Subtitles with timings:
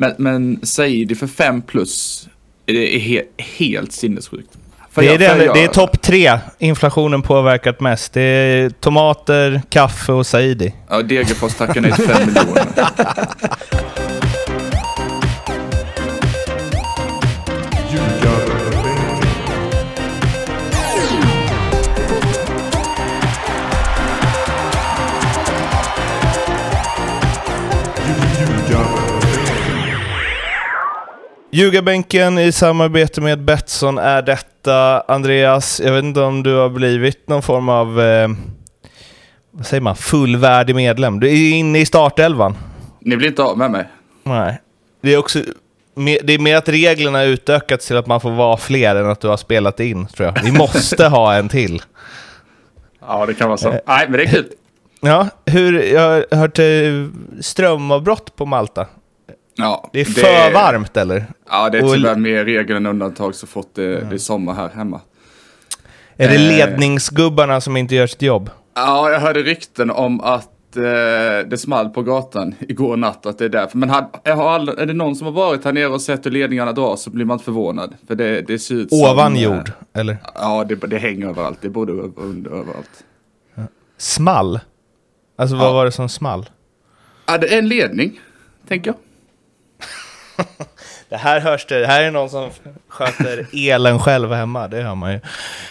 [0.00, 2.28] Men, men Saidi för 5 plus,
[2.64, 3.22] det är he
[3.58, 4.48] helt sinnessjukt.
[4.92, 8.12] För Det är, jag- för jag- det är topp tre inflationen påverkat mest.
[8.12, 10.74] Det är tomater, kaffe och Saidi.
[10.88, 12.64] Ja, Degerfors tackar nej till 5 miljoner.
[31.50, 35.00] Ljugarbänken i samarbete med Betsson är detta.
[35.00, 38.28] Andreas, jag vet inte om du har blivit någon form av, eh,
[39.50, 41.20] vad säger man, fullvärdig medlem.
[41.20, 42.56] Du är inne i startelvan.
[43.00, 43.88] Ni blir inte av med mig.
[44.22, 44.60] Nej.
[45.00, 45.38] Det är också
[46.22, 49.28] det är mer att reglerna utökats till att man får vara fler än att du
[49.28, 50.42] har spelat in, tror jag.
[50.44, 51.82] Vi måste ha en till.
[53.00, 53.70] Ja, det kan vara så.
[53.70, 54.46] Nej, men det är kul.
[55.00, 58.86] Ja, hur, jag har hört eh, strömavbrott på Malta.
[59.60, 61.26] Ja, Det är för varmt eller?
[61.50, 64.54] Ja, det är Och- tyvärr mer regel än undantag så fort det, det är sommar
[64.54, 65.00] här hemma.
[66.16, 66.40] Är det Eh.
[66.68, 68.50] ledningsgubbarna som inte gör sitt jobb?
[68.74, 70.82] Ja, jag hörde rykten om att eh,
[71.48, 73.78] det small på gatan igår natt att det är därför.
[73.78, 73.92] Men
[74.24, 76.72] jag har aldrig, är det någon som har varit här nere och sett hur ledningarna
[76.72, 77.94] dras så blir man inte förvånad.
[78.08, 78.98] För det, det ser ut som...
[79.00, 80.16] Ovan eh, jord, eller?
[80.34, 81.58] Ja, det, det hänger överallt.
[81.62, 83.04] Det över- under överallt.
[83.98, 84.60] Small?
[85.38, 85.72] Alltså vad Ja.
[85.72, 86.46] var det som small?
[87.26, 88.20] Ja, det är en ledning,
[88.68, 88.96] tänker jag.
[91.08, 91.78] Det här hörs det.
[91.80, 92.50] Det här är någon som
[92.88, 95.20] sköter elen själv hemma, det hör man ju.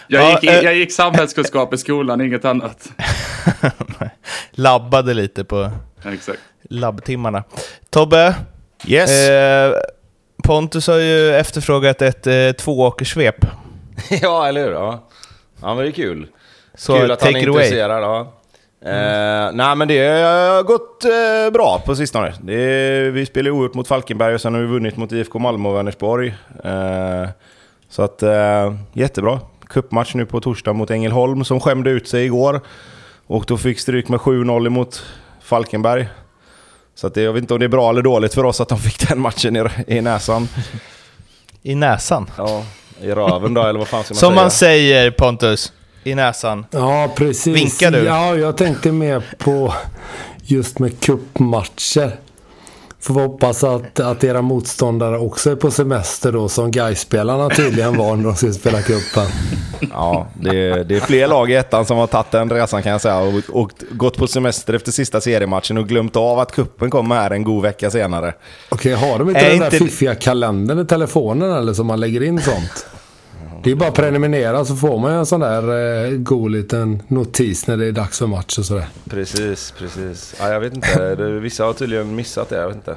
[0.07, 2.89] Jag, Ja, gick, i- eh, jag gick samhällskunskap i skolan, inget annat.
[4.51, 5.71] Labbade lite på
[6.03, 6.39] Ja, Exakt.
[6.69, 7.43] labbtimmarna.
[7.89, 8.35] Tobbe,
[8.87, 9.29] Yes.
[9.29, 9.73] eh,
[10.43, 13.35] Pontus har ju efterfrågat ett eh, tvååkerssvep.
[14.21, 14.71] ja, eller hur?
[14.71, 15.07] Ja.
[15.61, 16.27] ja, men det är kul.
[16.75, 17.63] Så kul att han är it away.
[17.63, 18.03] intresserad.
[18.03, 18.33] Ja.
[18.87, 22.27] Eh, nej, men det har gått eh, bra på sistone.
[22.27, 25.75] Är, vi spelade oerhört mot Falkenberg och sen har vi vunnit mot IFK Malmö och
[25.75, 26.27] Vänersborg.
[26.63, 27.29] Eh,
[27.89, 29.39] så att, eh, jättebra.
[29.67, 32.61] Cupmatch nu på torsdag mot Ängelholm som skämde ut sig igår.
[33.27, 35.05] Och då fick stryk med 7-0 emot
[35.41, 36.07] Falkenberg.
[36.95, 38.69] Så att det, jag vet inte om det är bra eller dåligt för oss att
[38.69, 40.47] de fick den matchen i, i näsan.
[41.63, 42.29] I näsan.
[42.37, 42.63] Ja,
[43.01, 44.41] i röven då, eller vad fan ska man Som säga?
[44.41, 45.73] man säger Pontus,
[46.07, 46.65] i näsan.
[46.71, 47.55] Ja, precis.
[47.55, 47.97] Vinkar du?
[48.05, 49.73] Ja, jag tänkte mer på
[50.43, 52.11] just med kuppmatcher.
[52.99, 57.97] Får vi hoppas att, att era motståndare också är på semester då, som Gais-spelarna tydligen
[57.97, 59.25] var när de skulle spela cupen.
[59.91, 63.01] Ja, det, det är fler lag i ettan som har tagit den resan kan jag
[63.01, 67.15] säga och, och gått på semester efter sista seriematchen och glömt av att kuppen kommer
[67.15, 68.33] här en god vecka senare.
[68.69, 71.99] Okej, har de inte Är den där inte- fiffiga kalendern i telefonen eller som man
[71.99, 72.85] lägger in sånt?
[73.63, 77.03] Det är bara att prenumerera så får man ju en sån där eh, god liten
[77.07, 78.85] notis när det är dags för match och sådär.
[79.09, 80.35] Precis, precis.
[80.39, 82.95] Ja, jag vet inte, vissa har tydligen missat det, jag vet inte.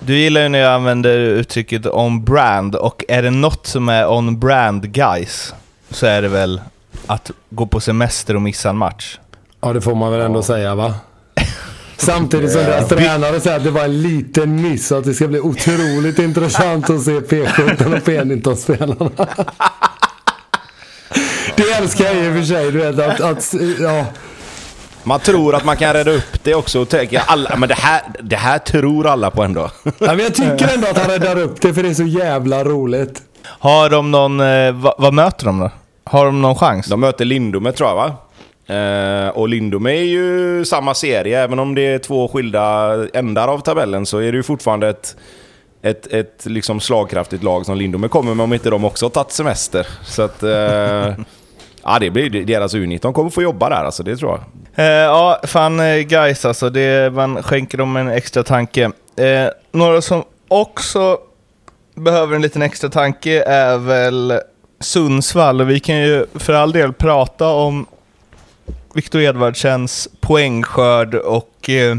[0.00, 4.10] Du gillar ju när jag använder uttrycket on brand och är det något som är
[4.10, 5.54] on brand guys
[5.90, 6.60] så är det väl
[7.06, 9.18] att gå på semester och missa en match.
[9.60, 10.94] Ja, det får man väl ändå säga va?
[12.00, 15.28] Samtidigt som deras tränare säger att det var en liten miss och att det ska
[15.28, 19.10] bli otroligt intressant att se P17 och P19-spelarna.
[21.56, 24.04] Det älskar jag i och för sig, du vet att, att ja.
[25.02, 28.02] Man tror att man kan rädda upp det också och tänker alla, men det här,
[28.22, 29.70] det här tror alla på ändå.
[29.84, 29.92] ja.
[29.98, 33.22] Men jag tycker ändå att han räddar upp det för det är så jävla roligt.
[33.44, 35.70] Har de någon, eh, vad, vad möter de då?
[36.04, 36.86] Har de någon chans?
[36.86, 38.16] De möter Lindome tror jag va?
[38.70, 43.58] Eh, och Lindome är ju samma serie, även om det är två skilda ändar av
[43.58, 45.16] tabellen så är det ju fortfarande ett,
[45.82, 49.32] ett, ett liksom slagkraftigt lag som Lindome kommer med om inte de också har tagit
[49.32, 49.86] semester.
[50.04, 50.42] Så att...
[50.42, 51.14] Eh,
[51.82, 52.98] ja, det blir deras U19.
[53.02, 54.40] De kommer få jobba där alltså, det tror jag.
[54.84, 56.70] Eh, ja, fan eh, guys alltså.
[56.70, 58.84] Det, man skänker dem en extra tanke.
[59.16, 61.18] Eh, några som också
[61.94, 64.40] behöver en liten extra tanke är väl
[64.80, 65.60] Sundsvall.
[65.60, 67.86] Och vi kan ju för all del prata om
[68.94, 71.96] Viktor Edvardsens poängskörd och eh,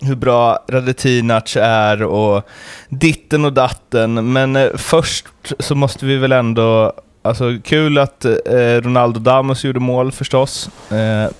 [0.00, 2.48] hur bra Radetinac är och
[2.88, 4.32] ditten och datten.
[4.32, 5.26] Men eh, först
[5.58, 6.92] så måste vi väl ändå...
[7.22, 10.70] Alltså kul att eh, Ronaldo Damos gjorde mål förstås.
[10.90, 11.30] Eh,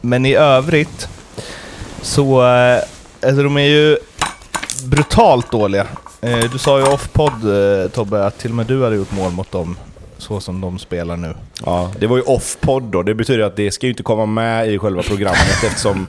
[0.00, 1.08] men i övrigt
[2.02, 2.46] så...
[2.46, 2.78] Eh,
[3.22, 3.98] alltså de är ju
[4.86, 5.86] brutalt dåliga.
[6.20, 7.42] Eh, du sa ju off-podd
[7.92, 9.76] Tobbe att till och med du hade gjort mål mot dem
[10.22, 11.34] så som de spelar nu.
[11.64, 13.02] Ja, det var ju off-podd då.
[13.02, 16.06] Det betyder att det ska ju inte komma med i själva programmet eftersom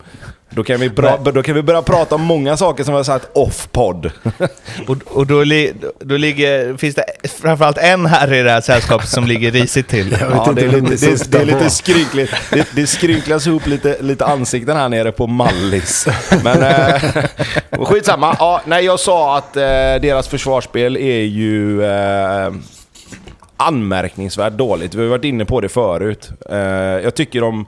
[0.56, 3.04] Då kan, vi bra, då kan vi börja prata om många saker som vi har
[3.04, 4.12] sagt off-podd.
[4.88, 7.06] Och, och då, li, då ligger, finns det
[7.42, 10.18] framförallt en här i det här sällskapet som ligger risigt till.
[10.21, 12.33] Ja, det, är lite, det, det är lite skrynkligt.
[12.50, 16.07] Det, det skrynklas ihop lite, lite ansikten här nere på Mallis.
[16.44, 17.01] Men eh,
[17.86, 18.36] skitsamma.
[18.39, 19.63] Ja, nej, jag sa att eh,
[20.01, 22.51] deras försvarsspel är ju eh,
[23.68, 24.95] anmärkningsvärt dåligt.
[24.95, 26.30] Vi har varit inne på det förut.
[26.50, 26.57] Eh,
[27.04, 27.65] jag tycker de...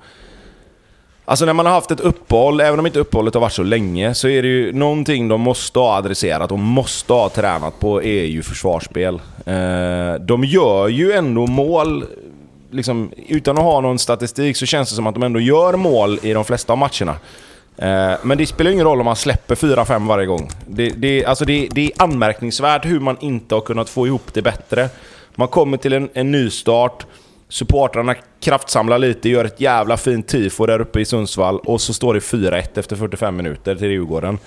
[1.27, 4.13] Alltså när man har haft ett uppehåll, även om inte uppehållet har varit så länge,
[4.13, 8.25] så är det ju någonting de måste ha adresserat och måste ha tränat på är
[8.25, 9.15] ju försvarsspel.
[9.45, 12.05] Eh, de gör ju ändå mål,
[12.71, 16.19] liksom, utan att ha någon statistik så känns det som att de ändå gör mål
[16.21, 17.15] i de flesta av matcherna.
[17.77, 20.49] Eh, men det spelar ingen roll om man släpper 4-5 varje gång.
[20.67, 24.41] Det, det, alltså det, det är anmärkningsvärt hur man inte har kunnat få ihop det
[24.41, 24.89] bättre.
[25.35, 27.05] Man kommer till en, en ny start.
[27.49, 32.13] Supportrarna kraftsamlar lite, gör ett jävla fint tifo där uppe i Sundsvall och så står
[32.13, 34.37] det 4-1 efter 45 minuter till Djurgården.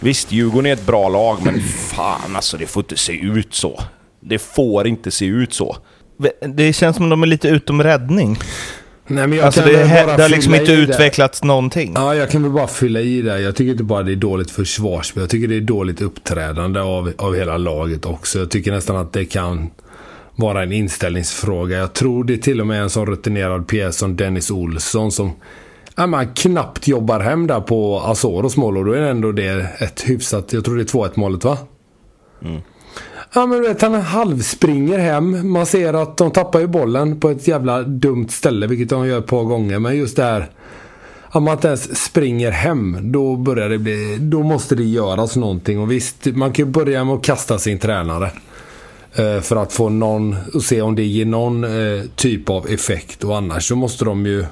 [0.00, 3.80] Visst, Djurgården är ett bra lag, men fan alltså det får inte se ut så.
[4.20, 5.76] Det får inte se ut så.
[6.40, 8.38] Det känns som de är lite utom räddning.
[9.06, 10.82] Nej, men jag Alltså kan det, bara det har liksom inte i det.
[10.82, 11.92] utvecklats någonting.
[11.94, 13.40] Ja, jag kan väl bara fylla i det.
[13.40, 15.20] Jag tycker inte bara det är dåligt försvarsspel.
[15.22, 18.38] Jag tycker det är dåligt uppträdande av, av hela laget också.
[18.38, 19.70] Jag tycker nästan att det kan
[20.36, 21.78] vara en inställningsfråga.
[21.78, 25.30] Jag tror det till och med är en sån rutinerad pjäs som Dennis Olsson som
[25.96, 30.08] ja, man knappt jobbar hem där på Azoros mål och då är ändå det ett
[30.08, 31.58] hyfsat, jag tror det är 2-1 målet va?
[33.34, 35.52] Ja men du vet, han halvspringer hem.
[35.52, 39.18] Man ser att de tappar ju bollen på ett jävla dumt ställe, vilket de gör
[39.18, 39.78] ett par gånger.
[39.78, 40.50] Men just där,
[41.30, 45.80] om man inte ens springer hem, då börjar det bli, då måste det göras någonting.
[45.80, 48.30] Och visst, man kan ju börja med att kasta sin tränare.
[49.16, 53.24] Eh, För att få någon, och se om det ger någon eh, typ av effekt.
[53.24, 54.44] Och annars så måste de ju,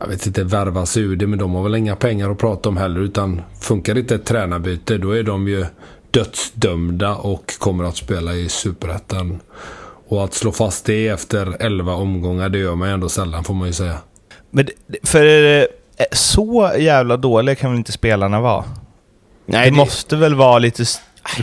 [0.00, 1.26] jag vet inte, värva sig ur det.
[1.26, 3.00] Men de har väl inga pengar att prata om heller.
[3.00, 5.66] Utan funkar inte ett tränarbyte, då är de ju
[6.10, 9.40] dödsdömda och kommer att spela i Superettan.
[10.08, 13.54] Och att slå fast det efter 11 omgångar, det gör man ju ändå sällan får
[13.54, 13.96] man ju säga.
[14.50, 15.24] Men det- för
[15.60, 15.64] eh,
[16.12, 18.64] så jävla dåliga kan väl inte spelarna vara?
[19.46, 20.84] Nej, det, måste väl vara lite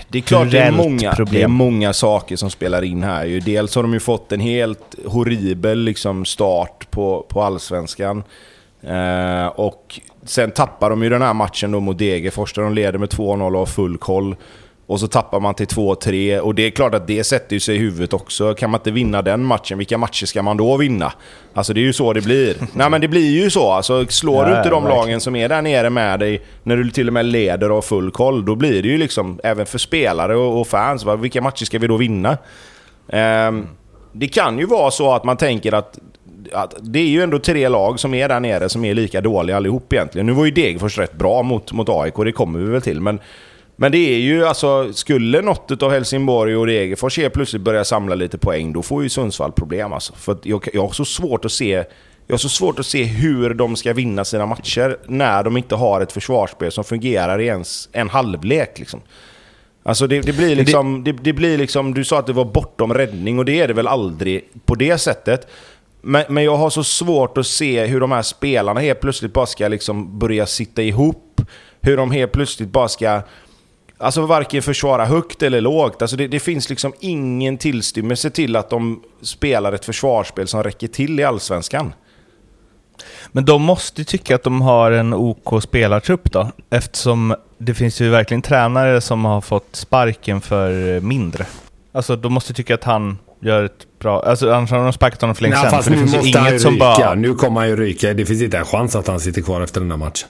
[0.09, 1.51] Det är klart det är, många, det är problem.
[1.51, 3.41] många saker som spelar in här.
[3.45, 8.23] Dels har de ju fått en helt horribel liksom, start på, på allsvenskan.
[8.81, 12.99] Eh, och sen tappar de ju den här matchen då mot Degerfors där de leder
[12.99, 14.35] med 2-0 och har full koll.
[14.87, 17.79] Och så tappar man till 2-3 och det är klart att det sätter sig i
[17.79, 18.53] huvudet också.
[18.53, 21.13] Kan man inte vinna den matchen, vilka matcher ska man då vinna?
[21.53, 22.55] Alltså det är ju så det blir.
[22.73, 23.71] Nej men det blir ju så.
[23.71, 25.05] Alltså, slår du Ja, inte de verkligen.
[25.07, 27.81] lagen som är där nere med dig, när du till och med leder och har
[27.81, 31.79] full koll, då blir det ju liksom, även för spelare och, fans, vilka matcher ska
[31.79, 32.37] vi då vinna?
[33.09, 33.67] Ehm,
[34.11, 35.99] det kan ju vara så att man tänker att,
[36.53, 39.57] att det är ju ändå tre lag som är där nere som är lika dåliga
[39.57, 40.25] allihop egentligen.
[40.25, 43.01] Nu var ju Degerfors rätt bra mot, mot AIK, det kommer vi väl till.
[43.01, 43.19] Men,
[43.75, 48.37] men det är ju alltså, skulle något av Helsingborg och Degerfors plötsligt börja samla lite
[48.37, 50.13] poäng, då får ju Sundsvall problem alltså.
[50.13, 51.83] För jag, jag har så svårt att se
[52.27, 55.75] jag har så svårt att se hur de ska vinna sina matcher när de inte
[55.75, 58.79] har ett försvarsspel som fungerar i ens en halvlek.
[58.79, 59.01] Liksom.
[59.83, 62.93] Alltså det, det, blir liksom, det, det blir liksom, du sa att det var bortom
[62.93, 65.47] räddning och det är det väl aldrig på det sättet.
[66.01, 69.45] Men, men jag har så svårt att se hur de här spelarna helt plötsligt bara
[69.45, 71.41] ska liksom börja sitta ihop.
[71.81, 73.21] Hur de helt plötsligt bara ska...
[73.97, 76.01] Alltså varken försvara högt eller lågt.
[76.01, 80.87] Alltså det, det finns liksom ingen tillstymmelse till att de spelar ett försvarsspel som räcker
[80.87, 81.93] till i Allsvenskan.
[83.31, 88.01] Men de måste ju tycka att de har en OK spelartrupp då, eftersom det finns
[88.01, 91.45] ju verkligen tränare som har fått sparken för mindre.
[91.91, 94.21] Alltså de måste tycka att han gör ett bra...
[94.21, 95.71] Alltså annars har de sparkat honom för länge Nej, sedan.
[95.71, 96.85] fast För det nu finns ju måste han ju inget som ryka.
[96.85, 97.13] bara...
[97.15, 98.13] Nu kommer han ju ryka.
[98.13, 100.27] Det finns inte en chans att han sitter kvar efter den här matchen.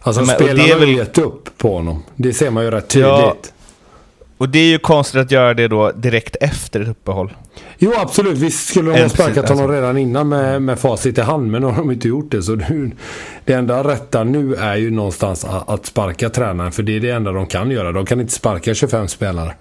[0.00, 2.02] Alltså Men- spelarna det är har väl- ju gett upp på honom.
[2.16, 3.08] Det ser man ju rätt tydligt.
[3.08, 3.34] Ja.
[4.38, 7.32] Och det är ju konstigt att göra det då direkt efter ett uppehåll.
[7.78, 9.74] Jo absolut, visst skulle de ha sparkat honom alltså.
[9.76, 11.50] redan innan med, med facit i hand.
[11.50, 12.42] Men nu har de inte gjort det.
[12.42, 12.90] Så nu,
[13.44, 16.72] det enda rätta nu är ju någonstans att, att sparka tränaren.
[16.72, 17.92] För det är det enda de kan göra.
[17.92, 19.54] De kan inte sparka 25 spelare.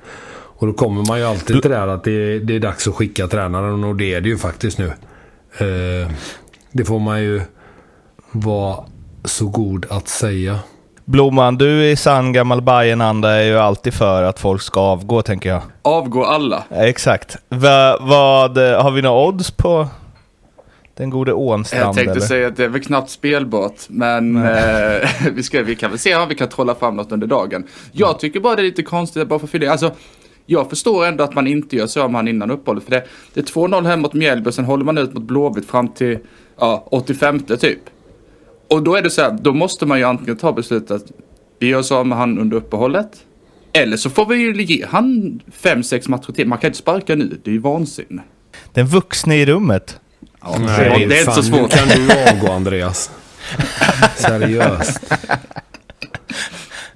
[0.60, 2.96] Och då kommer man ju alltid till det här att det, det är dags att
[2.96, 3.84] skicka tränaren.
[3.84, 4.86] Och det är det ju faktiskt nu.
[5.58, 6.12] Eh,
[6.72, 7.42] det får man ju
[8.32, 8.78] vara
[9.24, 10.60] så god att säga.
[11.06, 15.50] Blomman, du i sann gammal Bajenanda är ju alltid för att folk ska avgå, tänker
[15.50, 15.62] jag.
[15.82, 16.64] Avgå alla.
[16.70, 17.38] Exakt.
[17.50, 19.88] Va, vad, har vi några odds på
[20.98, 21.88] den gode Ånstrand?
[21.88, 22.22] Jag tänkte eller?
[22.22, 26.16] säga att det är väl knappt spelbart, men eh, vi, ska, vi kan väl se
[26.16, 27.68] om vi kan trolla fram något under dagen.
[27.92, 29.92] Jag tycker bara det är lite konstigt, bara för att fylla alltså
[30.50, 33.40] jag förstår ändå att man inte gör så om han innan uppehållet, för det, det
[33.40, 36.20] är 2-0 hem mot Mjällby och sen håller man ut mot Blåvitt fram till
[36.60, 37.80] ja, 85 typ.
[38.70, 41.04] Och då är det så här, då måste man ju antingen ta beslutet att
[41.60, 43.10] vi gör så med han under uppehållet.
[43.74, 46.48] Eller så får vi ju ge han fem, sex matcher till.
[46.48, 48.22] Man kan inte sparka nu, det är ju vansinne.
[48.74, 50.00] Den vuxne i rummet.
[50.42, 51.72] Ja, det är inte så fan, Nu svårt.
[51.72, 53.12] kan du avgå Andreas.
[54.16, 55.14] Seriöst.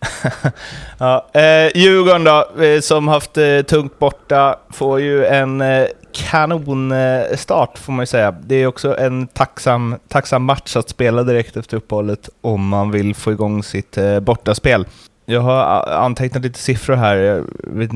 [0.98, 7.77] Ja, eh, Djurgården då, eh, som haft eh, tungt borta, får ju en eh, kanonstart
[7.77, 8.31] eh, får man ju säga.
[8.31, 13.15] Det är också en tacksam, tacksam match att spela direkt efter uppehållet om man vill
[13.15, 14.86] få igång sitt eh, bortaspel.
[15.25, 17.15] Jag har eh, antecknat lite siffror här.
[17.15, 17.91] Jag, vet,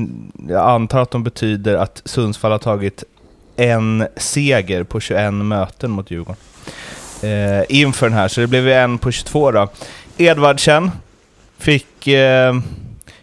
[0.48, 3.04] jag antar att de betyder att Sundsvall har tagit
[3.56, 6.36] en seger på 21 möten mot Djurgården.
[7.22, 9.68] Eh, inför den här, så det blev ju en på 22 då.
[10.16, 10.90] Edvardsen
[11.58, 12.54] fick eh,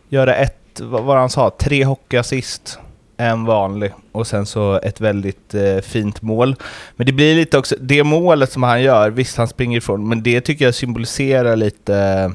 [0.09, 2.79] göra ett, vad var det han sa, tre hockeyassist,
[3.17, 6.55] en vanlig och sen så ett väldigt eh, fint mål.
[6.95, 10.23] Men det blir lite också, det målet som han gör, visst han springer ifrån, men
[10.23, 12.31] det tycker jag symboliserar lite...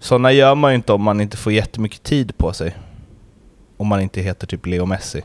[0.00, 2.76] Sådana gör man ju inte om man inte får jättemycket tid på sig.
[3.76, 5.22] Om man inte heter typ Leo Messi,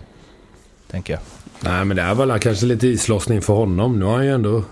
[0.91, 1.21] tänker jag.
[1.59, 3.99] Nej, men det är väl kanske lite islossning för honom.
[3.99, 4.63] Nu har han ju ändå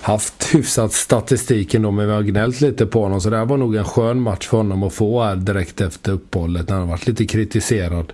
[0.00, 3.20] haft hyfsat statistiken då, men vi har gnällt lite på honom.
[3.20, 6.12] Så det här var nog en skön match för honom att få här direkt efter
[6.12, 8.12] uppehållet när han varit lite kritiserad.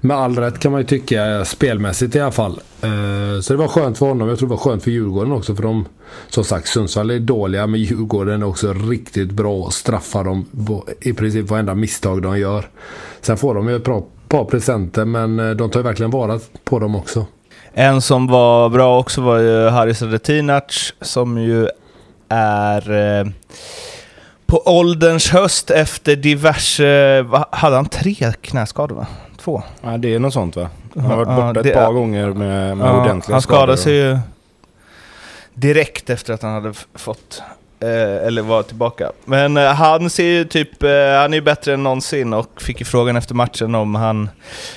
[0.00, 2.60] Med all rätt kan man ju tycka, eh, spelmässigt i alla fall.
[2.82, 4.28] Eh, så det var skönt för honom.
[4.28, 5.54] Jag tror det var skönt för Djurgården också.
[5.54, 5.84] För de,
[6.28, 10.88] som sagt, Sundsvall är dåliga, men Djurgården är också riktigt bra och straffar dem på
[11.00, 12.68] i princip varenda misstag de gör.
[13.20, 13.84] Sen får de ju ett
[14.28, 17.26] par presenter, men eh, de tar ju verkligen vara på dem också.
[17.72, 21.68] En som var bra också var ju Haris Radetinac som ju
[22.28, 23.26] är eh,
[24.46, 27.22] på ålderns höst efter diverse...
[27.22, 29.06] vad- Hade han tre knäskador va?
[29.38, 29.62] Två?
[29.82, 30.68] Ja, det är något sånt va?
[30.94, 33.58] Han har varit Ja, borta det ett par gånger med, med Ja, ordentliga han skador.
[33.58, 34.18] skadade sig ju
[35.54, 37.42] direkt efter att han hade fått,
[37.80, 39.12] eh, eller var tillbaka.
[39.24, 42.80] Men eh, han ser ju typ, eh, han är ju bättre än någonsin och fick
[42.80, 44.30] ju frågan efter matchen om han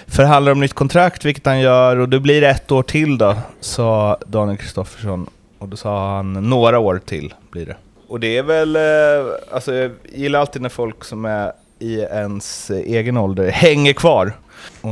[0.08, 4.18] förhandlar om nytt kontrakt, vilket han gör, och det blir ett år till då, sa
[4.28, 5.30] Daniel Kristoffersson.
[5.60, 7.76] Och då sa han några år till blir det.
[8.08, 12.70] Och det är väl, eh, alltså jag gillar alltid när folk som är i ens
[12.70, 14.34] egen ålder hänger kvar.
[14.82, 14.90] Och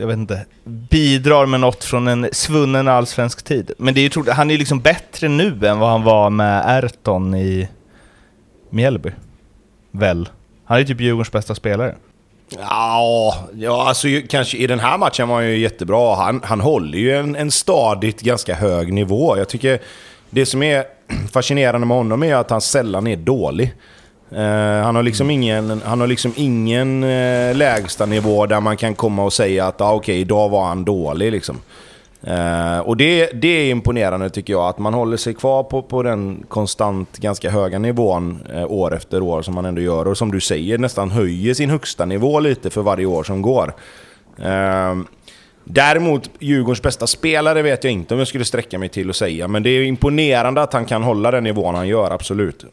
[0.00, 3.70] jag vet inte, bidrar med något från en svunnen allsvensk tid.
[3.78, 6.30] Men det är ju troligt, han är ju liksom bättre nu än vad han var
[6.30, 7.68] med Erton i
[8.70, 9.10] Mjällby.
[9.90, 10.28] Väl?
[10.64, 11.94] Han är ju typ Djurgårdens bästa spelare.
[12.58, 16.14] Ja, ja alltså ju- kanske i den här matchen var han ju jättebra.
[16.16, 19.38] Han, han håller ju en, en stadigt ganska hög nivå.
[19.38, 19.80] Jag tycker
[20.30, 20.84] det som är
[21.32, 23.74] fascinerande med honom är att han sällan är dålig.
[24.32, 28.94] Eh, han har liksom ingen, han har liksom ingen uh, lägsta nivå där man kan
[28.94, 31.32] komma och säga att ah, okej, idag var han dålig.
[31.32, 31.58] Liksom.
[32.22, 36.02] Eh, och det, det är imponerande tycker jag, att man håller sig kvar på, på
[36.02, 40.08] den konstant ganska höga nivån eh, år efter år som man ändå gör.
[40.08, 43.74] Och som du säger, nästan höjer sin högsta nivå lite för varje år som går.
[44.38, 44.96] Eh,
[45.64, 49.48] däremot, Djurgårdens bästa spelare vet jag inte om jag skulle sträcka mig till att säga.
[49.48, 52.64] Men det är imponerande att han kan hålla den nivån han gör, absolut.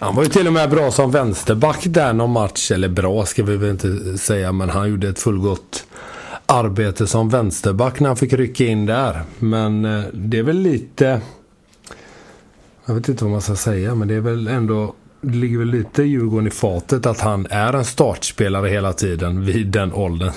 [0.00, 2.70] Han var ju till och med bra som vänsterback där någon match.
[2.70, 5.86] Eller bra ska vi väl inte säga, men han gjorde ett fullgott
[6.46, 9.22] arbete som vänsterback när han fick rycka in där.
[9.38, 11.20] Men eh, det är väl lite...
[12.86, 14.94] Jag vet inte vad man ska säga, men det är väl ändå...
[15.20, 19.66] Det ligger väl lite Djurgården i fatet att han är en startspelare hela tiden vid
[19.66, 20.32] den åldern.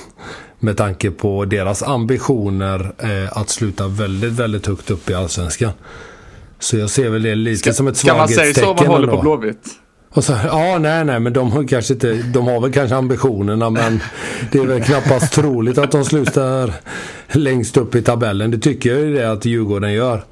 [0.60, 5.72] Med tanke på deras ambitioner eh, att sluta väldigt, väldigt högt upp i Allsvenskan.
[6.64, 9.08] Så jag ser väl det lite som ett Ska man säga svaghetstecken så man håller
[9.08, 9.68] på Blåvitt?
[10.16, 14.00] Så, ja, nej, nej, men de har kanske inte, de har väl kanske ambitionerna, men
[14.52, 16.74] det är väl knappast troligt att de slutar
[17.32, 18.52] längst upp i tabellen.
[18.52, 20.24] Det tycker jag ju det att Djurgården gör.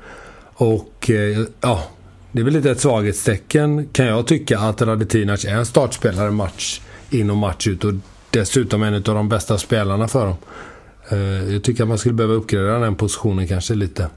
[0.53, 1.83] Och eh, ja,
[2.31, 6.81] det är väl lite ett svaghetstecken kan jag tycka att Radetinac är en startspelare match
[7.09, 7.93] in och match ut och
[8.29, 10.35] dessutom en av de bästa spelarna för dem.
[11.09, 14.07] Eh, Jag tycker att man skulle behöva uppgradera den positionen kanske lite.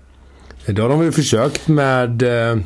[0.67, 2.57] Det har de ju försökt med eh,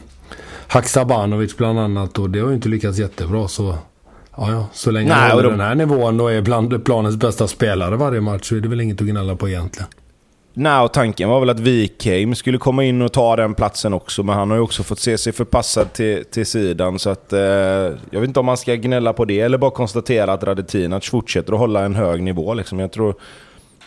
[0.69, 3.75] Haksabanovic bland annat och det har ju inte lyckats jättebra så...
[4.37, 4.67] Ja, ja.
[4.73, 7.97] Så länge Nej, han håller de- den här nivån och är bland planens bästa spelare
[7.97, 9.89] varje match så är det väl inget att gnälla på egentligen.
[10.55, 14.23] Nej, och tanken var väl att Wikheim skulle komma in och ta den platsen också,
[14.23, 16.99] men han har ju också fått se sig förpassad till, till sidan.
[16.99, 20.33] Så att, eh, jag vet inte om man ska gnälla på det eller bara konstatera
[20.33, 22.55] att Radetinac fortsätter att hålla en hög nivå.
[22.55, 22.79] Liksom.
[22.79, 23.15] Jag tror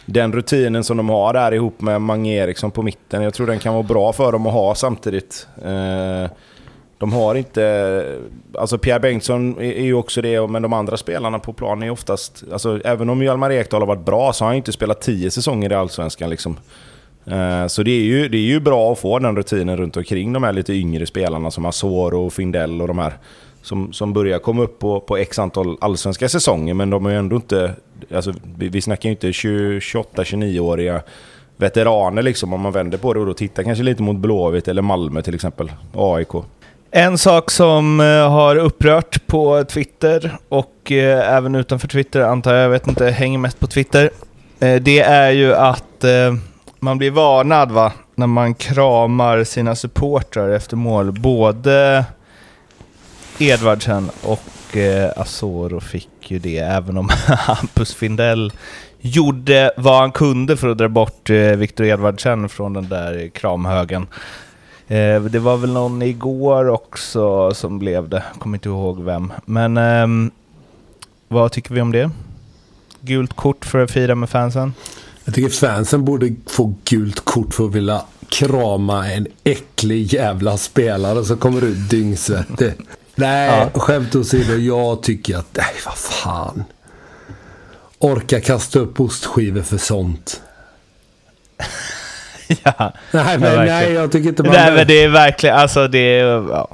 [0.05, 3.59] den rutinen som de har där ihop med Mange Eriksson på mitten, jag tror den
[3.59, 5.47] kan vara bra för dem att ha samtidigt.
[5.63, 6.31] Eh,
[7.01, 8.19] de har inte...
[8.57, 12.43] Alltså Pierre Bengtsson är ju också det, men de andra spelarna på planen är oftast...
[12.51, 15.31] Alltså även om Hjalmar Ekdal har varit bra så har han ju inte spelat tio
[15.31, 16.57] säsonger i Allsvenskan liksom.
[17.25, 20.33] Eh, så det är, ju, det är ju bra att få den rutinen runt omkring
[20.33, 23.13] de här lite yngre spelarna som Asoro och Findell och de här.
[23.61, 27.17] Som, som börjar komma upp på, på x antal allsvenska säsonger, men de är ju
[27.17, 27.75] ändå inte...
[28.15, 31.01] Alltså, vi, vi snackar ju inte 28-29-åriga
[31.57, 34.81] veteraner liksom, om man vänder på det och då tittar kanske lite mot Blåvitt eller
[34.81, 35.71] Malmö till exempel.
[35.93, 36.29] AIK.
[36.91, 42.63] En sak som eh, har upprört på Twitter och eh, även utanför Twitter antar jag,
[42.63, 44.09] jag vet inte, hänger mest på Twitter.
[44.59, 46.35] Eh, det är ju att eh,
[46.79, 51.11] man blir varnad va, när man kramar sina supportrar efter mål.
[51.11, 52.05] Både
[53.39, 54.39] Edvardsen och
[54.77, 58.53] eh, Asoro fick ju det, även om Hampus Findell
[58.99, 64.07] gjorde vad han kunde för att dra bort eh, Viktor Edvardsen från den där kramhögen.
[64.87, 69.33] Eh, det var väl någon igår också som blev det, kommer inte ihåg vem.
[69.45, 70.31] Men eh,
[71.27, 72.11] vad tycker vi om det?
[73.01, 74.73] Gult kort för att fira med fansen?
[75.25, 81.25] Jag tycker fansen borde få gult kort för att vilja krama en äcklig jävla spelare
[81.25, 82.73] som kommer ut dyngsvettig.
[83.15, 84.53] Nej, skämt åsido.
[84.55, 86.63] Jag tycker att, nej vad fan.
[87.99, 90.41] Orka kasta upp ostskivor för sånt.
[92.47, 92.73] ja.
[92.77, 93.65] Nej, Ja, men verkligen.
[93.65, 94.51] nej, jag tycker inte man...
[94.51, 96.25] Nej men det är verkligen, alltså det är...
[96.25, 96.67] Ja.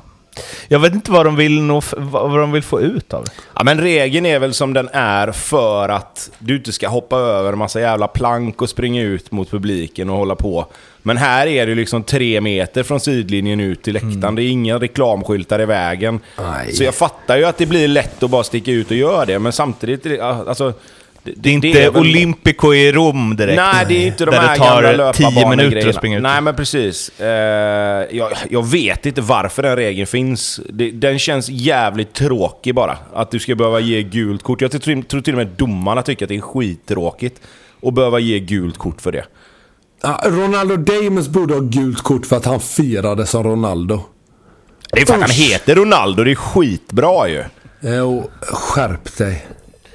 [0.68, 3.32] Jag vet inte vad de vill nå, vad de vill få ut av det.
[3.56, 7.54] Ja, men regeln är väl som den är för att du inte ska hoppa över
[7.54, 10.66] en massa jävla plank och springa ut mot publiken och hålla på.
[11.02, 14.36] Men här är det liksom tre meter från sidlinjen ut till läktaren.
[14.36, 16.20] Det är inga reklamskyltar i vägen.
[16.38, 16.74] Nej.
[16.74, 19.40] Så jag fattar ju att det blir lätt att bara sticka ut och göra det,
[19.40, 20.06] men samtidigt...
[20.06, 20.74] är
[21.28, 23.56] det- det, Det är inte är väl- Olympico i Rom direkt.
[23.74, 25.90] Nej, det är inte de där här det tar gamla tio minuter löparbanegrejerna.
[25.90, 26.24] att springa ut.
[26.24, 27.20] Nej, men precis.
[27.20, 27.28] Eh,
[28.18, 30.60] jag, jag vet inte varför den regeln finns.
[30.70, 32.98] Det, den känns jävligt tråkig bara.
[33.14, 34.62] Att du ska behöva ge gult kort.
[34.62, 37.42] Jag tror, tror till och med domarna tycker att det är skittråkigt
[37.82, 39.26] att behöva ge gult kort för det.
[40.26, 44.02] Ronaldo Damus borde ha gult kort för att han firade som Ronaldo.
[44.94, 47.44] Det är för att han heter Ronaldo, det är skitbra ju.
[47.82, 49.46] Jo, skärp dig.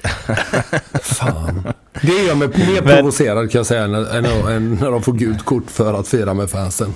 [1.01, 1.67] Fan.
[2.01, 5.13] Det gör mig mer Men- provocerad kan jag säga än, än, än när de får
[5.13, 6.93] gult kort för att fira med fansen.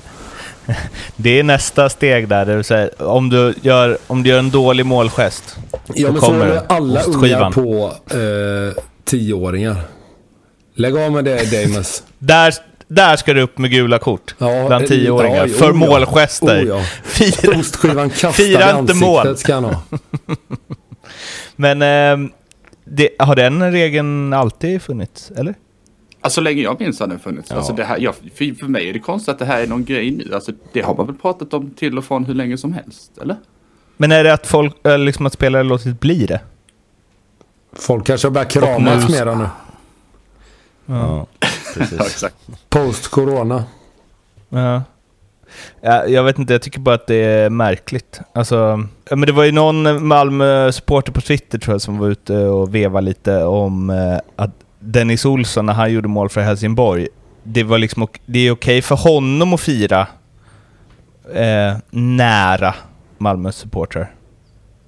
[1.15, 4.49] Det är nästa steg där, det vill säga om du gör, om du gör en
[4.49, 5.57] dålig målgest.
[5.93, 9.77] Ja, men så är kommer det alla ungar på eh, tioåringar.
[10.75, 12.03] Lägg av med det Damus.
[12.19, 12.53] Där,
[12.87, 14.35] där ska det upp med gula kort.
[14.37, 15.47] Ja, bland eh, tioåringar.
[15.47, 16.63] ja, för oh målgester.
[16.63, 16.81] Oh ja.
[17.03, 17.59] Fira.
[17.59, 19.19] Ostskivan kastad Fira i inte mål.
[19.19, 19.81] ansiktet ska han ha.
[21.55, 22.31] Men ehm,
[22.91, 25.55] det, har den regeln alltid funnits, eller?
[26.21, 27.49] Alltså så länge jag minns har den funnits.
[27.49, 27.57] Ja.
[27.57, 29.85] Alltså det här, jag, för, för mig är det konstigt att det här är någon
[29.85, 30.33] grej nu.
[30.33, 33.35] Alltså det har man väl pratat om till och från hur länge som helst, eller?
[33.97, 36.41] Men är det att folk, eller liksom att spelare låtit bli det?
[37.73, 39.47] Folk kanske har börjat kramas mera nu.
[40.85, 41.27] Ja,
[41.73, 42.23] precis.
[42.69, 43.63] Post-corona.
[44.49, 44.81] Ja.
[46.07, 48.21] Jag vet inte, jag tycker bara att det är märkligt.
[48.33, 52.75] Alltså, men det var ju någon Malmö-supporter på Twitter tror jag som var ute och
[52.75, 57.07] vevade lite om eh, att Dennis Olsson, när han gjorde mål för Helsingborg,
[57.43, 60.07] det, var liksom, det är okej för honom att fira
[61.33, 62.75] eh, nära
[63.17, 64.11] Malmö-supportrar.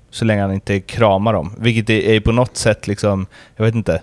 [0.09, 1.55] Så länge han inte kramar dem.
[1.57, 4.01] Vilket är, är på något sätt liksom, jag vet inte,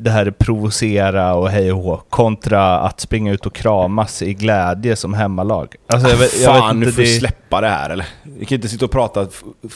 [0.00, 4.96] det här provocera och hej och hå, kontra att springa ut och kramas i glädje
[4.96, 5.74] som hemmalag.
[5.86, 8.06] Alltså jag vet, jag vet Fan, nu inte, får du det, släppa det här eller?
[8.22, 9.26] Vi kan inte sitta och prata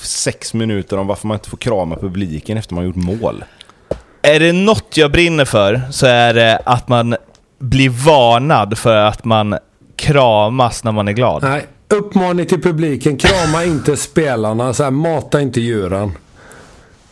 [0.03, 3.45] sex minuter om varför man inte får krama publiken efter man gjort mål.
[4.23, 7.17] är det något jag brinner för så är det att man
[7.59, 9.59] blir varnad för att man
[9.97, 11.43] kramas när man är glad.
[11.43, 13.17] Nej, uppmaning till publiken.
[13.17, 14.75] Krama inte spelarna.
[14.75, 16.13] Så här, mata inte djuren.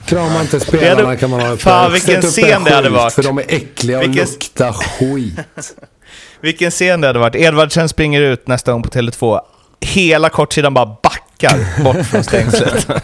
[0.07, 3.13] Krama inte spelarna hade- kan man ha Fan, vilken scen det hade varit.
[3.13, 5.41] För de är äckliga och Vilken- luktar skit.
[6.41, 7.35] Vilken scen det hade varit.
[7.37, 9.41] Edvardsen springer ut nästa gång på Tele2.
[9.81, 12.87] Hela kortsidan bara backar bort från stängslet.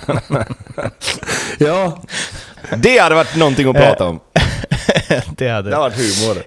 [1.59, 2.03] Ja,
[2.77, 4.21] Det hade varit någonting att prata om.
[5.37, 6.43] det hade Det hade varit humor.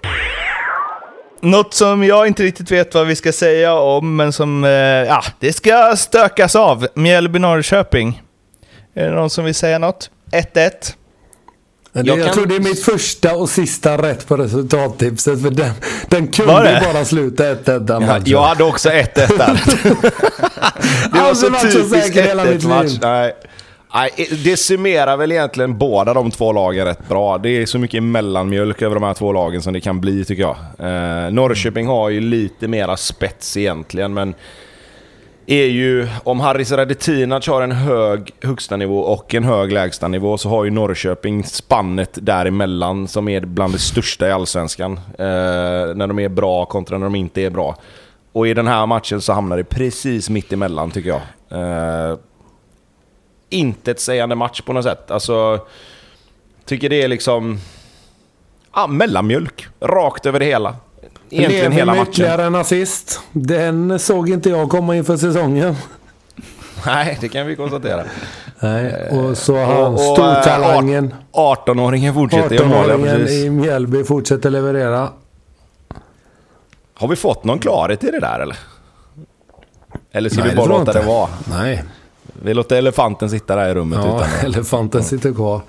[1.40, 4.64] Något som jag inte riktigt vet vad vi ska säga om, men som...
[4.64, 6.86] Eh, ja, det ska stökas av.
[6.94, 8.22] Mjällby-Norrköping.
[8.94, 10.10] Är det någon som vill säga något?
[10.32, 10.52] 1-1.
[10.52, 10.94] det,
[11.92, 15.42] jag, Jag kan- tror det är mitt första och sista rätt på resultattipset.
[15.42, 15.72] För den,
[16.08, 18.22] den Var kunde bara sluta 1-1 den matchen.
[18.26, 19.60] jag hade också 1-1 där.
[21.12, 22.98] Det var så Aldrig varit så typiskt säker i hela mitt 1-1 match.
[23.02, 23.32] Nej.
[23.94, 24.10] Nej,
[24.44, 27.38] det summerar väl egentligen båda de två lagen rätt bra.
[27.38, 30.42] Det är så mycket mellanmjölk över de här två lagen som det kan bli tycker
[30.42, 30.56] jag.
[30.78, 34.34] Eh, Norrköping har ju lite mera spets egentligen, men
[35.46, 40.38] är ju om Haris Radetinac har en hög högsta nivå och en hög lägsta nivå
[40.38, 44.92] så har ju Norrköping spannet däremellan som är bland det största i Allsvenskan.
[45.18, 45.24] Eh,
[45.94, 47.76] när de är bra kontra när de inte är bra.
[48.32, 51.22] Och i den här matchen så hamnar det precis mitt emellan tycker jag.
[52.10, 52.18] Eh,
[53.50, 55.10] inte ett sägande match på något sätt.
[55.10, 55.66] Alltså,
[56.64, 57.58] tycker det är liksom...
[58.74, 59.66] Ja, mellanmjölk.
[59.80, 60.76] Rakt över det hela.
[61.30, 62.10] Egentligen Lever hela matchen.
[62.12, 63.20] ytterligare en assist.
[63.32, 65.76] Den såg inte jag komma inför säsongen.
[66.86, 68.04] Nej, det kan vi konstatera.
[68.60, 71.14] Nej, och så har han Och- och, stortalangen.
[71.32, 72.88] 18-åringen fortsätter göra mål.
[72.88, 73.44] ja, 18-åringen precis.
[73.44, 75.08] i Mjällby fortsätter leverera.
[76.94, 78.56] Har vi fått någon klarhet i det där eller?
[80.12, 81.28] Eller ska Nej, vi bara låta det vara?
[81.50, 81.84] Nej,
[82.42, 85.60] Vi låter elefanten sitta där i rummet ja, utan elefanten sitter kvar.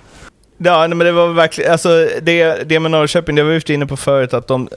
[0.58, 3.98] Ja, men det var verkligen, alltså det, det med Norrköping, det var vi inne på
[3.98, 4.70] förut, att de...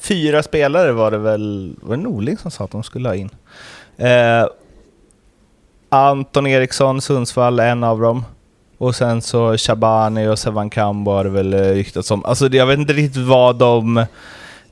[0.00, 3.30] Fyra spelare var det väl, var det Norling som sa att de skulle ha in?
[3.96, 4.46] Eh,
[5.88, 8.24] Anton Eriksson, Sundsvall, en av dem.
[8.78, 12.24] Och sen så Shabani och Sevan Kambo har det väl eh, ryktats om.
[12.24, 14.04] Alltså jag vet inte riktigt vad de...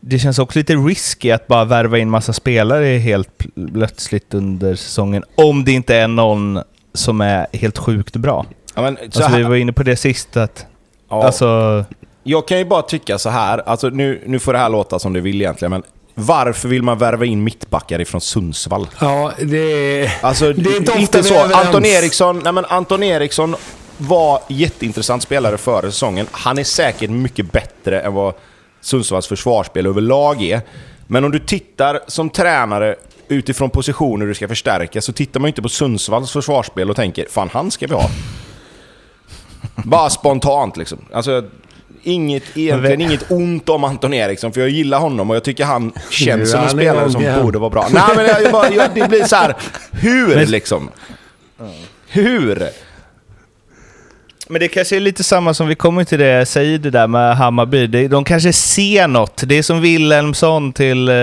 [0.01, 4.75] Det känns också lite risky att bara värva in massa spelare helt pl- plötsligt under
[4.75, 5.25] säsongen.
[5.35, 6.61] Om det inte är någon
[6.95, 8.47] som är helt sjukt bra.
[8.75, 10.67] Ja, men, så Alltså vi var inne på det sist att...
[11.09, 11.85] ja, Alltså...
[12.27, 15.13] Jag kan ju bara tycka så här, alltså nu, nu får det här låta som
[15.13, 15.83] det vill egentligen, men
[16.15, 18.89] varför vill man värva in mittbackar ifrån Sundsvall?
[19.01, 20.11] Ja, det.
[20.23, 21.35] Alltså, Det är inte ofta vi så.
[21.35, 21.67] överens.
[21.67, 23.57] Anton Eriksson, nej men Anton Eriksson
[23.99, 26.27] var jätteintressant spelare före säsongen.
[26.31, 28.35] Han är säkert mycket bättre än vad
[28.81, 30.61] Sundsvalls försvarsspel överlag är.
[31.07, 32.97] Men om du tittar som tränare
[33.29, 37.27] utifrån positioner du ska förstärka så tittar man ju inte på Sundsvalls försvarsspel och tänker
[37.31, 38.11] fan han ska vi ha.
[39.85, 40.99] Bara spontant liksom.
[41.13, 41.45] Alltså,
[42.07, 45.93] inget, egentligen inget ont om Anton Eriksson för jag gillar honom och jag tycker han
[46.11, 47.43] känns som en spelare som igen.
[47.43, 47.87] borde vara bra.
[47.93, 49.55] Nej men jag, jag, bara- jag, det blir så här.
[49.93, 50.91] hur liksom?
[52.09, 52.69] Hur?
[54.49, 57.07] Men det kanske är lite samma som vi kommer till det jag säger det där
[57.07, 58.09] med Hammarby.
[58.09, 59.43] De kanske ser något.
[59.47, 61.15] Det är som Wilhelmsson till eh,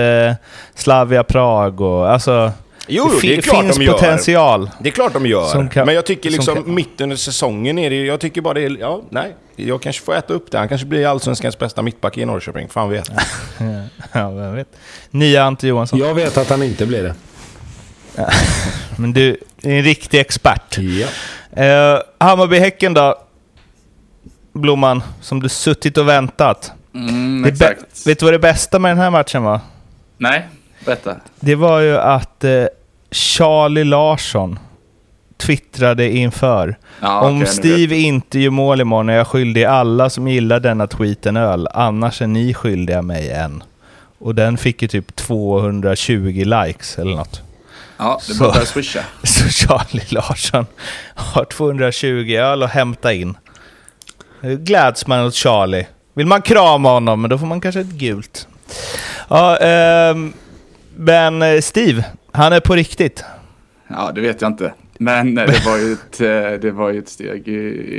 [0.74, 2.52] Slavia Prag och alltså...
[2.88, 3.92] Jo, det, det är klart finns de gör.
[3.92, 4.70] potential.
[4.80, 5.68] Det är klart de gör.
[5.68, 8.54] Kan- men jag tycker som liksom kan- mitt under säsongen är det, jag tycker bara
[8.54, 9.34] det är, ja, nej.
[9.56, 10.58] Jag kanske får äta upp det.
[10.58, 12.68] Han kanske blir allsvenskans bästa mittback i Norrköping.
[12.68, 13.10] Fan vet.
[14.12, 14.68] Ja, vem vet.
[15.10, 15.98] Nya Ante Johansson.
[15.98, 17.14] Jag vet att han inte blir det.
[18.96, 19.30] Men du
[19.62, 20.78] är en riktig expert.
[20.78, 21.06] Ja.
[21.64, 23.18] Eh, Hammarby-Häcken då?
[24.52, 26.72] Blomman, som du suttit och väntat.
[26.94, 28.06] Mm, exakt.
[28.06, 29.60] vet du vad det bästa med den här matchen var?
[30.18, 30.48] Nej,
[30.84, 31.16] berätta.
[31.40, 32.64] Det var ju att eh,
[33.10, 34.58] Charlie Larsson
[35.36, 36.76] twittrade inför.
[37.00, 40.86] Ja, Om nu Steve inte gör mål imorgon är jag skyldig alla som gillar denna
[40.86, 41.68] tweet en öl.
[41.74, 43.62] Annars är ni skyldiga mig en.
[44.18, 47.42] Och den fick ju typ 220 likes eller något.
[47.96, 48.44] Ja, det Så.
[48.44, 49.00] börjar swisha.
[49.22, 50.66] Så Charlie Larsson
[51.14, 53.36] har 220 öl att hämta in.
[54.40, 55.86] Nu Gläds man åt Charlie.
[56.14, 58.48] Vill man krama honom, men då får man kanske ett gult.
[59.28, 60.32] Ja, ehm,
[61.02, 63.24] men eh, Steve, han är på riktigt.
[63.88, 64.72] Ja, det vet jag inte.
[64.98, 67.52] Men eh, det var ju ett, eh, det var ju ett steg i,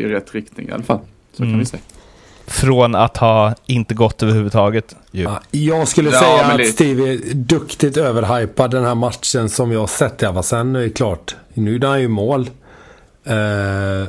[0.03, 0.99] i rätt riktning i alla fall.
[1.31, 1.59] Så kan Mm.
[1.59, 1.81] vi säga.
[2.47, 4.95] Från att ha inte gått överhuvudtaget.
[5.11, 5.23] Ju.
[5.23, 9.71] Ja, jag skulle Ja, säga att det- Steve är duktigt överhypad den här matchen som
[9.71, 10.43] jag har sett fall.
[10.43, 12.49] Sen är det klart, nu är han ju mål.
[13.25, 14.07] Eh,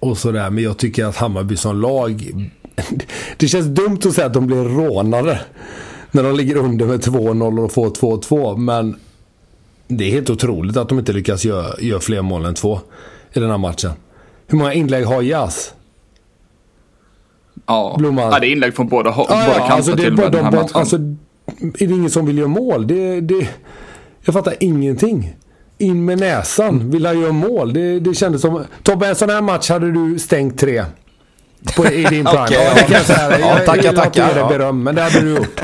[0.00, 0.50] och sådär.
[0.50, 2.22] Men jag tycker att Hammarby som lag...
[3.36, 5.40] Det känns dumt att säga att de blir rånade.
[6.18, 8.56] När de ligger under med 2-0 och får 2-2.
[8.56, 8.96] Men
[9.88, 12.80] det är helt otroligt att de inte lyckas göra, göra fler mål än två
[13.32, 13.90] i den här matchen.
[14.46, 15.74] Hur många inlägg har Jas?
[17.66, 17.94] Ja.
[17.98, 18.32] Blomman.
[18.32, 20.22] ja, det är inlägg från båda, Ja, båda ja, kanter alltså det är till bara
[20.22, 20.76] med den de, här matchen.
[20.76, 20.96] alltså,
[21.84, 22.86] är det ingen som vill göra mål?
[22.86, 23.48] Det, det,
[24.24, 25.36] jag fattar ingenting.
[25.78, 26.90] In med näsan.
[26.90, 27.72] Vill han göra mål?
[27.72, 28.64] Det, det kändes som...
[28.82, 30.84] Tobbe, en sån här match hade du stängt tre.
[31.76, 32.44] På, I din prime.
[32.44, 33.38] Okej, ja, det kan jag säga.
[33.40, 34.48] ja, jag, jag, jag ger dig ja.
[34.48, 35.60] beröm, men det hade du gjort.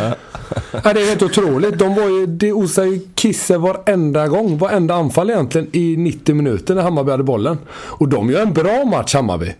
[0.84, 1.78] Ja, det är helt otroligt.
[1.78, 4.58] De var ju, det osade ju kisse varenda gång.
[4.58, 7.58] Varenda anfall egentligen i 90 minuter när Hammarby hade bollen.
[7.74, 9.54] Och de gör en bra match, Hammarby.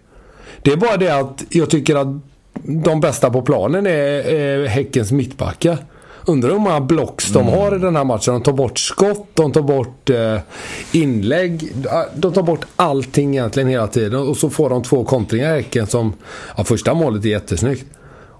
[0.62, 2.08] Det är bara det att jag tycker att
[2.62, 3.90] de bästa på planen är,
[4.34, 5.78] är Häckens mittbackar.
[6.26, 8.34] Undrar hur många blocks de har i den här matchen.
[8.34, 10.38] De tar bort skott, de tar bort eh,
[10.92, 11.72] inlägg.
[12.14, 14.20] De tar bort allting egentligen hela tiden.
[14.20, 16.12] Och så får de två kontringar i Häcken som...
[16.56, 17.84] Ja, första målet är jättesnyggt.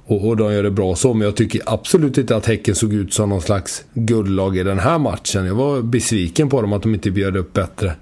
[0.07, 1.15] Och, och de gör det bra så.
[1.15, 4.79] Men jag tycker absolut inte att Häcken såg ut som någon slags guldlag i den
[4.79, 5.47] här matchen.
[5.47, 7.93] Jag var besviken på dem att de inte bjöd upp bättre.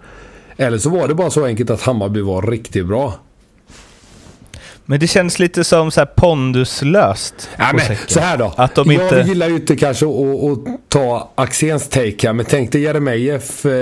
[0.57, 3.15] Eller så var det bara så enkelt att Hammarby var riktigt bra.
[4.85, 7.51] Men det känns lite som så här ponduslöst.
[7.57, 8.55] Ja, men, så här då.
[8.57, 9.21] Att de jag inte...
[9.29, 13.73] gillar ju inte kanske att, att ta Axéns take här, men tänk dig Jeremejeff eh,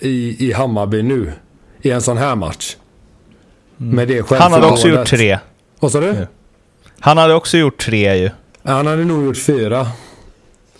[0.00, 1.32] i, i Hammarby nu.
[1.82, 2.76] I en sån här match.
[3.76, 5.38] Med det Han hade också gjort tre.
[5.80, 6.26] Vad sa du?
[7.00, 8.30] Han hade också gjort tre ju.
[8.62, 9.86] Han hade nog gjort fyra.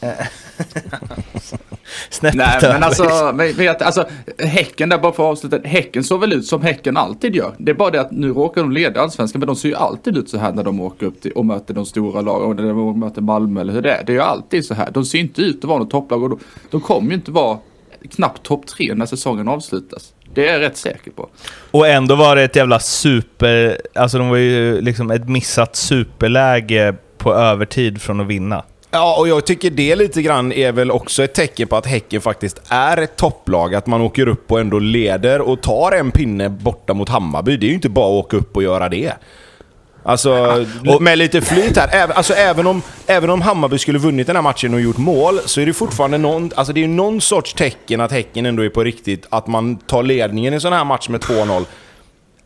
[2.10, 4.06] Snäppet Nej, men alltså, men, vet, alltså,
[4.38, 5.68] Häcken där bara för att avsluta.
[5.68, 7.54] Häcken såg väl ut som Häcken alltid gör.
[7.58, 10.16] Det är bara det att nu råkar de leda allsvenskan, men de ser ju alltid
[10.16, 13.00] ut så här när de åker upp till, och möter de stora lagen, när de
[13.00, 14.04] möter Malmö eller hur det är.
[14.04, 14.90] Det är ju alltid så här.
[14.90, 16.38] De ser inte ut att vara något topplag och de,
[16.70, 17.58] de kommer ju inte vara
[18.10, 20.12] knappt topp tre när säsongen avslutas.
[20.34, 21.28] Det är jag rätt säker på.
[21.70, 23.80] Och ändå var det ett jävla super...
[23.94, 28.64] Alltså de var ju liksom ett missat superläge på övertid från att vinna.
[28.90, 32.20] Ja, och jag tycker det lite grann är väl också ett tecken på att Häcken
[32.20, 33.74] faktiskt är ett topplag.
[33.74, 37.56] Att man åker upp och ändå leder och tar en pinne borta mot Hammarby.
[37.56, 39.12] Det är ju inte bara att åka upp och göra det.
[40.02, 40.64] Alltså,
[41.00, 41.88] med lite flyt här.
[41.92, 45.40] Även, alltså, även, om, även om Hammarby skulle vunnit den här matchen och gjort mål,
[45.44, 48.68] så är det fortfarande någon, alltså, det är någon sorts tecken att Häcken ändå är
[48.68, 49.26] på riktigt.
[49.28, 51.64] Att man tar ledningen i en sån här match med 2-0.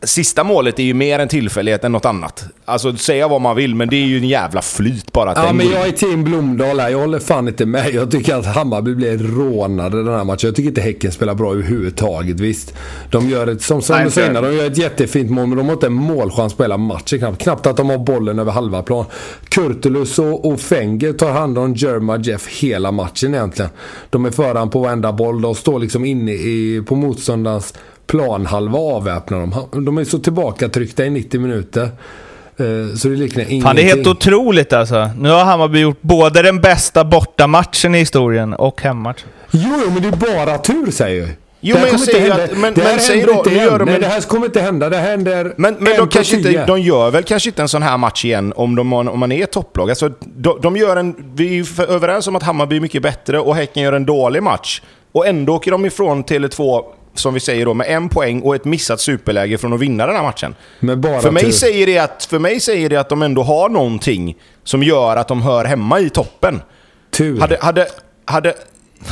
[0.04, 2.44] Sista målet är ju mer en tillfällighet än något annat.
[2.64, 5.30] Alltså, säga vad man vill, men det är ju en jävla flyt bara.
[5.30, 6.90] Att Ja, men jag är team Blomdahl här.
[6.90, 7.94] Jag håller fan inte med.
[7.94, 10.48] Jag tycker att Hammarby blev rånade den här matchen.
[10.48, 12.40] Jag tycker inte Häcken spelar bra överhuvudtaget.
[12.40, 12.74] Visst,
[13.10, 15.58] de gör ett, som, som Nej, du sa innan, de gör ett jättefint mål, men
[15.58, 17.42] de har inte en målchans på hela matchen knappt.
[17.42, 19.04] Knappt att de har bollen över halva plan.
[19.48, 23.70] Kurtulus och, och Fenger tar hand om Jerma Jeff hela matchen egentligen.
[24.10, 25.42] De är föran på varenda boll.
[25.42, 27.74] De står liksom inne i, på motståndarens
[28.16, 29.54] planhalva avväpnar dem.
[29.84, 31.82] De är så tillbakatryckta i 90 minuter.
[31.82, 33.62] Eh, Så det liknar ingenting.
[33.62, 35.10] Fan, det är helt otroligt alltså.
[35.18, 39.28] Nu har Hammarby gjort både den bästa bortamatchen i historien och hemmamatchen.
[39.50, 41.30] Jo, men det är bara tur säger jag.
[41.64, 43.84] Jo, men jag säger att- men- det här men säg händer då, inte gör de
[43.84, 44.88] Nej, en- det här kommer inte hända.
[44.90, 47.82] Det händer Men, men en de, kanske inte, de gör väl kanske inte en sån
[47.82, 49.90] här match igen om, de, om man är topplag.
[49.90, 53.56] Alltså, de, de gör en, vi är överens om att Hammarby är mycket bättre och
[53.56, 54.82] Häcken gör en dålig match.
[55.12, 56.82] Och ändå åker de ifrån Tele2,
[57.14, 60.16] som vi säger då, med en poäng och ett missat superläge från att vinna den
[60.16, 60.54] här matchen.
[60.80, 61.50] Men bara För mig, tur.
[61.50, 65.28] säger det att, för mig säger det att de ändå har någonting som gör att
[65.28, 66.62] de hör hemma i toppen.
[67.10, 67.40] Tur.
[67.40, 67.86] Hade, hade,
[68.24, 68.54] hade,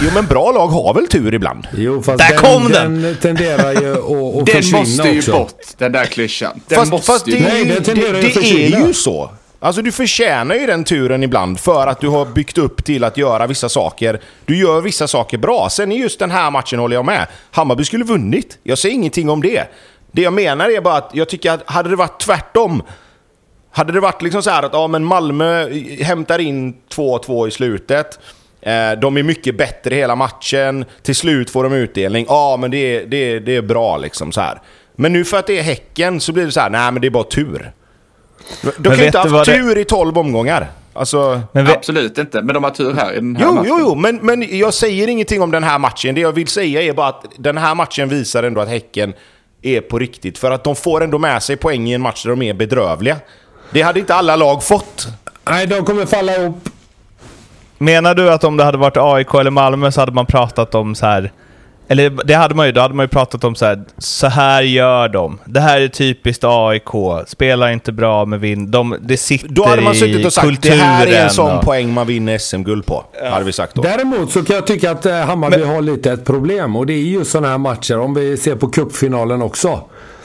[0.02, 1.66] jo men bra lag har väl tur ibland?
[1.76, 3.02] Jo, fast Där den, kom den!
[3.02, 5.32] den tenderar ju att, att Den försvinna måste ju också.
[5.32, 6.60] bort, den där klyschan.
[6.68, 8.78] Den Fast, måste fast det, ju är Nej, den tenderar det, ju att det försvinna.
[8.78, 9.30] är ju så.
[9.62, 13.16] Alltså du förtjänar ju den turen ibland för att du har byggt upp till att
[13.16, 14.20] göra vissa saker.
[14.44, 15.68] Du gör vissa saker bra.
[15.70, 17.26] Sen i just den här matchen håller jag med.
[17.50, 18.58] Hammarby skulle vunnit.
[18.62, 19.64] Jag säger ingenting om det.
[20.12, 22.82] Det jag menar är bara att jag tycker att hade det varit tvärtom.
[23.70, 25.68] Hade det varit liksom så här att ja, men Malmö
[26.02, 28.18] hämtar in 2-2 i slutet.
[28.60, 30.84] Eh, de är mycket bättre hela matchen.
[31.02, 32.26] Till slut får de utdelning.
[32.28, 34.60] Ja, men det är, det, är, det är bra liksom så här.
[34.96, 37.08] Men nu för att det är Häcken så blir det så här, nej men det
[37.08, 37.72] är bara tur.
[38.62, 40.70] De kan ju vet inte ha haft vad det- tur i 12 omgångar.
[40.92, 41.40] Alltså...
[41.52, 43.66] Men vi, Absolut inte, men de har tur här i den här Jo, matchen.
[43.68, 46.14] jo, jo, men, men jag säger ingenting om den här matchen.
[46.14, 49.12] Det jag vill säga är bara att den här matchen visar ändå att Häcken
[49.62, 50.38] är på riktigt.
[50.38, 53.16] För att de får ändå med sig poäng i en match där de är bedrövliga.
[53.70, 55.08] Det hade inte alla lag fått.
[55.50, 56.68] Nej, de kommer falla ihop.
[57.78, 60.94] menar du att om det hade varit AIK eller Malmö så hade man pratat om
[60.94, 61.32] så här...
[61.92, 64.62] Eller det hade man ju, då hade man ju pratat om så här, så här
[64.62, 65.38] gör de.
[65.44, 66.88] Det här är typiskt AIK.
[67.26, 68.68] Spelar inte bra med vind.
[68.68, 70.78] De, det sitter Då hade man i suttit och sagt kulturen.
[70.78, 73.04] det här är en sån och- poäng man vinner SM-guld på.
[73.30, 73.82] Hade vi sagt då.
[73.82, 76.76] Däremot så kan jag tycka att eh, Hammarby har lite ett problem.
[76.76, 77.98] Och det är just sådana här matcher.
[77.98, 79.80] Om vi ser på cupfinalen också.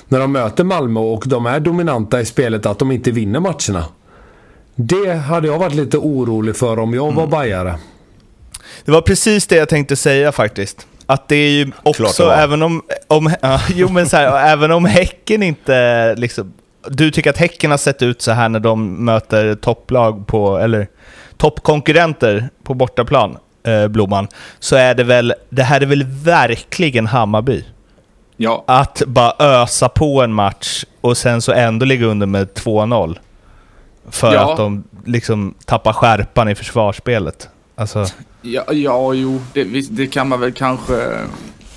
[0.08, 2.65] När de möter Malmö och de är dominanta i spelet.
[2.65, 3.86] Att de inte vinner matcherna.
[4.75, 7.15] Det hade jag varit lite orolig för om jag Mm.
[7.15, 7.75] var bajare.
[8.86, 10.88] Det var precis det jag tänkte säga faktiskt.
[11.05, 12.81] Att det är ju också, även om...
[13.07, 16.53] om ja, jo men så här, även om Häcken inte liksom...
[16.89, 20.57] Du tycker att Häcken har sett ut så här när de möter topplag på...
[20.57, 20.87] Eller
[21.37, 23.37] toppkonkurrenter på bortaplan,
[23.67, 24.27] eh, Blomman.
[24.59, 25.33] Så är det väl...
[25.49, 27.63] Det här är väl verkligen Hammarby.
[28.37, 33.17] Ja, Att bara ösa på en match och sen så ändå ligga under med 2-0.
[34.09, 34.51] För Ja.
[34.51, 37.49] att de liksom tappar skärpan i försvarsspelet.
[37.75, 38.05] Alltså...
[38.41, 39.63] ja, ja jo, det,
[39.95, 41.19] det kan man väl kanske eh,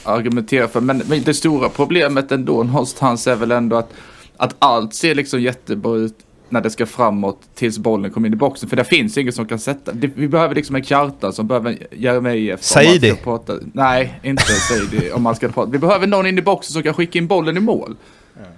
[0.04, 0.80] argumentera för.
[0.80, 3.90] Men, men det stora problemet ändå någonstans är väl ändå att,
[4.36, 6.14] att allt ser liksom jättebra ut
[6.48, 8.68] när det ska framåt tills bollen kommer in i boxen.
[8.68, 9.92] För det finns ingen som kan sätta.
[9.92, 12.62] Det, vi behöver liksom en Kjartan som behöver Jeremejeff.
[12.62, 13.14] Saidi.
[13.24, 15.70] prata- Nej, inte Saidi om man ska prata.
[15.70, 17.96] Vi behöver någon in i boxen som kan skicka in bollen i mål.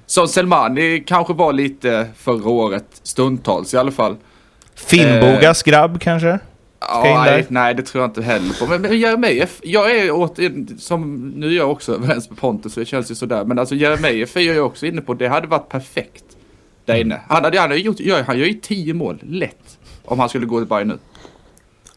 [0.06, 4.16] Som Selmani kanske var lite förra året, stundtals i alla fall.
[4.74, 6.38] Finnbogas grabb kanske?
[6.80, 7.30] Ja, in där.
[7.32, 8.66] nej, nej, det tror jag inte heller på.
[8.66, 12.80] Men, men Jeremejeff, jag är återigen, som nu är jag också överens med Pontus så
[12.80, 13.44] det känns ju sådär.
[13.44, 16.24] Men alltså Jeremejeff är jag ju också inne på, det hade varit perfekt
[16.84, 17.20] där inne.
[17.28, 19.78] Han hade, han hade gjort, gör, han gör ju tio mål, lätt.
[20.04, 20.98] Om han skulle gå till Bayern nu.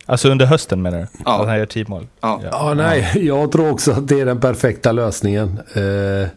[0.06, 1.08] Alltså under hösten menar du?
[1.26, 1.42] Ja.
[1.42, 2.08] Att han gör 10 mål?
[2.22, 2.42] Ja.
[2.52, 5.60] Ja, nej, jag tror också att det är den perfekta lösningen.
[5.74, 6.28] Eh,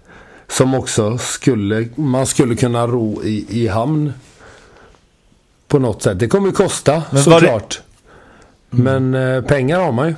[0.49, 4.13] som också skulle, man skulle kunna ro i, i hamn.
[5.69, 6.19] På något sätt.
[6.19, 7.81] Det kommer ju kosta Men var det- såklart.
[8.71, 10.15] Men eh, pengar har man ju.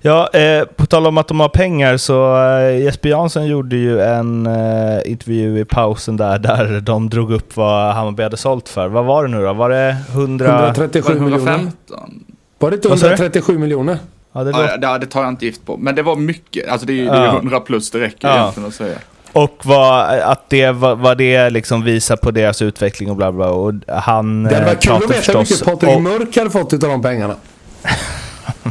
[0.00, 4.00] Ja, eh, på tal om att de har pengar så eh, Jesper Jansson gjorde ju
[4.00, 8.88] en eh, intervju i pausen där, där de drog upp vad Hammarby hade sålt för.
[8.88, 9.52] Vad var det nu då?
[9.52, 10.58] Var det 100...
[10.66, 11.36] 137 miljoner.
[11.36, 12.24] 115?
[12.58, 13.12] Var det inte Vad sa du?
[13.12, 13.98] 137 miljoner?
[14.32, 14.78] Ja, det Ja, låter...
[14.78, 15.76] det, det tar jag inte gift på.
[15.76, 16.68] Men det var mycket.
[16.68, 17.36] Alltså det är ju det är Ja.
[17.36, 18.38] 100 plus, det räcker Ja.
[18.40, 18.98] egentligen att säga.
[19.32, 23.48] Och vad, att det, vad, vad det liksom visar på deras utveckling och bla bla.
[23.50, 26.72] Och han Det hade eh, varit kul att veta hur mycket Patrik Mörk hade fått
[26.72, 27.34] utav de pengarna.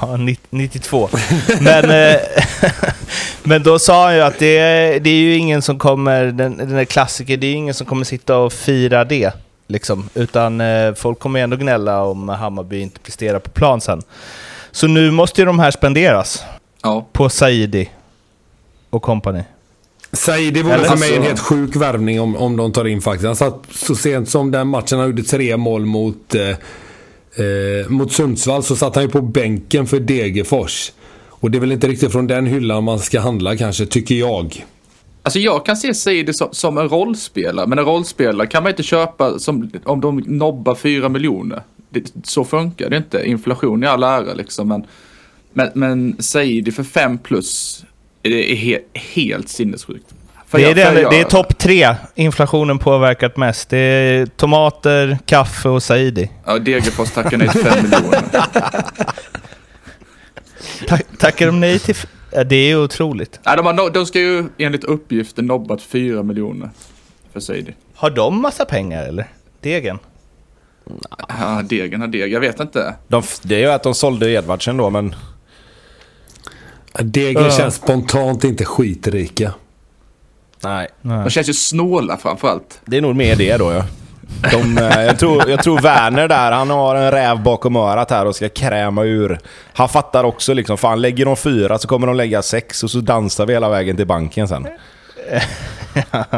[0.00, 1.08] Ja, 90 92.
[1.60, 2.16] Men, eh,
[3.42, 6.56] men då sa han ju att det, är- det är ju ingen som kommer, den,
[6.56, 9.32] den där klassiker, det är ju ingen som kommer sitta och fira det.
[9.66, 14.02] Liksom, utan eh, folk kommer ändå gnälla om Hammarby inte presterar på plan sen.
[14.70, 16.42] Så nu måste ju de här spenderas
[16.82, 17.06] Ja.
[17.12, 17.90] på Saidi
[18.90, 19.42] och company.
[20.12, 23.00] Säg, det vore för mig en alltså- helt sjuk värvning om, om de tar in
[23.00, 23.26] faktiskt.
[23.26, 26.56] Han satt så sent som den matchen han gjorde tre mål mot, eh,
[27.38, 30.92] eh, mot Sundsvall så satt han ju på bänken för Degerfors.
[31.28, 34.66] Och det är väl inte riktigt från den hyllan man ska handla kanske, tycker jag.
[35.22, 38.82] Alltså jag kan se Seidi som, som en rollspelare, men en rollspelare kan man inte
[38.82, 41.62] köpa som, om de nobbar 4 miljoner.
[41.90, 43.28] Det, så funkar det inte.
[43.28, 44.86] Inflation i all ära liksom, men,
[45.52, 47.84] men, men Seidi för 5 plus,
[48.22, 50.14] det är he, helt sinnessjukt.
[50.48, 53.68] För Det är, jag- jag- det är topp tre inflationen påverkat mest.
[53.70, 56.30] Det är tomater, kaffe och Saidi.
[56.46, 58.20] Ja, Degerfors tackar nej till 5 miljoner.
[60.88, 61.94] Ta tackar de nej till...
[62.32, 63.40] Ja, det är otroligt.
[63.46, 66.70] Nej, de, har, no- de ska ju enligt uppgifter nobbat 4 miljoner
[67.32, 67.74] för Saidi.
[67.94, 69.26] Har de massa pengar eller?
[69.60, 69.98] Degen?
[71.28, 72.94] Ja, degen har deg, jag vet inte.
[73.08, 75.14] De, det är ju att de sålde Edvardsen då, men
[77.02, 77.50] Degen Ja.
[77.50, 79.54] känns spontant inte skitrika.
[80.60, 80.88] Nej.
[81.02, 82.80] De känns ju snåla framförallt.
[82.84, 83.84] Det är nog mer det då ja.
[84.50, 88.26] De, eh, jag, tror, jag tror Werner där, han har en räv bakom örat här
[88.26, 89.38] och ska kräma ur.
[89.72, 92.98] Han fattar också liksom, fan lägger de fyra så kommer de lägga sex och så
[92.98, 94.66] dansar vi hela vägen till banken sen.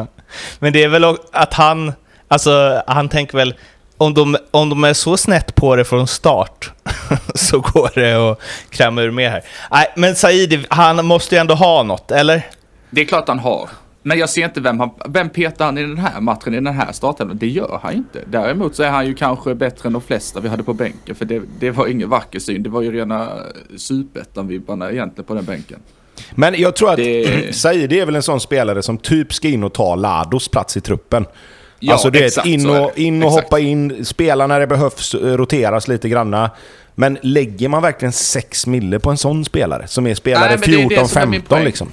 [0.59, 1.93] Men det är väl att han...
[2.29, 3.55] Alltså, han tänker väl...
[3.97, 6.71] Om de, om de är så snett på det från start
[7.35, 9.43] så går det att kräma ur mer här.
[9.71, 12.47] Nej, men Saidi, han måste ju ändå ha något, eller?
[12.91, 13.69] Det är klart han har.
[14.03, 16.67] Men jag ser inte vem han, vem petar han i den här matchen, i den
[16.75, 17.37] här startelvan.
[17.39, 18.21] Det gör han inte.
[18.27, 21.15] Däremot så är han ju kanske bättre än de flesta vi hade på bänken.
[21.15, 22.63] För det, det var ingen vacker syn.
[22.63, 23.29] Det var ju rena
[23.77, 25.79] superettan-vibbarna egentligen på den bänken.
[26.35, 27.23] Men jag tror att Det-
[28.01, 31.27] är väl en sån spelare som typ ska in och ta Lados plats i truppen.
[31.79, 33.03] Ja, alltså det är exakt, in är och, det.
[33.03, 33.45] in och Exakt.
[33.45, 36.51] hoppa in, spela när det behövs, eh, roteras lite granna.
[36.95, 40.71] Men lägger man verkligen 6 mille på en sån spelare som är spelare Nej, men
[40.89, 41.65] det är det som är min 14-15 poäng.
[41.65, 41.89] liksom?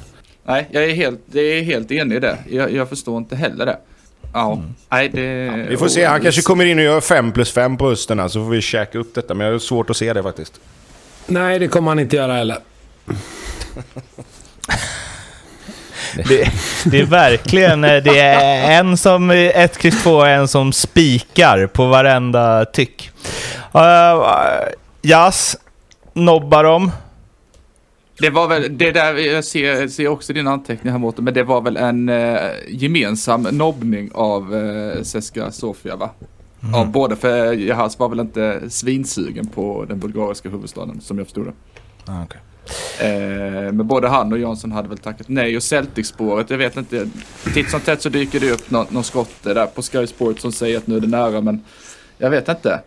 [0.47, 2.37] Nej, jag är helt, det är helt enig i det.
[2.49, 3.77] Jag, jag förstår inte heller det.
[4.33, 5.49] Ja, nej det...
[5.69, 8.27] Vi får se, han kanske kommer in och gör 5 plus 5 på hösten här,
[8.27, 9.33] så får vi käka upp detta.
[9.33, 10.59] Men jag har svårt att se det faktiskt.
[11.25, 12.57] Nej, det kommer han inte göra heller.
[16.15, 16.51] Det,
[16.85, 21.67] det är verkligen eh, det är en som ett kryss två och en som spikar
[21.67, 23.11] på varenda tyck.
[23.75, 23.81] Uh,
[25.01, 25.57] Jas,
[26.13, 26.91] nobbar dem.
[28.19, 31.43] Det var väl, det där, jag ser, ser också din anteckning här Mårten, men det
[31.43, 36.09] var väl en eh, gemensam nobbning av eh, Seska Sofia va?
[36.73, 41.45] Ja, både för Jahas var väl inte svinsugen på den bulgariska huvudstaden som jag förstod
[41.45, 41.53] det.
[42.05, 42.39] Ah, okay.
[42.99, 47.09] Eh, men både han och Jansson hade väl tackat nej och Celtic-spåret, jag vet inte.
[47.53, 50.51] Titt som tätt så dyker det upp någon, någon skotte där på Sky Sport som
[50.51, 51.63] säger att nu är det nära men
[52.17, 52.81] jag vet inte.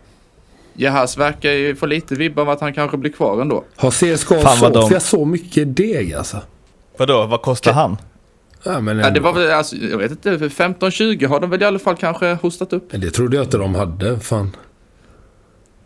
[0.73, 3.63] Jahas verkar ju få lite vibbar av att han kanske blir kvar ändå.
[3.75, 6.41] Har CSKA Sofia så mycket deg alltså?
[6.97, 7.97] Vadå, vad kostar han?
[8.63, 11.61] Ja, men Ja, det var väl, alltså, jag vet inte, för 15-20 har de väl
[11.61, 12.91] i alla fall kanske hostat upp.
[12.91, 14.19] Men det trodde jag inte de hade.
[14.19, 14.55] Fan.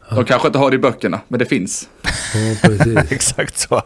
[0.09, 1.89] De kanske inte har det i böckerna, men det finns.
[2.03, 2.97] Ja, precis.
[3.11, 3.81] Exakt så.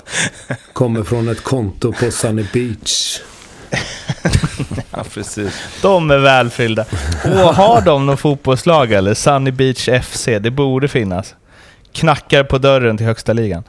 [0.73, 3.19] Kommer från ett konto på Sunny Beach.
[4.91, 5.61] Ja, precis.
[5.81, 6.85] De är välfyllda.
[7.23, 9.13] Och har de någon fotbollslag eller?
[9.13, 11.35] Sunny Beach FC, det borde finnas.
[11.93, 13.63] Knackar på dörren till högsta ligan.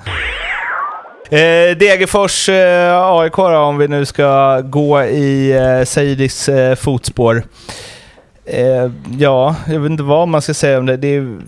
[1.30, 7.42] Eh, Degerfors eh, AIK då, om vi nu ska gå i eh, Seidis eh, fotspår.
[8.44, 10.96] Eh, ja, jag vet inte vad man ska säga om det.
[10.96, 11.38] Det är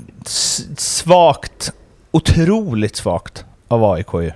[0.76, 1.72] svagt,
[2.10, 4.32] otroligt svagt av AIK ju.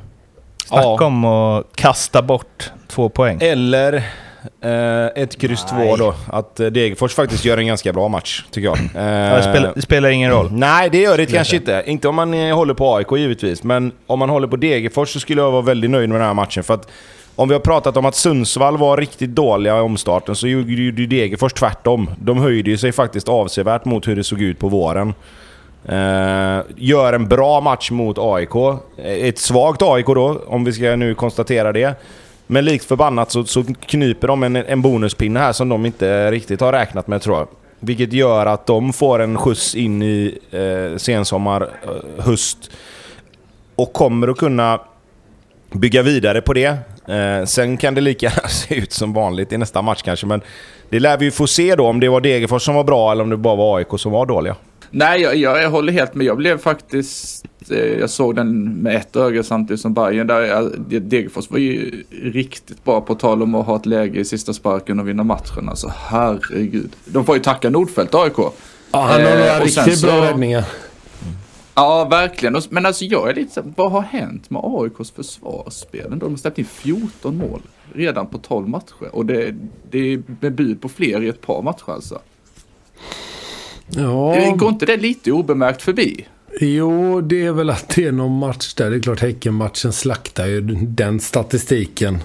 [0.66, 1.04] Snacka Ja.
[1.06, 3.38] om att kasta bort två poäng.
[3.42, 4.02] Eller
[4.60, 6.14] Eh, ett kryss två då.
[6.26, 8.78] Att eh, Degerfors faktiskt gör en ganska bra match, tycker jag.
[8.78, 10.52] Eh, det, spelar, det spelar ingen roll.
[10.52, 11.82] Nej, det gör det kanske inte.
[11.86, 15.20] Inte om man eh, håller på AIK givetvis, men om man håller på Degerfors så
[15.20, 16.64] skulle jag vara väldigt nöjd med den här matchen.
[16.64, 16.88] För att
[17.36, 21.06] om vi har pratat om att Sundsvall var riktigt dåliga i omstarten så gjorde ju
[21.06, 22.10] Degerfors tvärtom.
[22.18, 25.14] De höjde ju sig faktiskt avsevärt mot hur det såg ut på våren.
[25.88, 28.80] Eh, gör en bra match mot AIK.
[28.98, 31.94] Ett svagt AIK då, om vi ska nu konstatera det.
[32.46, 36.60] Men likt förbannat så, så knyper de en, en bonuspinne här som de inte riktigt
[36.60, 37.48] har räknat med tror jag.
[37.80, 42.70] Vilket gör att de får en skjuts in i eh, sensommar, eh, höst.
[43.76, 44.80] Och kommer att kunna
[45.72, 46.78] bygga vidare på det.
[47.08, 50.40] Eh, sen kan det lika gärna se ut som vanligt i nästa match kanske, men
[50.88, 53.22] det lär vi ju få se då om det var Degerfors som var bra eller
[53.22, 54.56] om det bara var AIK som var dåliga.
[54.96, 56.26] Nej, jag, jag, håller helt med.
[56.26, 57.44] Jag blev faktiskt...
[57.70, 60.70] Eh, jag såg den med ett öga samtidigt som Bayern där
[61.00, 65.00] Degerfors var ju riktigt bra på tal om att ha ett läge i sista sparken
[65.00, 65.68] och vinna matchen.
[65.68, 66.96] Alltså herregud.
[67.04, 68.38] De får ju tacka Nordfeldt, AIK.
[68.38, 68.52] Ja,
[68.92, 70.64] han har Eh, några riktigt bra räddningar.
[71.74, 72.62] Ja, verkligen.
[72.70, 76.18] Men alltså jag är lite så vad har hänt med AIKs försvarsspel?
[76.18, 77.60] De har släppt in 14 mål
[77.92, 79.08] redan på 12 matcher.
[79.12, 79.54] Och det,
[79.90, 82.18] det är med bud på fler i ett par matcher alltså.
[83.88, 86.26] Ja, Går inte det lite obemärkt förbi?
[86.60, 88.90] jo, det är väl att det är någon match där.
[88.90, 92.18] Det är klart Häckenmatchen slaktar ju den statistiken.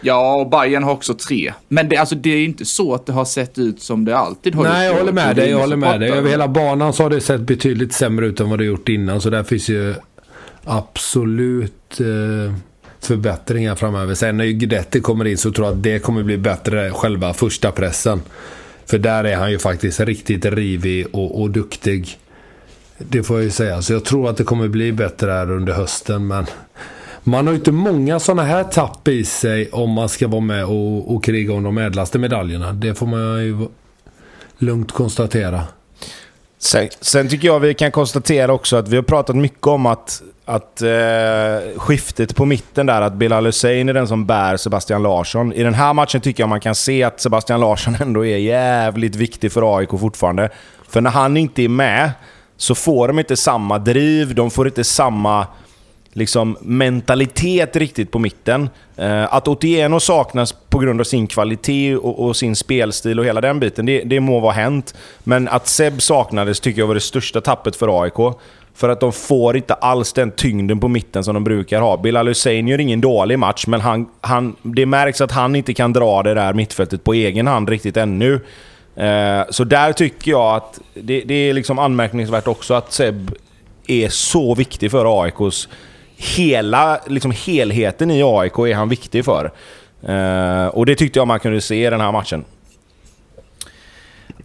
[0.00, 1.52] Ja, och Bayern har också tre.
[1.68, 4.54] Men det, alltså, det är inte så att det har sett ut som det alltid
[4.54, 4.98] har Nej, jag gjort.
[4.98, 5.50] håller Och med dig.
[5.50, 6.10] Jag håller med dig.
[6.10, 9.20] Över hela banan så har det sett betydligt sämre ut än vad det gjort innan.
[9.20, 9.94] Så där finns ju
[10.64, 12.54] absolut eh,
[13.00, 14.14] förbättringar framöver.
[14.14, 17.34] Sen när ju Guidetti kommer in så tror jag att det kommer bli bättre själva
[17.34, 18.22] första pressen.
[18.88, 22.18] För där är han ju faktiskt riktigt rivig och, och duktig.
[22.98, 23.82] Det får jag ju säga.
[23.82, 26.26] Så jag tror att det kommer bli bättre här under hösten.
[26.26, 26.46] Men
[27.22, 30.64] man har ju inte många sådana här tapp i sig om man ska vara med
[30.64, 32.72] och, och kriga om de ädlaste medaljerna.
[32.72, 33.68] Det får man ju
[34.58, 35.62] lugnt konstatera.
[36.58, 40.22] Sen, sen tycker jag vi kan konstatera också att vi har pratat mycket om att,
[40.48, 45.52] att eh, skiftet på mitten där, att Bilal Hussein är den som bär Sebastian Larsson.
[45.52, 49.16] I den här matchen tycker jag man kan se att Sebastian Larsson ändå är jävligt
[49.16, 50.48] viktig för AIK fortfarande.
[50.88, 52.10] För när han inte är med
[52.56, 55.46] så får de inte samma driv, de får inte samma
[56.12, 58.70] liksom, mentalitet riktigt på mitten.
[58.96, 63.40] Eh, att Otieno saknas på grund av sin kvalitet och, och sin spelstil och hela
[63.40, 64.94] den biten, det, det må vara hänt.
[65.24, 68.36] Men att Seb saknades tycker jag var det största tappet för AIK.
[68.78, 71.96] För att de får inte alls den tyngden på mitten som de brukar ha.
[71.96, 75.92] Bilal Hussein gör ingen dålig match, men han, han, det märks att han inte kan
[75.92, 78.40] dra det där mittfältet på egen hand riktigt ännu.
[78.96, 83.34] Eh, så där tycker jag att det, det är liksom anmärkningsvärt också att Seb
[83.86, 85.68] är så viktig för AIKs
[86.16, 89.52] hela liksom helheten i AIK är han viktig för.
[90.02, 92.44] Eh, och det tyckte jag man kunde se i den här matchen.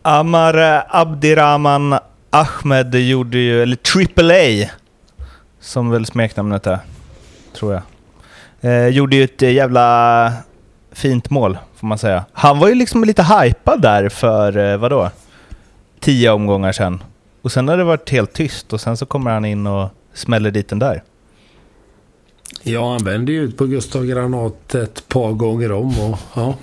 [0.02, 2.00] Amar Abdirahman
[2.36, 4.70] Ahmed gjorde ju, eller Triple A
[5.60, 6.80] som väl smeknamnet är,
[7.56, 7.84] tror jag.
[8.62, 10.34] Eh, gjorde ju ett eh, jävla
[10.92, 12.26] fint mål, får man säga.
[12.32, 15.10] Han var ju liksom lite hypad där för, eh, vadå?
[16.00, 17.04] Tio omgångar sedan.
[17.42, 20.52] Och sen har det varit helt tyst och sen så kommer han in och smäller
[20.52, 21.04] dit den där.
[22.64, 26.00] Ja, han vände ju ut på Gustav Granat ett par gånger om.
[26.00, 26.56] Och, ja.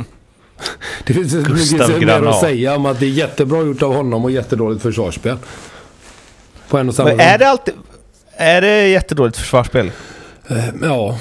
[1.06, 4.30] Det finns mycket mer att säga om att det är jättebra gjort av honom och
[4.30, 5.36] jättedåligt försvarsspel.
[6.68, 7.74] På en och samma Men är det alltid...
[8.36, 9.92] Är det jättedåligt försvarsspel?
[10.48, 11.18] Eh, Ja,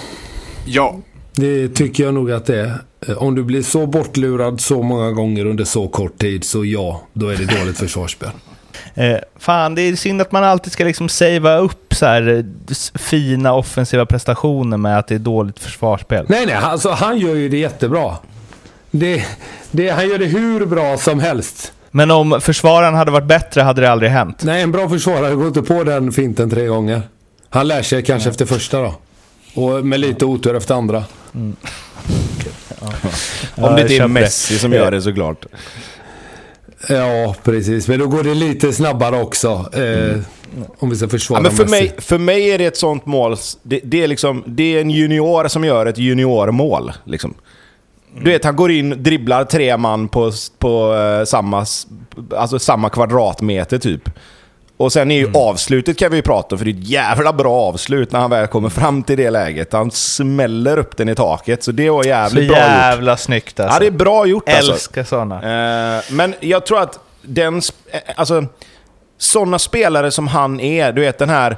[0.65, 0.99] Ja,
[1.35, 2.73] det tycker jag nog att det är.
[3.07, 7.01] Eh, Om du blir så bortlurad så många gånger under så kort tid så ja,
[7.13, 8.29] då är det dåligt försvarsspel.
[8.93, 12.75] Eh, fan, det är synd att man alltid ska liksom savea upp så här eh,
[12.99, 16.25] fina offensiva prestationer med att det är dåligt försvarsspel.
[16.29, 18.15] Nej, nej, alltså, han gör ju det jättebra.
[18.91, 19.25] Det,
[19.71, 21.73] det, han gör det hur bra som helst.
[21.91, 24.43] Men om försvararen hade varit bättre hade det aldrig hänt.
[24.43, 27.01] Nej, en bra försvarare går inte på den finten tre gånger.
[27.49, 28.93] Han lär sig kanske efter första då.
[29.55, 31.03] Och med lite otur efter andra.
[31.31, 31.55] Om
[33.55, 35.45] Ja, det inte är Messi som gör det såklart.
[36.89, 37.87] Ja, precis.
[37.87, 39.69] Men då går det lite snabbare också.
[39.73, 40.17] Eh,
[40.79, 41.71] Om vi ska försvara Ja, men för, Messi.
[41.83, 44.89] mig, för mig är det ett sånt mål, det, det, är liksom, det är en
[44.89, 46.91] junior som gör ett juniormål.
[47.05, 47.33] Liksom.
[48.17, 51.65] Du vet, han går in, dribblar tre man på, på eh, samma,
[52.37, 54.09] alltså samma kvadratmeter typ.
[54.77, 57.33] Och sen är ju avslutet kan vi ju prata om, för det är ett jävla
[57.33, 59.73] bra avslut när han väl kommer fram till det läget.
[59.73, 62.65] Han smäller upp den i taket, så det var Så jävligt bra gjort.
[62.67, 63.75] jävla snyggt alltså.
[63.75, 64.71] Ja, det är bra gjort alltså.
[64.71, 65.35] Älskar sådana.
[65.97, 67.55] Eh, men jag tror att den...
[67.91, 68.45] eh, Alltså,
[69.17, 71.57] sådana spelare som han är, du vet den här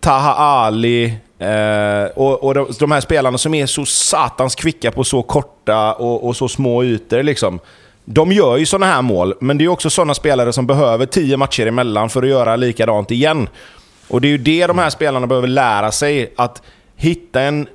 [0.00, 5.04] Taha Ali, Eh, och och de, de här spelarna som är så satans kvicka på
[5.04, 7.22] så korta och, och så små ytor.
[7.22, 7.60] Liksom,
[8.04, 11.36] de gör ju sådana här mål, men det är också sådana spelare som behöver tio
[11.36, 13.48] matcher emellan för att göra likadant igen.
[14.08, 16.32] Och det är ju det de här spelarna behöver lära sig.
[16.36, 16.62] Att
[16.96, 17.68] hitta en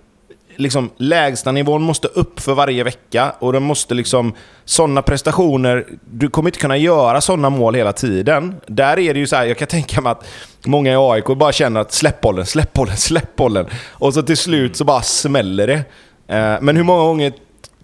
[0.57, 4.33] liksom, lägsta nivån måste upp för varje vecka och de måste liksom...
[4.65, 8.55] Sådana prestationer, du kommer inte kunna göra sådana mål hela tiden.
[8.67, 10.25] Där är det ju så här, jag kan tänka mig att
[10.65, 13.65] många i AIK bara känner att släpp bollen, släpp bollen, släpp bollen.
[13.89, 15.83] Och så till slut så bara smäller det.
[16.27, 17.33] Eh, men hur många gånger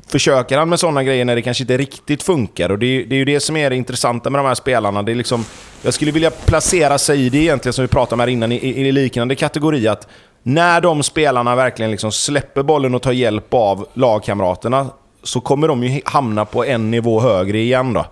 [0.08, 2.72] försöker han med sådana grejer när det kanske inte riktigt funkar?
[2.72, 5.04] Och det är, det är ju det som är det intressanta med de här spelarna.
[5.04, 5.46] Det är liksom,
[5.82, 8.92] jag skulle vilja placera Saidi egentligen, som vi pratade om här innan, i, i, i
[8.92, 9.88] liknande kategori.
[9.88, 10.08] Att
[10.44, 14.88] när de spelarna verkligen liksom släpper bollen och tar hjälp av lagkamraterna
[15.24, 17.94] så kommer de ju hamna på en nivå högre igen.
[17.94, 18.06] Då.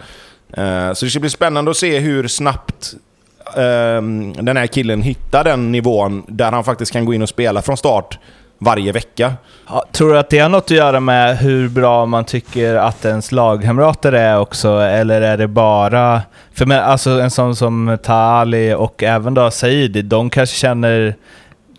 [0.62, 2.94] Eh, så det ska bli spännande att se hur snabbt
[3.58, 7.62] ehm, den här killen hittar den nivån där han faktiskt kan gå in och spela
[7.62, 8.20] från start
[8.60, 9.34] varje vecka.
[9.70, 13.06] Ja, tror du att det har något att göra med hur bra man tycker att
[13.06, 16.22] ens lagkamrater är också, eller är det bara...
[16.54, 21.16] För men, alltså en sån som Tali och även då Saidi, de kanske känner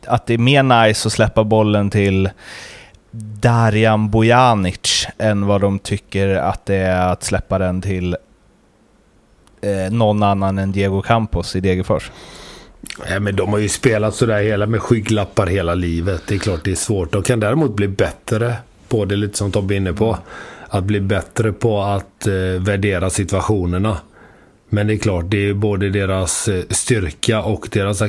[0.09, 2.31] att det är mer nice att släppa bollen till
[3.41, 8.17] Darjan Bojanic än vad de tycker att det är att släppa den till
[9.61, 12.11] eh, någon annan än Diego Campos i Degerfors.
[13.09, 16.23] Nej, men de har ju spelat sådär hela med skygglappar hela livet.
[16.27, 17.13] Det är klart det är svårt.
[17.13, 18.57] De kan däremot bli bättre
[18.89, 20.19] på det, lite som Tobbe är inne på.
[20.69, 23.97] Att bli bättre på att eh, värdera situationerna.
[24.69, 28.03] Men det är klart, det är både deras eh, styrka och deras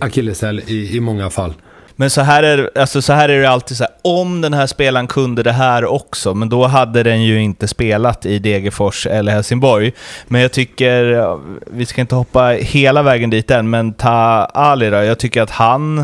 [0.00, 1.54] akilleshäl i, i många fall.
[2.00, 4.66] Men så här, är, alltså så här är det alltid så här, om den här
[4.66, 9.32] spelaren kunde det här också, men då hade den ju inte spelat i Degerfors eller
[9.32, 9.92] Helsingborg.
[10.28, 11.38] Men jag tycker,
[11.70, 15.50] vi ska inte hoppa hela vägen dit än, men Ta Ali då, jag tycker att
[15.50, 15.98] han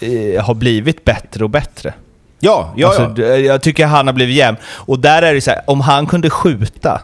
[0.00, 1.94] eh, har blivit bättre och bättre.
[2.40, 3.36] Ja, ja, alltså, ja.
[3.36, 4.56] Jag tycker han har blivit jämn.
[4.64, 7.00] Och där är det så här, om han kunde skjuta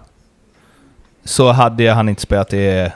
[1.29, 2.91] så hade han inte spelat i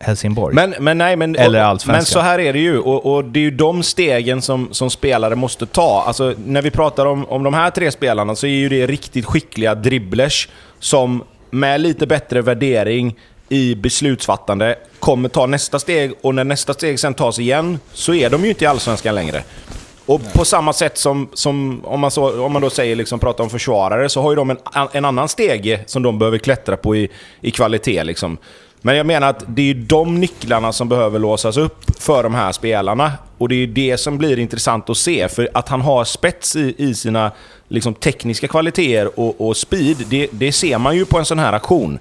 [0.00, 0.54] Helsingborg.
[0.54, 1.92] Men, men nej, men, Eller allsvenskan.
[1.92, 2.78] men så här är det ju.
[2.78, 6.04] Och, och det är ju de stegen som, som spelare måste ta.
[6.06, 9.24] Alltså, när vi pratar om, om de här tre spelarna så är ju det riktigt
[9.24, 10.48] skickliga dribblers
[10.78, 13.16] som med lite bättre värdering
[13.48, 18.30] i beslutsfattande kommer ta nästa steg och när nästa steg sen tas igen så är
[18.30, 19.42] de ju inte i Allsvenskan längre.
[20.08, 23.44] Och på samma sätt som, som om, man så, om man då säger, liksom, pratar
[23.44, 24.58] om försvarare, så har ju de en,
[24.92, 27.08] en annan stege som de behöver klättra på i,
[27.40, 28.04] i kvalitet.
[28.04, 28.38] Liksom.
[28.82, 32.34] Men jag menar att det är ju de nycklarna som behöver låsas upp för de
[32.34, 33.12] här spelarna.
[33.38, 35.28] Och det är ju det som blir intressant att se.
[35.28, 37.32] För att han har spets i, i sina
[37.68, 41.52] liksom, tekniska kvaliteter och, och speed, det, det ser man ju på en sån här
[41.52, 41.98] aktion.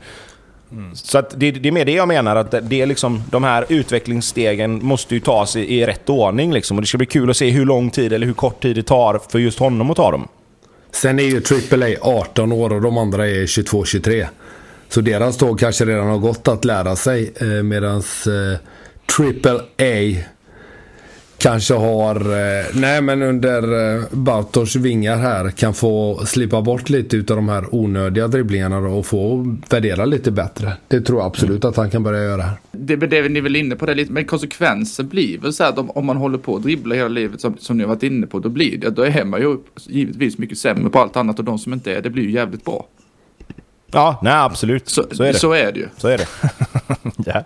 [0.94, 3.66] Så att det, det är med det jag menar, att det är liksom, de här
[3.70, 6.54] utvecklingsstegen måste ju tas i, i rätt ordning.
[6.54, 6.78] Liksom.
[6.78, 8.84] Och det ska bli kul att se hur lång tid eller hur kort tid det
[8.84, 10.28] tar för just honom att ta dem.
[10.92, 11.42] Sen är ju
[11.72, 14.28] AAA 18 år och de andra är 22-23.
[14.90, 17.34] Så deras tåg kanske redan har gått att lära sig.
[17.42, 17.98] Eh, Medan
[18.28, 18.60] eh,
[19.20, 20.24] AAA
[21.38, 27.18] kanske har, eh, nej men under eh, Bartosz vingar här kan få slippa bort lite
[27.18, 30.74] utav de här onödiga dribblingarna och få värdera lite bättre.
[30.88, 32.58] Det tror jag absolut att han kan börja göra här.
[32.72, 35.70] Det, det ni är väl inne på det lite, men konsekvensen blir väl så här
[35.70, 38.04] att om, om man håller på att dribbla hela livet som, som ni har varit
[38.04, 39.58] inne på, då blir det, då är man ju
[39.88, 42.66] givetvis mycket sämre på allt annat och de som inte är det blir ju jävligt
[42.66, 42.88] bra.
[43.92, 44.90] Ja, nej absolut.
[44.90, 45.40] Så, Så, är det.
[45.40, 45.88] så är det ju.
[45.98, 46.28] Så är det.
[47.26, 47.44] Ja.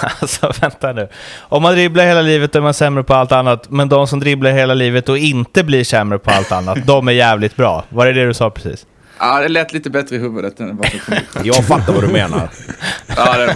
[0.20, 1.08] alltså vänta nu.
[1.40, 4.50] Om man dribblar hela livet är man sämre på allt annat, men de som dribblar
[4.50, 7.84] hela livet och inte blir sämre på allt annat, de är jävligt bra.
[7.88, 8.86] Var det det du sa precis?
[9.18, 10.90] Ja, det lät lite bättre i huvudet än vad.
[11.42, 12.48] Jag fattar vad du menar.
[13.16, 13.54] Ja, det.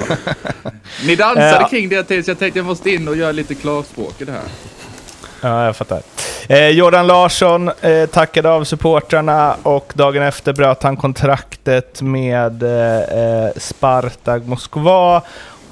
[1.07, 1.69] Ni dansade Ja.
[1.69, 4.41] kring det tills jag tänkte jag måste in och göra lite klarspråk i det här.
[5.41, 6.03] Ja, jag fattar.
[6.49, 13.19] Eh, Jordan Larsson eh, tackade av supportrarna och dagen efter bröt han kontraktet med eh,
[13.19, 15.23] eh, Spartak Moskva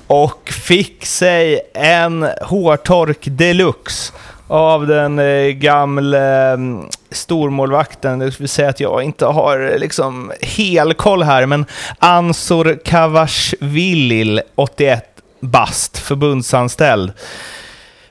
[0.09, 4.13] och fick sig en hårtork deluxe
[4.49, 8.19] av den eh, gamle mm, stormålvakten.
[8.19, 11.67] Det vill säga att jag inte har eh, liksom helkoll här, men
[11.99, 15.05] Ansor Kavashvilil, 81
[15.41, 17.13] bast, förbundsanställd.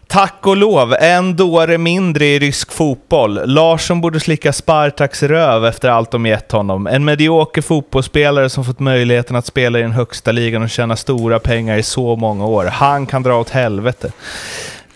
[0.08, 3.42] Tack och lov, en dåre mindre i rysk fotboll.
[3.46, 6.88] Larsson borde slicka Spartaks röv efter allt de gett honom.
[6.88, 11.40] En medioker fotbollsspelare som fått möjligheten att spela i den högsta ligan och tjäna stora
[11.40, 12.66] pengar i så många år.
[12.66, 14.12] Han kan dra åt helvete.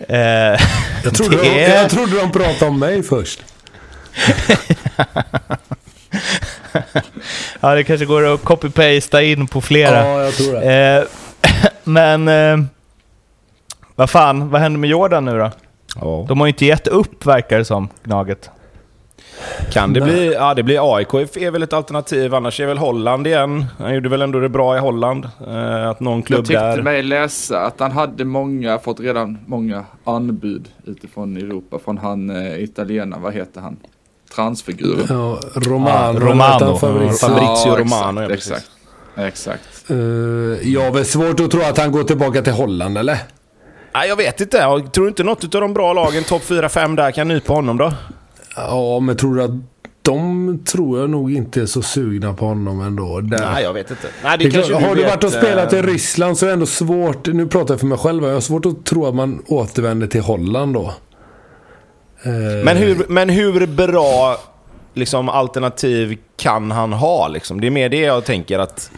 [0.08, 0.18] Eh,
[1.04, 3.42] Jag trodde, det de, jag trodde de pratade om mig först.
[7.60, 10.06] ja, det kanske går att copy-pasta in på flera.
[10.06, 10.96] Ja, jag tror det.
[10.96, 11.04] Eh,
[11.84, 12.28] men...
[12.28, 12.56] Eh,
[13.96, 15.50] vad fan, vad händer med Jordan nu då?
[16.00, 16.24] Ja.
[16.28, 18.50] De har ju inte gett upp verkar det som, Gnaget.
[19.72, 20.32] Kan det bli...
[20.32, 22.34] Ja, det blir AIK är väl ett alternativ.
[22.34, 23.64] Annars är väl Holland igen.
[23.78, 25.28] Han gjorde väl ändå det bra i Holland.
[25.46, 26.82] Eh, att någon Jag klubb tyckte där...
[26.82, 32.62] mig läsa att han hade många, fått redan många anbud utifrån Europa från han eh,
[32.62, 33.76] italienaren, vad heter han?
[34.34, 35.06] Transfiguren.
[35.08, 36.20] Ja, Romano.
[36.20, 36.52] Romano.
[36.52, 37.28] heter han, Fabrizio.
[37.28, 38.66] Fabrizio Ja, Romano, ja, exakt,
[39.14, 39.26] precis.
[39.26, 39.60] exakt.
[39.64, 39.90] exakt.
[39.90, 39.96] Eh,
[40.72, 43.18] jag har väl svårt att tro att han går tillbaka till Holland, eller?
[43.94, 44.56] Nej, jag vet inte.
[44.56, 47.92] Jag tror inte något av de bra lagen, topp 4-5 där, kan nypa honom då?
[48.56, 49.50] Ja, men tror du att
[50.02, 53.20] de tror jag nog inte är så sugna på honom ändå.
[53.20, 53.38] Där.
[53.52, 54.08] Nej, jag vet inte.
[54.24, 56.44] Nej, det Det är kanske klart, har du varit och spelat i eh, Ryssland så
[56.44, 59.06] är det ändå svårt, nu pratar jag för mig själv, jag har svårt att tro
[59.06, 60.94] att man återvänder till Holland då.
[62.22, 64.36] Eh, Men hur, men hur bra
[64.94, 67.28] liksom, alternativ kan han ha?
[67.28, 67.60] Liksom?
[67.60, 68.90] Det är mer det jag tänker att...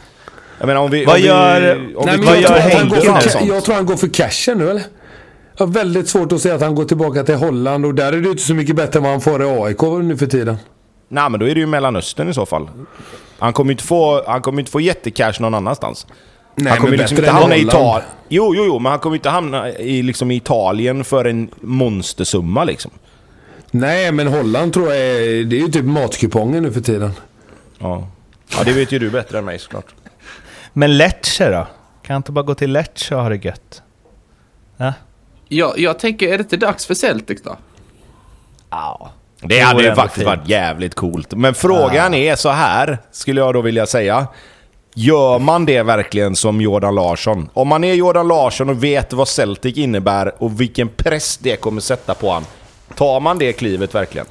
[0.59, 1.05] Jag menar om vi...
[1.05, 3.21] Vad om vi, gör- om Nej, vi vad gör tror att han Henke går nu?
[3.21, 3.47] för, sånt.
[3.49, 4.83] jag tror han går för cashen nu eller?
[5.57, 8.21] Jag har väldigt svårt att säga att han går tillbaka till Holland och där är
[8.21, 10.57] det inte så mycket bättre än vad han får i AIK nu för tiden.
[11.09, 12.69] Nej, men då är det ju Mellanöstern i så fall.
[13.39, 16.07] Han kommer ju inte få, han kommer inte få jättecash någon annanstans.
[16.57, 17.79] Nej, han kommer men liksom bättre inte än hamna i Holland.
[17.79, 18.09] Italien.
[18.29, 22.65] Jo, jo, jo, men han kommer inte hamna i liksom, i Italien för en monstersumma
[22.65, 22.91] liksom.
[23.71, 27.11] Nej, men Holland tror jag är, det är ju typ matkupongen nu för tiden.
[27.79, 28.09] Ja.
[28.57, 29.87] ja, det vet ju du bättre än mig såklart.
[30.77, 31.67] Men Lecce då?
[32.03, 33.83] Kan han inte bara gå till Lecce och ha det gött?
[34.77, 34.93] Ja.
[35.49, 37.57] Jag, jag tänker, är det inte dags för Celtic då?
[38.71, 39.11] Ja.
[39.41, 40.27] Det hade det ju faktiskt fint.
[40.27, 41.35] varit jävligt coolt.
[41.35, 44.27] Men frågan är så här, skulle jag då vilja säga.
[44.95, 47.49] Gör man det verkligen som Jordan Larsson?
[47.53, 51.81] Om man är Jordan Larsson och vet vad Celtic innebär och vilken press det kommer
[51.81, 52.45] sätta på han.
[52.95, 54.27] Tar man det klivet verkligen?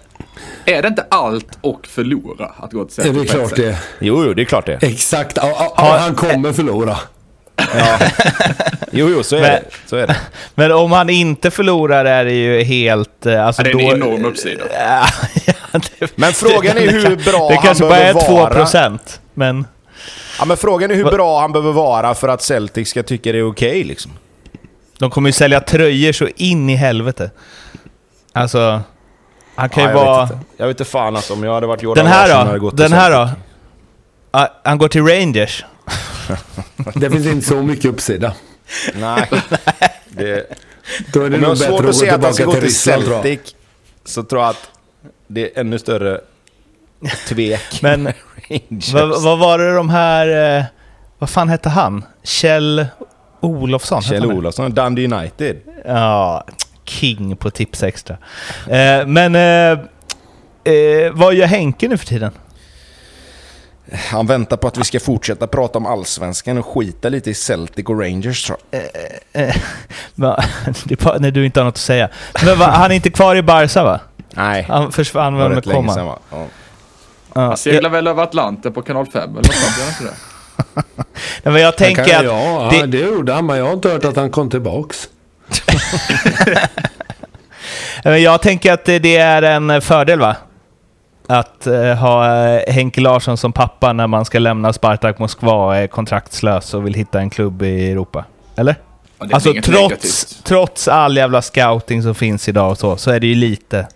[0.65, 3.31] Är det inte allt och förlora att gå till Är Celtic?
[3.31, 3.77] det är klart det.
[3.99, 4.79] Jo, jo, det är klart det.
[4.84, 5.38] Exakt.
[5.38, 6.97] Ja, ja, ja, han kommer förlora.
[8.91, 9.63] Jo, jo, så är Men- det.
[9.86, 10.17] Så är det.
[10.55, 13.25] Men om han inte förlorar är det ju helt...
[13.25, 14.63] eh, Alltså Ja, det är en då, enorm uppsida.
[14.79, 15.05] Ja,
[15.73, 18.53] ja, det- Men frågan är hur bra Det han kanske bara är behöver 2 vara.
[18.53, 19.67] procent, men...
[20.39, 23.38] Ja, men frågan är hur bra han behöver vara för att Celtic ska tycka det
[23.38, 24.11] är okej liksom.
[24.99, 27.31] De kommer ju sälja tröjor så in i helvete.
[28.34, 28.81] Alltså...
[29.56, 30.22] Han kan Ja, ju jag, vara...
[30.26, 30.45] vet inte.
[30.58, 32.60] jag vet inte fan alltså, om jag hade varit Jordan Den här Larsson då?
[32.60, 33.30] gått till Den här då?
[34.32, 35.66] Ah, Han går till Rangers.
[36.95, 38.34] Det finns inte så mycket uppsida.
[38.93, 39.30] Nej.
[40.10, 40.47] Det,
[41.14, 42.34] Då är det om jag nog har bättre svårt att gå att se att han
[42.34, 43.24] ska gå till till Ryssland tror jag.
[43.24, 43.56] Celtic
[44.06, 44.70] så tror jag att
[45.28, 46.22] det är ännu större
[47.28, 47.62] tvek.
[47.82, 48.14] Men
[48.49, 48.93] Rangers.
[48.93, 50.58] vad, vad var det de här...
[50.58, 50.64] Eh,
[51.20, 52.06] vad fan hette han?
[52.24, 52.86] Kjell
[53.39, 54.01] Olofsson?
[54.01, 54.26] Kjell?
[54.32, 55.58] Olofsson, Dundee United.
[55.86, 56.43] Ja,
[56.86, 58.17] king på tips extra.
[58.69, 59.79] Eh, men eh,
[60.73, 62.31] eh, vad gör Henke nu för tiden?
[64.11, 67.86] Han väntar på att vi ska fortsätta prata om allsvenskan och skita lite i Celtic
[67.86, 68.81] och Rangers tror jag.
[69.34, 69.55] Eh,
[70.15, 70.43] va,
[70.84, 72.09] det är bara när du inte har något att säga.
[72.45, 73.99] Men va, han är inte kvar i Barca va?
[74.36, 75.93] Nej, Han försvann väl med komma?
[75.93, 76.19] sedan va?
[76.31, 76.45] Ja.
[77.36, 80.03] Ja, Han seglar väl över Atlanten på kanal 5 eller något sånt, gör han inte
[80.03, 80.13] det?
[81.43, 82.23] Ja, men jag tänker kan, att...
[82.25, 82.88] ja, det- det...
[82.88, 85.09] det gjorde han, men jag har inte hört att han kom tillbaks.
[88.04, 90.36] Jag tänker att det är en fördel va?
[91.28, 95.76] Att eh, ha eh, Henke Larsson som pappa när man ska lämna Spartak Moskva och
[95.76, 98.26] är kontraktslös och vill hitta en klubb i Europa.
[98.56, 98.76] Eller?
[99.18, 100.38] Alltså trots, negativt.
[100.43, 103.88] trots all jävla scouting som finns idag och så, så är det ju lite...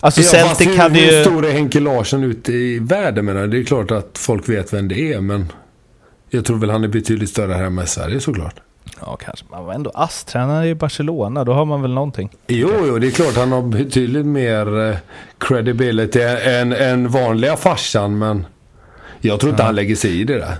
[0.00, 1.24] Alltså Ja, Celtic hur, hade hur ju...
[1.24, 3.46] stor är Henke Larsson ute i världen menar?
[3.46, 5.52] Det är klart att folk vet vem det är, men
[6.30, 8.54] jag tror väl han är betydligt större här i Sverige såklart.
[9.00, 9.46] Ja, kanske.
[9.50, 12.30] Man var ändå ASS-tränare i Barcelona, då har man väl någonting.
[12.46, 14.96] Jo, jo, det är klart han har betydligt mer eh,
[15.38, 18.46] credibility än, än vanliga farsan, men
[19.20, 20.56] jag tror inte han lägger sig i det där.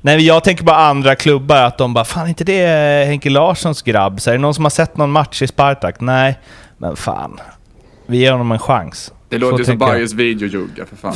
[0.00, 3.82] Nej, jag tänker bara andra klubbar, att de bara Fan, inte det är Henke Larssons
[3.82, 4.20] grabb?
[4.20, 6.00] Så är det någon som har sett någon match i Spartak?
[6.00, 6.38] Nej,
[6.78, 7.40] men fan.
[8.06, 9.12] Vi ger honom en chans.
[9.28, 9.78] Det låter ju som.
[9.78, 11.14] Bajers videojugga för fan.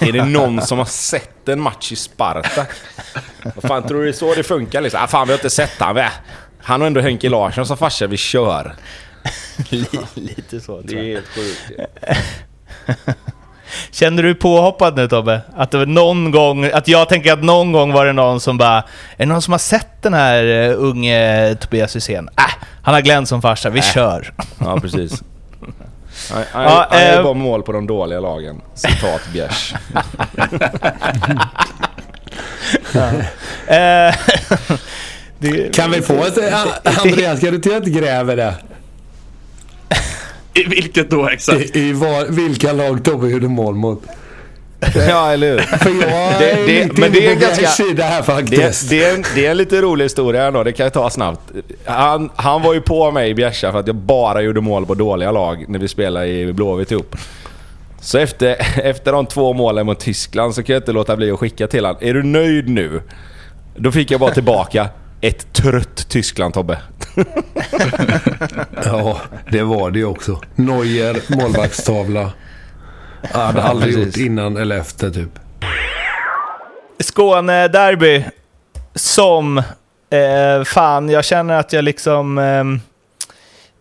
[0.00, 2.68] Är det någon som har sett en match i Spartak?
[3.54, 5.00] Vad fan tror du det är så det funkar liksom?
[5.02, 6.00] Ah, fan vi har inte sett han.
[6.62, 8.74] Han har ändå Henke Larsson som farsa, vi kör.
[10.14, 11.80] Lite så, Det är helt sjukt.
[13.90, 15.40] Känner du påhoppad nu Tobbe?
[15.56, 18.58] Att det var någon gång, att jag tänker att någon gång var det någon som
[18.58, 18.84] bara Är
[19.16, 22.28] det någon som har sett den här uh, unge Tobias Hysén?
[22.38, 24.32] Äh, han har Glenn som farsa, vi kör.
[24.58, 25.22] Ja, precis.
[26.30, 28.62] Han, Ja, han är eh, bara mål på de dåliga lagen.
[28.74, 29.74] Citat Bjärs.
[33.66, 34.14] Eh,
[35.38, 36.38] det, Kan vi få ett...
[36.38, 36.66] eh,
[37.02, 38.54] Andreas, kan du till ett gräv det?
[40.54, 41.76] I vilket då exakt?
[41.76, 44.02] I, i var, vilka lag Tobbe gjorde mål mot?
[45.08, 45.58] ja, eller hur?
[45.58, 48.90] För jag Det- är det- lite men det är på ganska- sida här Det, faktiskt.
[48.90, 51.40] det, är en, det är en lite rolig historia ändå, det kan jag ta snabbt.
[51.84, 54.94] Han, han var ju på mig i Bjärsa för att jag bara gjorde mål på
[54.94, 57.16] dåliga lag när vi spelade i Blåvitt ihop.
[58.00, 61.38] Så efter, efter de två målen mot Tyskland så kan jag inte låta bli att
[61.38, 61.98] skicka till honom.
[62.02, 63.02] Är du nöjd nu?
[63.76, 64.88] Då fick jag bara tillbaka
[65.20, 66.78] ett trött Tyskland Tobbe.
[68.84, 69.18] Ja,
[69.50, 70.40] det var det ju också.
[70.54, 72.30] Neuer, målvaktstavla.
[73.32, 75.38] Jag hade aldrig gjort innan eller efter typ.
[76.98, 78.24] Skåne-derby.
[78.94, 79.58] Som...
[80.10, 82.38] Eh, fan, jag känner att jag liksom...
[82.38, 82.80] ehm,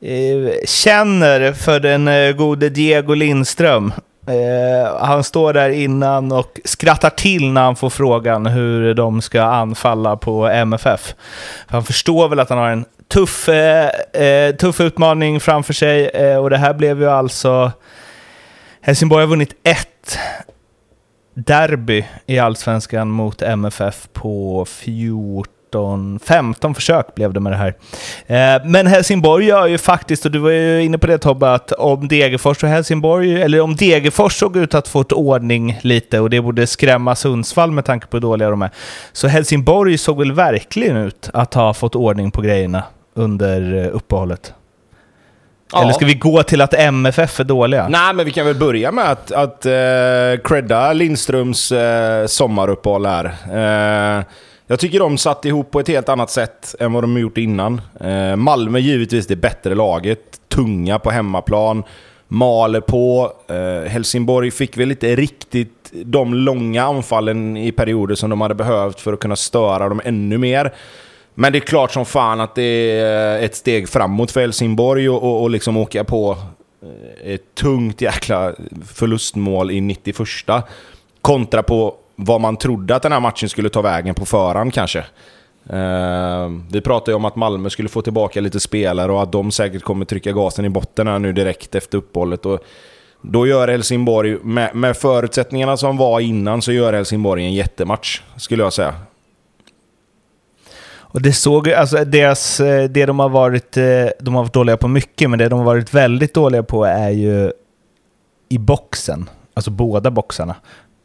[0.02, 3.94] eh, känner för den eh, gode Diego Lindström.
[4.28, 9.42] Eh, han står där innan och skrattar till när han får frågan hur de ska
[9.42, 11.14] anfalla på MFF.
[11.68, 16.38] Han förstår väl att han har en tuff, eh, eh, tuff utmaning framför sig eh,
[16.38, 17.72] och det här blev ju alltså...
[18.86, 20.18] Helsingborg har vunnit ett
[21.34, 27.74] derby i Allsvenskan mot MFF på 14, 15 försök blev det med det här.
[28.28, 31.72] Eh, men Helsingborg gör ju faktiskt, och du var ju inne på det Tobbe, att
[31.72, 36.30] om Degerfors och Helsingborg, eller om Degerfors såg ut att få ett ordning lite och
[36.30, 38.70] det borde skrämma Sundsvall med tanke på hur dåliga de är,
[39.12, 42.84] så Helsingborg såg väl verkligen ut att ha fått ordning på grejerna
[43.14, 44.54] under eh, uppehållet?
[45.68, 45.84] Uppehållet.
[45.86, 47.88] Eller ska vi gå till att MFF är dåliga?
[47.88, 51.78] Nej, men vi kan väl börja med att, att uh, credda Lindströms uh,
[52.28, 53.26] sommaruppehåll här.
[53.52, 54.24] Eh,
[54.68, 57.82] jag tycker de satt ihop på ett helt annat sätt än vad de gjort innan.
[58.00, 61.84] Eh, Malmö givetvis det bättre laget, tunga på hemmaplan,
[62.28, 63.32] maler på.
[63.48, 69.02] Eh, Helsingborg fick väl inte riktigt de långa anfallen i perioder som de hade behövt
[69.02, 70.74] för att kunna störa dem ännu mer.
[71.36, 75.24] Men det är klart som fan att det är ett steg framåt för Helsingborg och,
[75.24, 76.38] och, och liksom åka på
[76.82, 78.54] eh, ett tungt jäkla
[78.86, 80.18] förlustmål i 91
[81.22, 85.04] kontra på vad man trodde att den här matchen skulle ta vägen på förhand kanske.
[85.74, 89.52] Uh, vi pratade ju om att Malmö skulle få tillbaka lite spelare och att de
[89.52, 92.46] säkert kommer trycka gasen i botten här nu direkt efter uppehållet.
[92.46, 92.60] Och
[93.22, 98.64] då gör Helsingborg, med, med förutsättningarna som var innan, så gör Helsingborg en jättematch, skulle
[98.64, 98.96] jag säga.
[101.16, 104.54] Och det såg ju, alltså deras, eh, det de har varit, eh, de har varit
[104.54, 107.52] dåliga på mycket, men det de har varit väldigt dåliga på är ju
[108.50, 109.30] i boxen.
[109.54, 110.56] Alltså båda boxarna.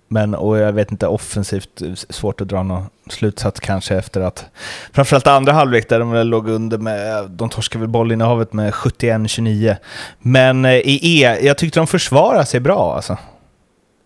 [0.09, 4.45] Men, och jag vet inte, offensivt eh, svårt att dra någon slutsats kanske efter att,
[4.93, 9.77] framförallt andra halvlek där de väl låg under med, de torskade väl bollinnehavet med 71-29.
[10.19, 13.19] Men i E, jag tyckte de försvarade sig bra alltså.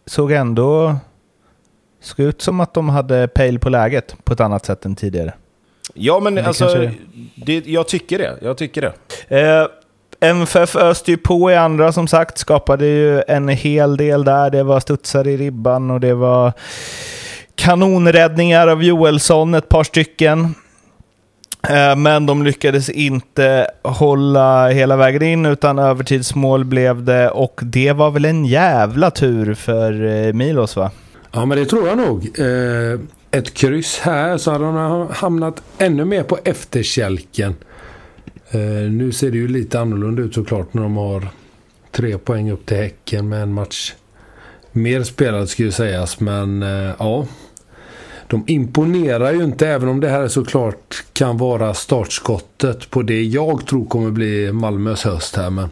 [0.07, 0.97] Såg ändå,
[2.03, 5.35] såg ut som att de hade pejl på läget på ett annat sätt än tidigare.
[5.95, 6.93] Ja, men, det alltså, kanske
[7.35, 8.39] det, jag tycker det.
[8.43, 8.93] Jag tycker
[9.29, 9.41] det.
[9.41, 9.67] Eh,
[10.21, 14.51] MFF öste ju på i andra som sagt, skapade ju en hel del där.
[14.51, 16.53] Det var studsar i ribban och det var
[17.55, 20.55] kanonräddningar av Joelsson, ett par stycken.
[21.69, 27.93] Eh, Men de lyckades inte hålla hela vägen in utan övertidsmål blev det och det
[27.93, 30.91] var väl en jävla tur för eh, Milos va?
[31.33, 32.39] Ja, men det tror jag nog.
[32.39, 33.01] Eh,
[33.35, 37.55] ett kryss här så hade de hamnat ännu mer på efterkälken.
[38.51, 41.29] Eh, nu ser det ju lite annorlunda ut såklart när de har
[41.91, 43.95] tre poäng upp till Häcken med en match
[44.73, 46.21] mer spelad skulle ju sägas.
[46.21, 47.27] Men eh, ja,
[48.27, 53.67] de imponerar ju inte även om det här såklart kan vara startskottet på det jag
[53.67, 55.51] tror kommer bli Malmös höst här.
[55.51, 55.69] Men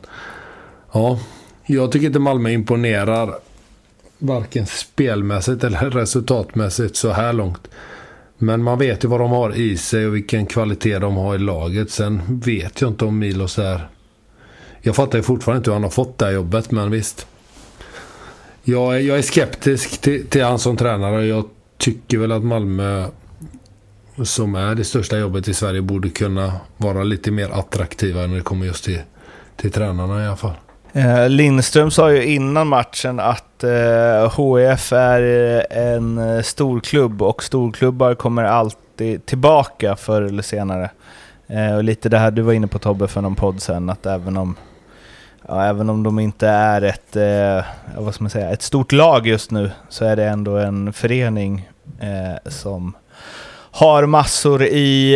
[0.93, 1.19] ja,
[1.67, 3.35] jag tycker inte Malmö imponerar
[4.23, 7.69] varken spelmässigt eller resultatmässigt så här långt.
[8.39, 11.39] Men man vet ju vad de har i sig och vilken kvalitet de har i
[11.39, 11.91] laget.
[11.91, 13.89] Sen vet jag inte om Milos är...
[14.81, 17.27] Jag fattar ju fortfarande inte hur han har fått det här jobbet, men visst.
[18.65, 21.27] Jag, är- jag är skeptisk till, till han som tränare.
[21.27, 21.45] Jag
[21.79, 23.07] tycker väl att Malmö,
[24.23, 28.43] som är det största jobbet i Sverige, borde kunna vara lite mer attraktiva när det
[28.43, 29.01] kommer just till,
[29.57, 30.55] till tränarna i alla fall.
[30.95, 37.23] Eh, Lindström sa ju innan matchen att eh, HIF är eh, en eh, stor storklubb
[37.23, 40.91] och storklubbar kommer alltid tillbaka förr eller senare.
[41.47, 44.07] Eh, och lite det här du var inne på Tobbe för någon podd sen, att
[44.07, 44.57] även om,
[45.49, 47.65] ja, även om de inte är ett, eh,
[47.97, 51.69] vad ska man säga, ett stort lag just nu så är det ändå en förening
[52.01, 52.93] eh, som
[53.75, 55.15] har massor i,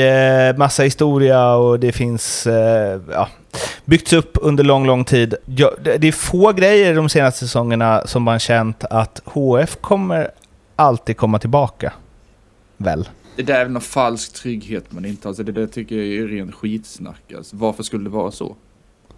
[0.53, 3.29] eh, massa historia och det finns, eh, ja,
[3.85, 5.35] byggts upp under lång, lång tid.
[5.45, 10.31] Ja, det är få grejer de senaste säsongerna som man känt att HF kommer
[10.77, 11.93] alltid komma tillbaka.
[12.77, 13.09] Väl?
[13.37, 15.29] Det där är väl någon falsk trygghet man inte.
[15.29, 17.23] Alltså det där tycker jag är ren skitsnack.
[17.37, 18.57] Alltså, varför skulle det vara så?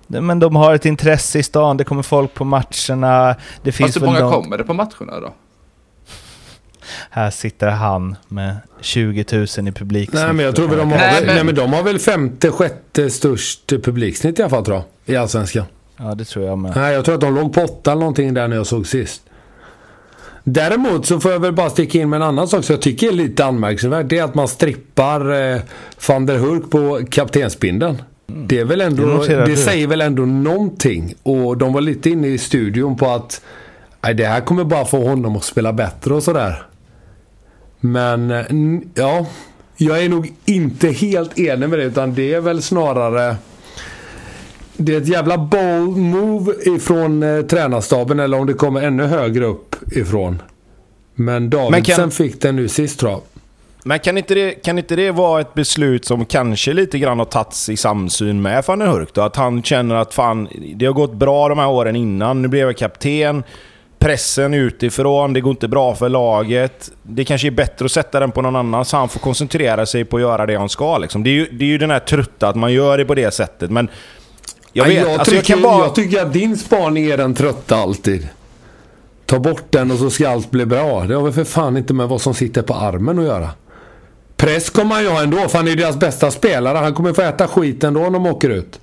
[0.07, 3.36] Men de har ett intresse i stan, det kommer folk på matcherna.
[3.62, 5.32] Det finns Fast hur många någon- kommer det på matcherna då?
[7.11, 10.11] Här sitter han med 20 000 i publik.
[10.12, 11.99] Nej men jag tror väl de har, Nej, väl, men- nej, men de har väl
[11.99, 14.76] femte, sjätte störst publiksnitt i alla fall tror
[15.07, 15.14] jag.
[15.14, 15.64] I Allsvenskan.
[15.97, 16.72] Ja, det tror jag med.
[16.76, 19.22] Nej, jag tror att de låg på åtta eller någonting där när jag såg sist.
[20.45, 23.09] Däremot så får jag väl bara sticka in med en annan sak som jag tycker
[23.09, 24.07] är lite anmärkningsvärt.
[24.09, 25.61] Det är att man strippar eh,
[26.09, 28.03] van der Hurk på kaptensbindeln.
[28.26, 29.57] Det är väl Det ändå, det du.
[29.57, 31.14] säger väl ändå någonting.
[31.22, 33.41] Och de var lite inne i studion på att
[34.01, 36.62] nej, det här kommer bara få honom att spela bättre och sådär.
[37.80, 38.44] Men eh,
[38.94, 39.26] ja,
[39.76, 43.36] jag är nog inte helt enig med det utan det är väl snarare
[44.80, 49.44] det är ett jävla bold move ifrån eh, tränarstaben eller om det kommer ännu högre
[49.44, 50.42] upp ifrån.
[51.14, 53.20] Men Davidsen kan- fick den nu sist tror jag.
[53.84, 57.26] Men kan inte, det, kan inte det vara ett beslut som kanske lite grann har
[57.26, 59.20] tagits i samsyn med van den Hurk då?
[59.20, 62.66] Att han känner att fan, det har gått bra de här åren innan, nu blev
[62.66, 63.42] jag kapten.
[63.99, 66.90] Pressen utifrån, det går inte bra för laget.
[67.03, 70.05] Det kanske är bättre att sätta den på någon annan så han får koncentrera sig
[70.05, 70.99] på att göra det han ska.
[70.99, 71.22] Liksom.
[71.22, 73.34] Det, är ju, det är ju den här trötta, att man gör det på det
[73.34, 73.70] sättet.
[73.70, 73.88] Men
[74.72, 75.84] jag vet, jag, alltså jag tycker, kan bara...
[75.84, 78.28] jag tycker att din spaning är den trötta alltid.
[79.26, 81.05] Ta bort den och så ska allt bli bra.
[81.05, 83.51] Det har väl för fan inte med vad som sitter på armen att göra.
[84.36, 86.78] Press kommer han ju ha ändå, för han är ju deras bästa spelare.
[86.78, 88.80] Han kommer få äta skit ändå om de åker ut.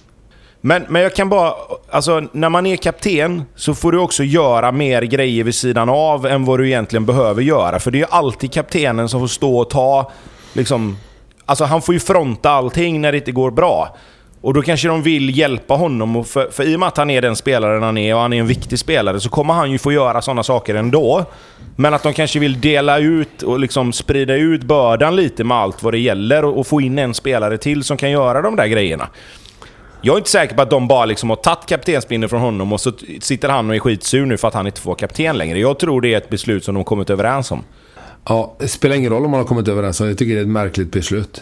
[0.68, 1.54] Men, men jag kan bara...
[1.90, 6.26] Alltså, när man är kapten så får du också göra mer grejer vid sidan av
[6.26, 7.80] än vad du egentligen behöver göra.
[7.80, 10.12] För det är ju alltid kaptenen som får stå och ta...
[10.54, 10.98] Liksom,
[11.46, 13.96] alltså han får ju fronta allting när det inte går bra.
[14.42, 16.16] Och då kanske de vill hjälpa honom.
[16.16, 18.34] Och för, för i och med att han är den spelaren han är och han
[18.34, 21.26] är en viktig spelare så kommer han ju få göra sådana saker ändå.
[21.76, 25.84] Men att de kanske vill dela ut och liksom sprida ut bördan lite med allt
[25.84, 28.68] vad det gäller och, och få in en spelare till som kan göra de där
[28.68, 29.08] grejerna.
[30.06, 32.82] Jag är inte säker på att de bara liksom har tagit kaptensbindeln från honom och
[32.82, 32.92] så
[33.22, 35.60] sitter han och är skitsur nu för att han inte får vara kapten längre.
[35.60, 37.64] Jag tror det är ett beslut som de kommit överens om.
[38.28, 40.00] Ja, det spelar ingen roll om man har kommit överens.
[40.00, 41.42] Jag tycker det är ett märkligt beslut.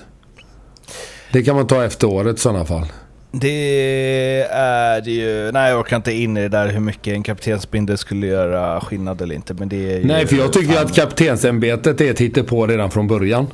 [1.31, 2.85] Det kan man ta efter året i sådana fall.
[3.31, 5.51] Det är det ju...
[5.51, 9.21] Nej, jag orkar inte in i det där hur mycket en kaptensbindel skulle göra skillnad
[9.21, 9.53] eller inte.
[9.53, 10.05] Men det är ju...
[10.05, 13.47] Nej, för jag tycker att kaptensämbetet är ett hittepå redan från början.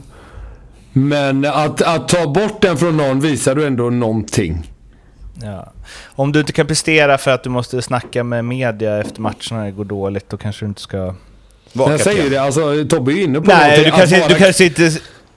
[0.94, 4.72] Men att, att ta bort den från någon visar du ändå någonting.
[5.42, 5.74] Ja.
[6.16, 9.66] Om du inte kan prestera för att du måste snacka med media efter matcherna när
[9.66, 10.98] det går dåligt, då kanske du inte ska...
[11.74, 14.20] Var Men jag säger ju det, alltså Tobbe är ju inne på Nej, du kanske,
[14.20, 14.92] vara- du, kanske inte,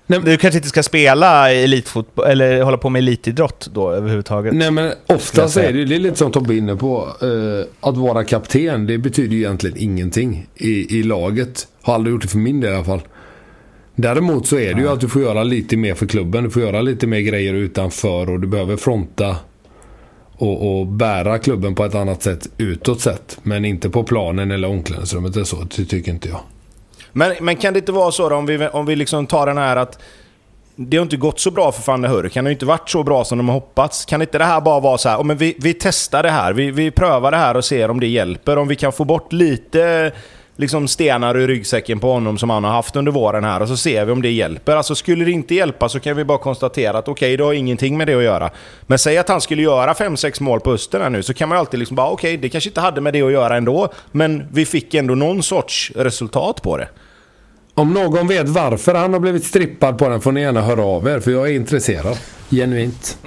[0.07, 4.55] Nej, du kanske inte ska spela elitfotboll, eller hålla på med elitidrott då överhuvudtaget.
[4.55, 5.69] Nej men Skulle jag ofta så säga.
[5.69, 7.09] är det, det är lite som Tobbe är inne på.
[7.23, 11.67] Eh, att vara kapten, det betyder ju egentligen ingenting i, i laget.
[11.83, 13.03] Har aldrig gjort det för min del i alla fall.
[13.95, 16.45] Däremot så är det ju att du får göra lite mer för klubben.
[16.45, 19.37] Du får göra lite mer grejer utanför och du behöver fronta
[20.43, 23.39] och, och bära klubben på ett annat sätt utåt sett.
[23.43, 25.57] Men inte på planen eller omklädningsrummet eller så.
[25.57, 26.41] Det tycker inte jag.
[27.13, 29.59] Men, men kan det inte vara så då, om vi, om vi liksom tar den
[29.59, 29.99] här att
[30.77, 32.37] det har inte gått så bra för van Hurk.
[32.37, 34.05] Han har ju inte varit så bra som de har hoppats.
[34.05, 36.53] Kan inte det här bara vara så här, oh, men vi, vi testar det här,
[36.53, 38.59] vi, vi prövar det här och ser om det hjälper.
[38.59, 40.13] Om vi kan få bort lite
[40.63, 43.77] liksom stenar ur ryggsäcken på honom som han har haft under våren här och så
[43.77, 44.77] ser vi om det hjälper.
[44.77, 47.97] Alltså skulle det inte hjälpa så kan vi bara konstatera att okej, det har ingenting
[47.97, 48.51] med det att göra.
[48.83, 51.57] Men säg att han skulle göra 5-6 mål på Öster här nu så kan man
[51.57, 53.93] ju alltid liksom bara okej, det kanske inte hade med det att göra ändå.
[54.13, 56.89] Men vi fick ändå någon sorts resultat på det.
[57.75, 61.09] Om någon vet varför han har blivit strippad på den får ni gärna höra av
[61.09, 61.21] er.
[61.21, 62.19] För jag är intresserad.
[62.51, 63.19] Genuint.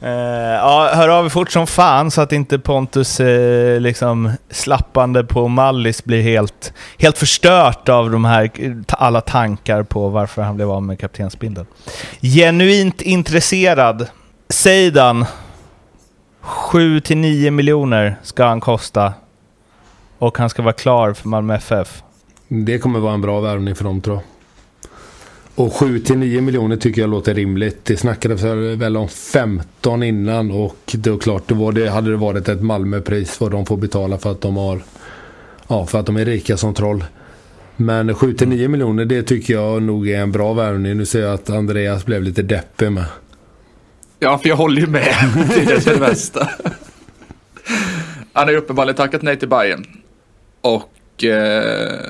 [0.00, 5.24] Eh, ja, hör av er fort som fan så att inte Pontus eh, liksom slappande
[5.24, 8.50] på Mallis blir helt, helt förstört av de här
[8.88, 11.66] alla tankar på varför han blev av med kaptensbindeln.
[12.20, 14.06] Genuint intresserad.
[14.48, 15.24] Seidan.
[16.42, 19.12] 7-9 miljoner ska han kosta.
[20.18, 22.02] Och han ska vara klar för Malmö FF.
[22.48, 24.24] Det kommer vara en bra värvning för dem tror jag.
[25.58, 27.84] Och 7-9 miljoner tycker jag låter rimligt.
[27.84, 32.16] Det snackades väl om 15 innan och det är klart, det var det, hade det
[32.16, 34.82] varit ett Malmöpris vad de får betala för att de har
[35.68, 37.04] Ja, för att de är rika som troll.
[37.76, 40.96] Men 7-9 miljoner det tycker jag nog är en bra värvning.
[40.96, 43.04] Nu ser jag att Andreas blev lite deppig med.
[44.18, 45.14] Ja, för jag håller ju med.
[45.54, 46.48] Det är det som är det bästa.
[48.32, 49.86] Han har ju uppenbarligen tackat nej till Bayern.
[50.60, 52.00] Och eh,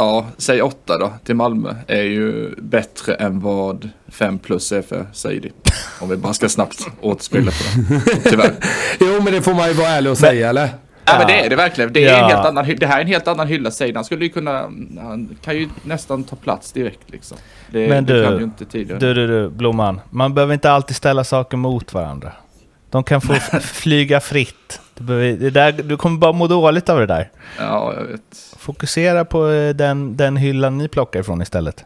[0.00, 5.06] ja, säg åtta då till Malmö är ju bättre än vad fem plus är för
[5.12, 5.52] Saidi.
[6.00, 8.30] Om vi bara ska snabbt återspegla på det.
[8.30, 8.52] Tyvärr.
[9.00, 10.68] Jo, men det får man ju vara ärlig och säga eller?
[11.04, 11.92] Ja, men det är det verkligen.
[11.92, 12.26] Det, är en Ja.
[12.36, 13.94] helt annan, det här är en helt annan hylla Saidi.
[13.94, 14.52] Han skulle ju kunna,
[15.00, 17.38] han kan ju nästan ta plats direkt liksom.
[17.70, 18.98] Det, Men det du, kan ju inte tidigare.
[19.00, 20.00] Du, du, du, Blomman.
[20.10, 22.32] Man behöver inte alltid ställa saker mot varandra.
[22.90, 24.80] De kan få flyga fritt.
[25.00, 27.30] Du, behöver, det där, du kommer bara må dåligt av det där.
[27.58, 28.54] Ja, jag vet.
[28.58, 31.84] Fokusera på eh, den, den hyllan ni plockar ifrån istället.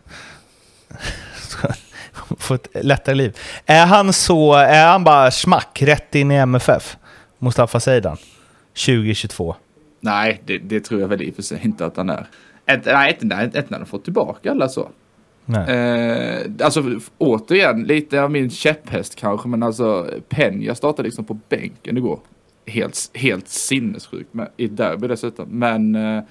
[2.38, 3.38] Få ett lättare liv.
[3.66, 6.96] Är han så, är han bara smack rätt in i MFF?
[7.38, 8.16] Mustafa Zeidan?
[8.86, 9.54] 2022.
[10.00, 12.26] Nej, det, det tror jag väl i och för sig inte att han är.
[12.66, 14.88] Ett, nej, inte, nej, inte när har fått tillbaka alla så.
[15.68, 21.96] Eh, alltså återigen, lite av min käpphäst kanske, men alltså Peña startade liksom på bänken
[21.96, 22.20] igår.
[22.66, 25.48] Helt, helt sinnessjukt med, i ett derby dessutom.
[25.48, 26.22] Men eh,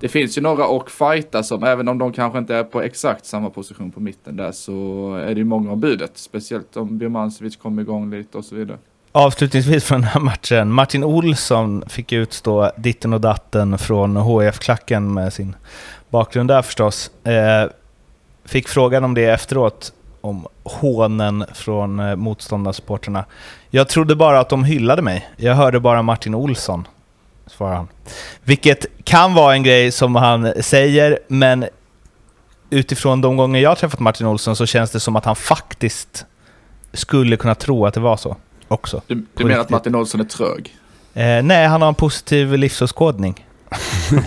[0.00, 3.26] det finns ju några och fighta som, även om de kanske inte är på exakt
[3.26, 6.12] samma position på mitten där, så är det ju många av budet.
[6.14, 8.78] Speciellt om Birmancevic kommer igång lite och så vidare.
[9.12, 10.72] Avslutningsvis från den här matchen.
[10.72, 15.56] Martin Olsson fick utstå ditten och datten från hf klacken med sin
[16.10, 17.10] bakgrund där förstås.
[17.24, 17.70] Eh,
[18.44, 23.24] fick frågan om det efteråt, om hånen från eh, motståndarsupporterna.
[23.70, 25.28] Jag trodde bara att de hyllade mig.
[25.36, 26.88] Jag hörde bara Martin Olsson,
[27.46, 27.88] svarar han.
[28.44, 31.64] Vilket kan vara en grej som han säger, men
[32.70, 36.24] utifrån de gånger jag har träffat Martin Olsson så känns det som att han faktiskt
[36.92, 38.36] skulle kunna tro att det var så
[38.68, 39.02] också.
[39.06, 39.70] Du, du menar att.
[39.70, 40.76] Martin Olsson är trög?
[41.14, 43.46] Eh, nej, han har en positiv livsåskådning.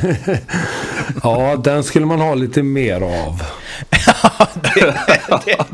[1.23, 3.43] Ja, den skulle man ha lite mer av.
[5.47, 5.65] Ja,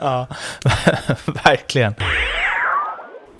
[1.44, 1.94] verkligen.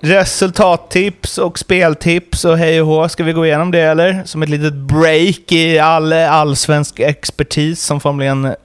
[0.01, 3.09] Resultattips och speltips och hej och hå.
[3.09, 4.21] Ska vi gå igenom det eller?
[4.25, 8.55] Som ett litet break i all allsvensk expertis som formligen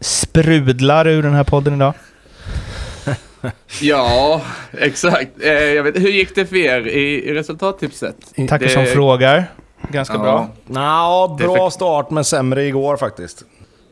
[0.00, 1.94] sprudlar ur den här podden idag.
[3.80, 4.40] Ja,
[4.78, 5.30] exakt.
[5.42, 8.16] Eh, jag vet, hur gick det för er i, i resultattipset?
[8.48, 9.44] Tackar Det- som frågar.
[9.88, 10.20] Ganska Ja.
[10.20, 10.48] bra.
[10.66, 13.42] Nå, bra för- start men sämre igår faktiskt.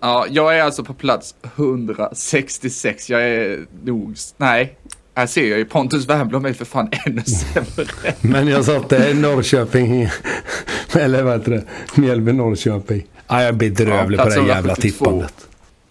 [0.05, 3.11] Ja, jag är alltså på plats 166.
[3.11, 4.15] Jag är nog...
[4.37, 4.79] Nej,
[5.15, 7.87] här ser jag ju Pontus Wernbloom är för fan ännu sämre.
[8.21, 10.09] Men jag satte Norrköping,
[10.93, 13.03] eller vad heter det, Mjällby-Norrköping.
[13.29, 15.05] Ja, jag är bedrövlig Ja, på det här jävla 172.
[15.05, 15.35] tippandet.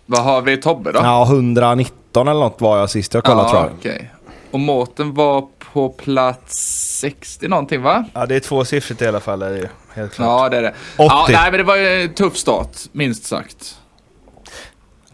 [0.05, 0.99] Vad har vi i Tobbe då?
[1.03, 3.72] Ja, 119 eller något var jag sist jag kollade tror jag.
[3.80, 4.11] okej.
[4.51, 6.55] Och Mårten var på plats
[6.99, 8.05] 60 någonting va?
[8.14, 9.41] Ja, det är tvåsiffrigt i alla fall.
[9.41, 10.28] Är det ju, helt klart.
[10.28, 10.70] Ja, det är det.
[10.70, 10.76] 80.
[10.97, 13.78] Ja, nej, men det var ju en tuff start, minst sagt.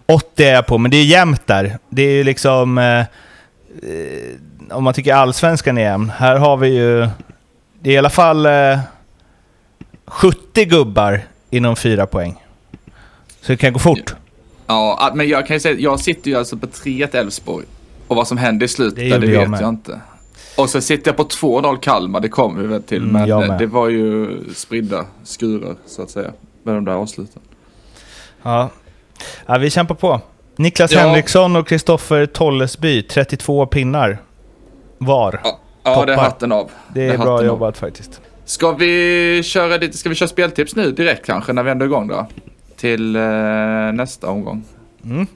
[0.09, 1.77] 80 är jag på, men det är jämnt där.
[1.89, 2.77] Det är ju liksom...
[2.77, 3.05] Eh, eh,
[4.71, 6.09] om man tycker allsvenskan är jämn.
[6.09, 7.07] Här har vi ju...
[7.79, 8.79] Det är i alla fall eh,
[10.05, 12.43] 70 gubbar inom fyra poäng.
[13.41, 14.15] Så det kan gå fort.
[14.67, 17.65] Ja, men jag kan ju säga, jag sitter ju alltså på 3-1 Elfsborg.
[18.07, 19.61] Och vad som hände i slutet, det, det jag vet med.
[19.61, 20.01] jag inte.
[20.57, 22.97] Och så sitter jag på 2-0 Kalmar, det kommer vi väl till.
[22.97, 26.31] Mm, men jag det var ju spridda skurar, så att säga.
[26.63, 27.41] Med de där avsluten.
[28.43, 28.69] Ja.
[29.45, 30.21] Ja, vi kämpar på.
[30.55, 30.99] Niklas Ja.
[30.99, 34.17] Henriksson och Kristoffer Tollesby, 32 pinnar
[34.97, 35.39] var.
[35.43, 36.71] Ja, ja det är hatten av.
[36.93, 37.45] Det är hatten bra av.
[37.45, 38.21] jobbat faktiskt.
[38.45, 42.07] Ska vi köra ska vi köra speltips nu direkt kanske, när vi ändå är igång
[42.07, 42.27] då?
[42.77, 43.21] Till eh,
[43.93, 44.63] nästa omgång.
[45.03, 45.27] Mm.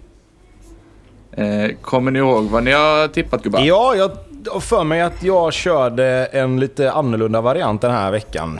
[1.32, 3.60] Eh, kommer ni ihåg vad ni har tippat gubbar?
[3.62, 4.12] Ja, jag
[4.52, 8.60] har för mig att jag körde en lite annorlunda variant den här veckan.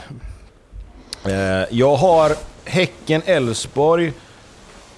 [1.26, 1.32] Eh,
[1.70, 2.32] Jag har
[2.64, 4.12] Häcken-Elfsborg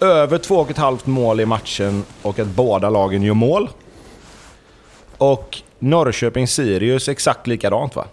[0.00, 3.68] över 2,5 mål i matchen och att båda lagen gör mål.
[5.18, 8.04] Och Norrköping-Sirius exakt likadant va?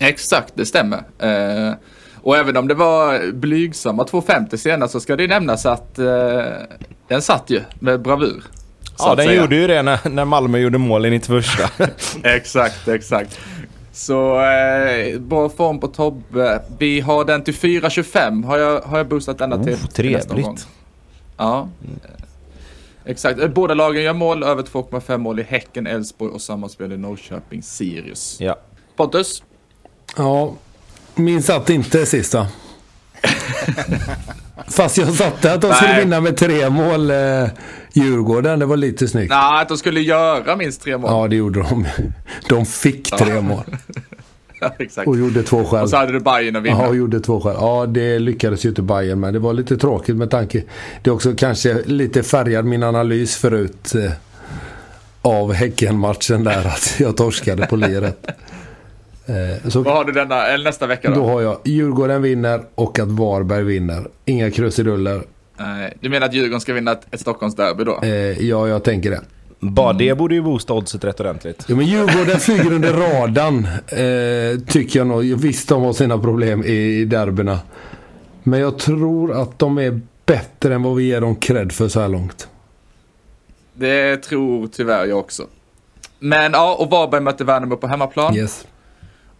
[0.00, 1.02] Exakt, det stämmer.
[1.18, 1.74] Eh,
[2.22, 6.42] och även om det var blygsamma 2,50 senast så ska det nämnas att eh,
[7.08, 8.42] den satt ju med bravur.
[8.98, 9.40] Ja, den säga.
[9.40, 11.44] gjorde ju det när, när Malmö gjorde mål i 91.
[12.24, 13.40] Exakt, exakt.
[13.92, 16.62] Så eh, bra form på Tobbe.
[16.78, 19.74] Vi har den till 4,25 har jag, har jag boostat denna till.
[19.74, 20.66] Oh, till nästa trevligt.
[21.36, 21.68] Ja.
[21.84, 22.10] Eh,
[23.04, 26.96] Exakt, Eh, båda lagen gör mål, över 2,5 mål i Häcken, Elfsborg och sammanspel i
[26.98, 28.36] Norrköping, Sirius.
[28.40, 28.56] ja.
[28.96, 29.42] Pontus?
[30.16, 30.54] Ja,
[31.14, 32.46] min satt inte sist va?
[34.68, 36.00] Fast jag satte att de skulle Nej.
[36.04, 37.46] vinna med tre mål, eh,
[37.92, 38.58] Djurgården.
[38.58, 39.30] Det var lite snyggt.
[39.30, 41.10] Nej, att de skulle göra minst tre mål.
[41.10, 41.86] Ja, det gjorde de.
[42.48, 43.62] De fick tre mål.
[44.62, 45.08] Ja, exakt.
[45.08, 45.82] Och gjorde två själv.
[45.82, 46.82] Och så hade du Bajen att vinna.
[46.82, 47.56] Ja, och gjorde två själv.
[47.60, 49.32] Ja, det lyckades ju inte Bayern med.
[49.32, 50.62] Det var lite tråkigt med tanke...
[51.02, 54.12] Det är också kanske lite färgad min analys förut eh,
[55.22, 56.66] av Häcken-matchen där.
[56.66, 58.26] Att jag torskade på liret.
[59.26, 61.14] Eh, så Vad har du denna, eller nästa vecka då?
[61.14, 64.08] då har jag Djurgården vinner och att Varberg vinner.
[64.24, 65.22] Inga krusiduller.
[66.00, 68.00] Du menar att Djurgården ska vinna ett, ett Stockholmsderby då?
[68.02, 68.10] Eh,
[68.48, 69.20] ja, jag tänker det.
[69.64, 71.64] Bara det borde ju boosta oddset rätt ordentligt.
[71.66, 73.66] Ja, men Djurgården flyger under radarn.
[73.86, 75.22] Eh, tycker jag nog.
[75.22, 77.58] Visst, de har sina problem i, i derbyna.
[78.42, 82.00] Men jag tror att de är bättre än vad vi ger dem cred för så
[82.00, 82.48] här långt.
[83.74, 85.46] Det tror tyvärr jag också.
[86.18, 88.36] Men ja, och Varberg möter Värnamo på hemmaplan.
[88.36, 88.66] Yes.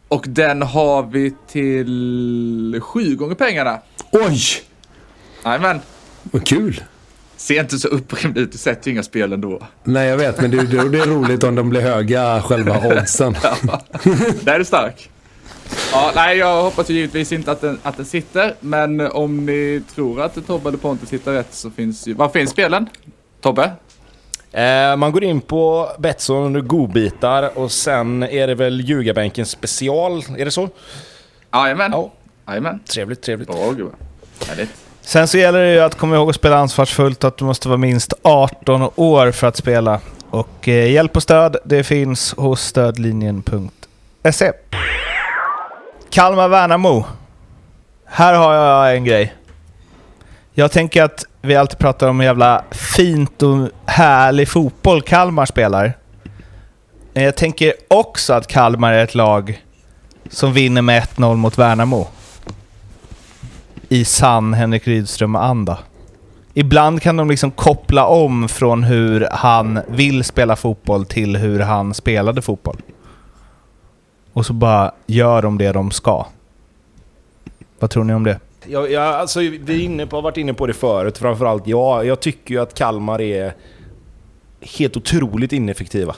[0.09, 3.79] Och den har vi till sju gånger pengarna.
[4.12, 4.41] Oj!
[5.45, 5.81] Jajamän.
[6.23, 6.83] Vad kul!
[7.43, 9.62] Ser inte så upprymd ut, du sätter ju inga spel ändå.
[9.84, 13.32] Nej, jag vet, men det, det, det är roligt om de blir höga, själva oddsen.
[14.43, 15.11] Där är du stark.
[15.93, 19.82] Ja, nej, jag hoppas ju givetvis inte att den, att den sitter, men om ni
[19.95, 22.14] tror att Tobbe eller Pontus hittar rätt så finns ju...
[22.14, 22.88] Var finns spelen?
[23.40, 23.72] Tobbe?
[24.53, 30.24] Eh, man går in på Betsson under godbitar och sen är det väl Ljugarbänken special,
[30.38, 30.68] är det så?
[31.53, 31.93] Jajamän.
[31.93, 32.12] Ja.
[32.47, 32.80] Jajamän.
[32.80, 33.49] Trevligt, trevligt.
[33.49, 33.95] Bra gubbar.
[34.49, 34.82] Härligt.
[35.05, 37.79] Sen så gäller det ju att komma ihåg att spela ansvarsfullt, att du måste vara
[37.79, 40.01] minst 18 år för att spela.
[40.31, 44.53] Och eh, hjälp och stöd, det finns hos stödlinjen.se.
[46.11, 47.05] Kalmar-Värnamo.
[48.07, 49.35] Här har jag en grej.
[50.55, 55.93] Jag tänker att vi alltid pratar om hur jävla fint och härlig fotboll Kalmar spelar.
[57.13, 59.63] Men jag tänker också att Kalmar är ett lag
[60.31, 62.09] som vinner med 1-0 mot Värnamo
[63.93, 65.78] i sann Henrik Rydström-anda.
[66.55, 71.95] Ibland kan de liksom koppla om från hur han vill spela fotboll till hur han
[71.95, 72.76] spelade fotboll.
[74.32, 76.26] Och så bara gör de det de ska.
[77.78, 78.40] Vad tror ni om det?
[78.66, 82.07] Jag, jag, alltså, vi är inne på, har varit inne på det förut, framförallt jag.
[82.07, 83.55] Jag tycker ju att Kalmar är
[84.61, 86.14] helt otroligt ineffektiva.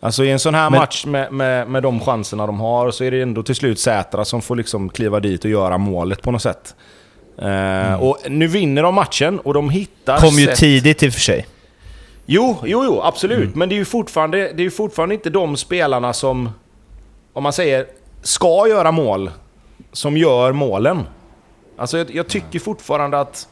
[0.00, 3.04] Alltså i en sån här Men- match med, med, med de chanserna de har så
[3.04, 6.30] är det ändå till slut Sätra som får liksom kliva dit och göra målet på
[6.30, 6.74] något sätt.
[7.38, 11.12] Eh, Och nu vinner de matchen och de hittar Kom ju sätt- tidigt i och
[11.12, 11.46] för sig.
[12.26, 13.54] Jo, jo, jo, absolut.
[13.54, 16.50] Men det är ju fortfarande, det är ju fortfarande inte de spelarna som,
[17.32, 17.86] om man säger,
[18.22, 19.30] ska göra mål,
[19.92, 21.06] som gör målen.
[21.78, 23.48] Alltså jag, jag tycker fortfarande att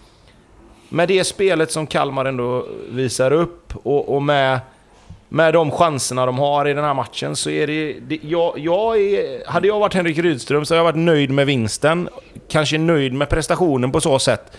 [0.88, 4.60] med det spelet som Kalmar ändå visar upp och, och med,
[5.36, 7.92] med de chanserna de har i den här matchen så är det...
[7.92, 11.46] det jag, jag är, hade jag varit Henrik Rydström så hade jag varit nöjd med
[11.46, 12.08] vinsten.
[12.48, 14.52] Kanske nöjd med prestationen på så sätt.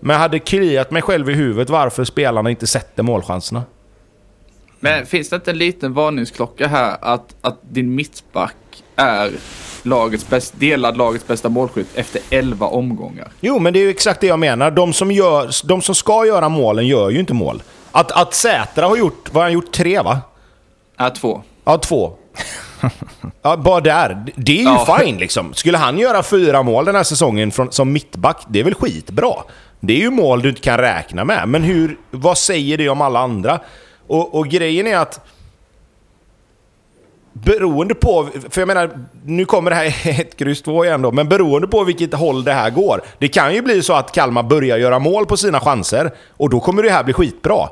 [0.00, 3.62] Men jag hade kliat mig själv i huvudet varför spelarna inte sätter målchanserna.
[4.80, 8.54] Men finns det inte en liten varningsklocka här att, att din mittback
[8.96, 9.30] är
[9.82, 13.28] lagets bäst, delad lagets bästa målskytt efter 11 omgångar?
[13.40, 14.70] Jo, men det är ju exakt det jag menar.
[14.70, 17.62] De som, gör, de som ska göra målen gör ju inte mål.
[17.96, 19.72] Att, att Sätra har gjort, vad har han gjort?
[19.72, 20.20] Tre va?
[20.96, 21.42] Är två.
[21.64, 22.12] Ja, två.
[23.42, 24.24] Ja, bara där.
[24.36, 24.98] Det är ju Ja.
[25.00, 25.54] fine liksom.
[25.54, 29.32] Skulle han göra fyra mål den här säsongen från, som mittback, det är väl skitbra.
[29.80, 31.48] Det är ju mål du inte kan räkna med.
[31.48, 33.60] Men hur, vad säger det om alla andra?
[34.06, 35.20] Och, och grejen är att...
[37.42, 38.90] Beroende på, för jag menar,
[39.24, 42.52] nu kommer det här ett kryss två igen då, men beroende på vilket håll det
[42.52, 43.00] här går.
[43.18, 46.60] Det kan ju bli så att Kalmar börjar göra mål på sina chanser och då
[46.60, 47.68] kommer det här bli skitbra.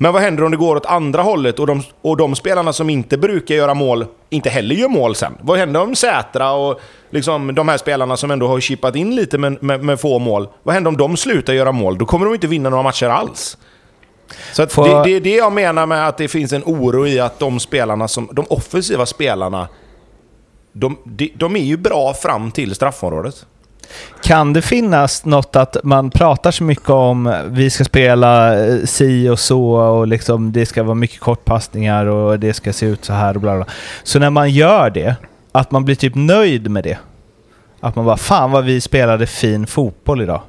[0.00, 2.90] Men vad händer om det går åt andra hållet och de, och de spelarna som
[2.90, 5.32] inte brukar göra mål inte heller gör mål sen?
[5.40, 6.80] Vad händer om Sätra och
[7.10, 10.48] liksom de här spelarna som ändå har chippat in lite med, med, med få mål?
[10.62, 11.98] Vad händer om de slutar göra mål?
[11.98, 13.58] Då kommer de inte vinna några matcher alls.
[14.52, 17.20] Så Får- det, det är det jag menar med att det finns en oro i
[17.20, 19.68] att de spelarna som, de offensiva spelarna,
[20.72, 23.46] de, de, de är ju bra fram till straffområdet.
[24.22, 29.28] Kan det finnas något att man pratar så mycket om vi ska spela eh, si
[29.28, 33.12] och så och liksom det ska vara mycket kortpassningar och det ska se ut så
[33.12, 33.66] här och bla bla.
[34.02, 35.16] Så när man gör det,
[35.52, 36.98] att man blir typ nöjd med det.
[37.80, 40.40] Att man bara fan vad vi spelade fin fotboll idag.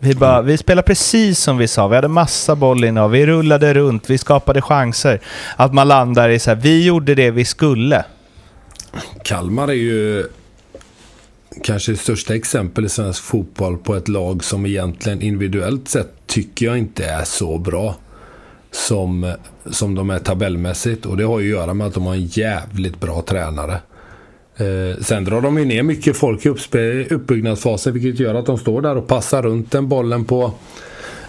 [0.00, 3.74] Vi, bara, vi spelade precis som vi sa, vi hade massa boll innehav, vi rullade
[3.74, 5.20] runt, vi skapade chanser.
[5.56, 8.04] Att man landar i så här, vi gjorde det vi skulle.
[9.24, 10.26] Kalmar är ju
[11.64, 16.66] kanske det största exempel i svensk fotboll på ett lag som egentligen individuellt sett tycker
[16.66, 17.96] jag inte är så bra
[18.70, 19.34] som,
[19.70, 21.06] som de är tabellmässigt.
[21.06, 23.80] Och det har ju att göra med att de har en jävligt bra tränare.
[24.58, 26.48] Eh, sen drar de ju ner mycket folk i
[27.10, 30.52] uppbyggnadsfasen vilket gör att de står där och passar runt den bollen på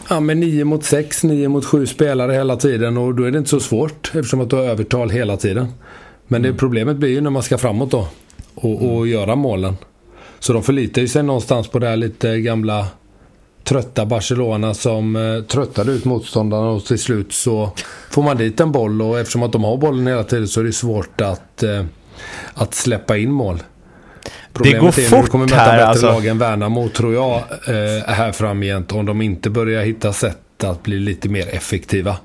[0.09, 3.37] Ja, men 9 mot 6, 9 mot 7 spelare hela tiden och då är det
[3.37, 5.67] inte så svårt eftersom att du har övertal hela tiden.
[6.27, 8.07] Men det problemet blir ju när man ska framåt då
[8.55, 9.77] och, och göra målen.
[10.39, 12.87] Så de förlitar ju sig någonstans på det här lite gamla
[13.63, 17.71] trötta Barcelona som eh, tröttade ut motståndarna och till slut så
[18.09, 20.63] får man dit en boll och eftersom att de har bollen hela tiden så är
[20.63, 21.83] det svårt att, eh,
[22.53, 23.63] att släppa in mål.
[24.53, 26.05] Problemet går är fort kommer möta här, bättre alltså.
[26.05, 30.83] lag än Värnamo tror jag eh, här framgent om de inte börjar hitta sätt att
[30.83, 32.15] bli lite mer effektiva.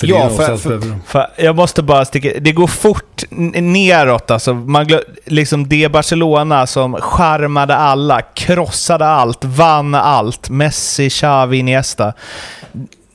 [0.00, 2.32] För det Ja, för- för- För jag måste bara sticka...
[2.40, 4.54] Det går fort neråt alltså.
[4.54, 10.50] Man glö, liksom det Barcelona som charmade alla, krossade allt, vann allt.
[10.50, 12.12] Messi, Xavi, Iniesta.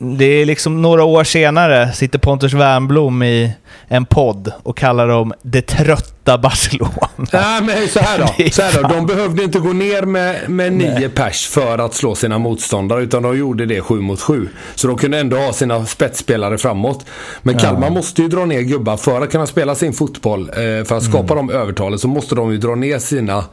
[0.03, 3.53] Det är liksom några år senare sitter Pontus Wernbloom i
[3.88, 7.09] en podd och kallar dem det trötta Barcelona.
[7.15, 8.49] Nej, men så här då.
[8.51, 8.88] Så här då.
[8.88, 13.03] De behövde inte gå ner med, med nio pers för att slå sina motståndare.
[13.03, 14.49] Utan de gjorde det sju mot sju.
[14.75, 17.05] Så de kunde ändå ha sina spetsspelare framåt.
[17.41, 20.49] Men Kalmar måste ju dra ner gubbar för att kunna spela sin fotboll.
[20.49, 23.43] Eh, för att skapa de övertalet så måste de ju dra ner sina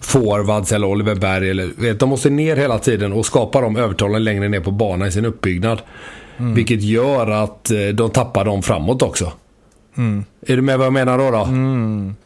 [0.00, 1.50] forwards eller Oliver Berg.
[1.50, 5.08] Eller, vet, de måste ner hela tiden och skapa de övertalen längre ner på banan
[5.08, 5.82] i sin uppbyggnad.
[6.54, 9.32] Vilket gör att eh, de tappar dem framåt också.
[10.46, 11.30] Är du med vad jag menar då?
[11.30, 11.48] då?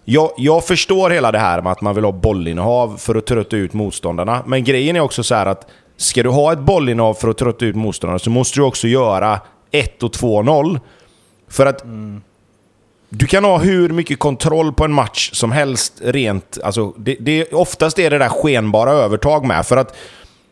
[0.04, 3.56] Jag, jag förstår hela det här med att man vill ha bollinnehav för att trötta
[3.56, 4.42] ut motståndarna.
[4.46, 5.66] Men grejen är också så här att
[5.96, 9.40] ska du ha ett bollinnehav för att trötta ut motståndarna så måste du också göra
[9.70, 10.80] 1 och 2-0.
[11.48, 11.84] För att
[13.14, 16.58] du kan ha hur mycket kontroll på en match som helst rent...
[16.64, 19.66] Alltså, det, det, oftast är det där skenbara övertag med.
[19.66, 19.96] För att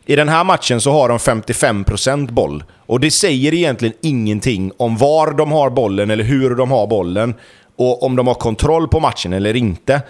[0.07, 2.65] i den här matchen så har de 55% boll.
[2.87, 7.35] Och det säger egentligen ingenting om var de har bollen eller hur de har bollen.
[7.77, 10.03] Och om de har kontroll på matchen eller inte.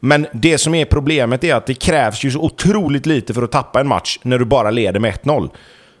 [0.00, 3.52] Men det som är problemet är att det krävs ju så otroligt lite för att
[3.52, 5.50] tappa en match när du bara leder med 1-0.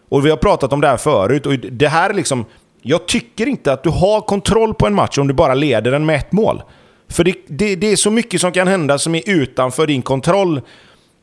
[0.08, 2.44] Och vi har pratat om det här förut och det här är liksom...
[2.86, 6.06] Jag tycker inte att du har kontroll på en match om du bara leder den
[6.06, 6.62] med ett mål.
[7.08, 10.60] För det, det, det är så mycket som kan hända som är utanför din kontroll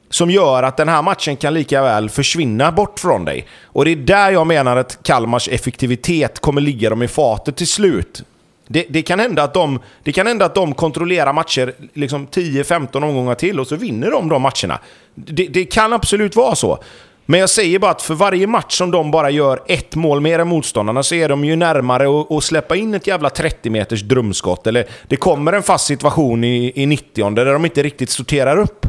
[0.10, 3.48] som gör att den här matchen kan lika väl försvinna bort från dig.
[3.64, 7.68] Och det är där jag menar att Kalmars effektivitet kommer ligga dem i fatet till
[7.68, 8.24] slut.
[8.68, 13.04] Det, det, kan hända att de, det kan hända att de kontrollerar matcher liksom 10-15
[13.04, 14.80] omgångar till och så vinner de de matcherna.
[15.16, 16.84] Det, det kan absolut vara så.
[17.32, 20.40] Men jag säger bara att för varje match som de bara gör ett mål mer
[20.40, 24.68] än motståndarna så är de ju närmare att, släppa in ett jävla 30 meters drömskott.
[24.68, 28.86] Eller det kommer en fast situation i, i 90 där de inte riktigt sorterar upp.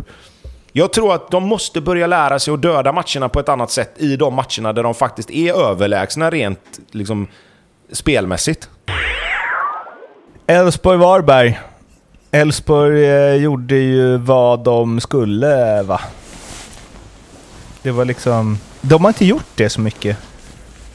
[0.73, 3.95] Jag tror att de måste börja lära sig att döda matcherna på ett annat sätt
[3.97, 7.27] i de matcherna där de faktiskt är överlägsna rent liksom,
[7.93, 8.69] spelmässigt.
[10.47, 11.61] Elfsborg-Varberg.
[12.31, 16.01] Elfsborg eh, gjorde ju vad de skulle, va?
[17.83, 18.59] Det var liksom...
[18.81, 20.17] De har inte gjort det så mycket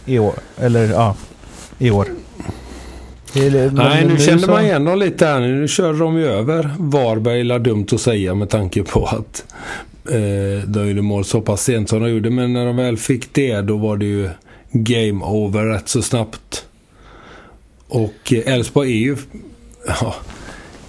[0.05, 0.33] i år.
[0.57, 1.15] Eller ja,
[1.77, 2.07] i år.
[3.35, 5.39] Eller, Nej, nu kände så- man igen dem lite här.
[5.39, 9.45] Nu körde de ju över Varberg, la dumt att säga med tanke på att
[10.09, 12.29] eh, de gjorde mål så pass sent som de gjorde.
[12.29, 14.29] Men när de väl fick det, då var det ju
[14.71, 16.65] game over rätt så snabbt.
[17.87, 19.17] Och eh, Elfsborg är ju,
[19.87, 20.15] ja,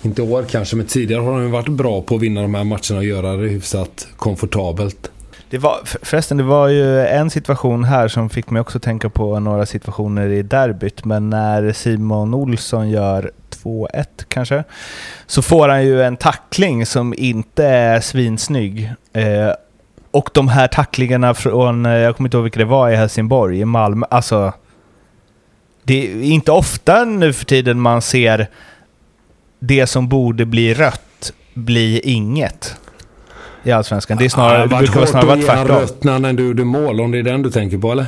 [0.02, 2.96] inte år kanske, men tidigare har de varit bra på att vinna de här matcherna
[2.98, 5.10] och göra det hyfsat komfortabelt.
[5.50, 9.40] Det var, förresten, det var ju en situation här som fick mig också tänka på
[9.40, 11.04] några situationer i derbyt.
[11.04, 13.30] Men när Simon Olsson gör
[13.62, 14.64] 2-1 kanske,
[15.26, 18.92] så får han ju en tackling som inte är svinsnygg.
[19.12, 19.52] Eh,
[20.10, 23.60] och de här tacklingarna från, eh, jag kommer inte ihåg vilka det var, i Helsingborg,
[23.60, 24.06] i Malmö.
[24.10, 24.52] Alltså,
[25.82, 28.48] det är inte ofta nu för tiden man ser
[29.58, 32.76] det som borde bli rött bli inget
[33.68, 34.16] i Allsvenskan.
[34.18, 35.76] Det, är snarare, det brukar vara snarare tvärtom.
[35.76, 38.06] rött när ändå gjorde mål, om det är den du tänker på eller?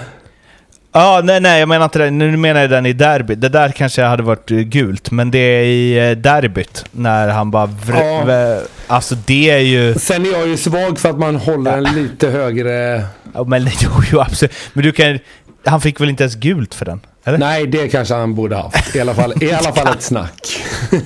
[0.92, 2.10] Ja, nej, nej, jag menar inte det.
[2.10, 3.40] Nu menar jag den i derbyt.
[3.40, 7.50] Det där kanske hade varit eh, gult, men det är i eh, derbyt när han
[7.50, 7.66] bara...
[7.66, 8.60] Vr- Ja.
[8.86, 9.94] alltså det är ju...
[9.94, 13.04] Sen är jag ju svag för att man håller en lite högre...
[13.34, 14.54] Ja, men jo, jo, absolut.
[14.72, 15.18] Men du kan...
[15.64, 17.00] Han fick väl inte ens gult för den?
[17.24, 17.38] Eller?
[17.38, 18.96] Nej, det kanske han borde haft.
[18.96, 20.62] I alla fall, i alla fall ett snack.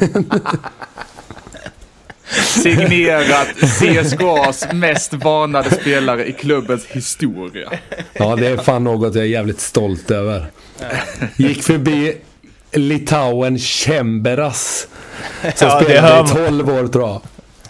[2.32, 7.70] Signerat CSKAs mest varnade spelare i klubbens historia.
[8.12, 10.46] Ja, det är fan något jag är jävligt stolt över.
[11.36, 12.16] Gick förbi
[12.72, 14.88] Litauen Chemberas.
[15.54, 16.26] Som Ja, spelade i man.
[16.26, 17.20] 12 år tror jag.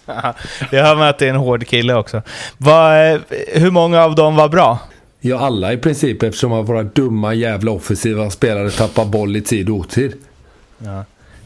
[0.71, 2.23] Det hör man att det är en hård kille också.
[2.59, 3.21] Vad, eh,
[3.53, 4.79] hur många av dem var bra?
[5.21, 9.77] Ja, alla i princip eftersom våra dumma jävla offensiva spelare tappar boll i tid och
[9.77, 10.13] otid.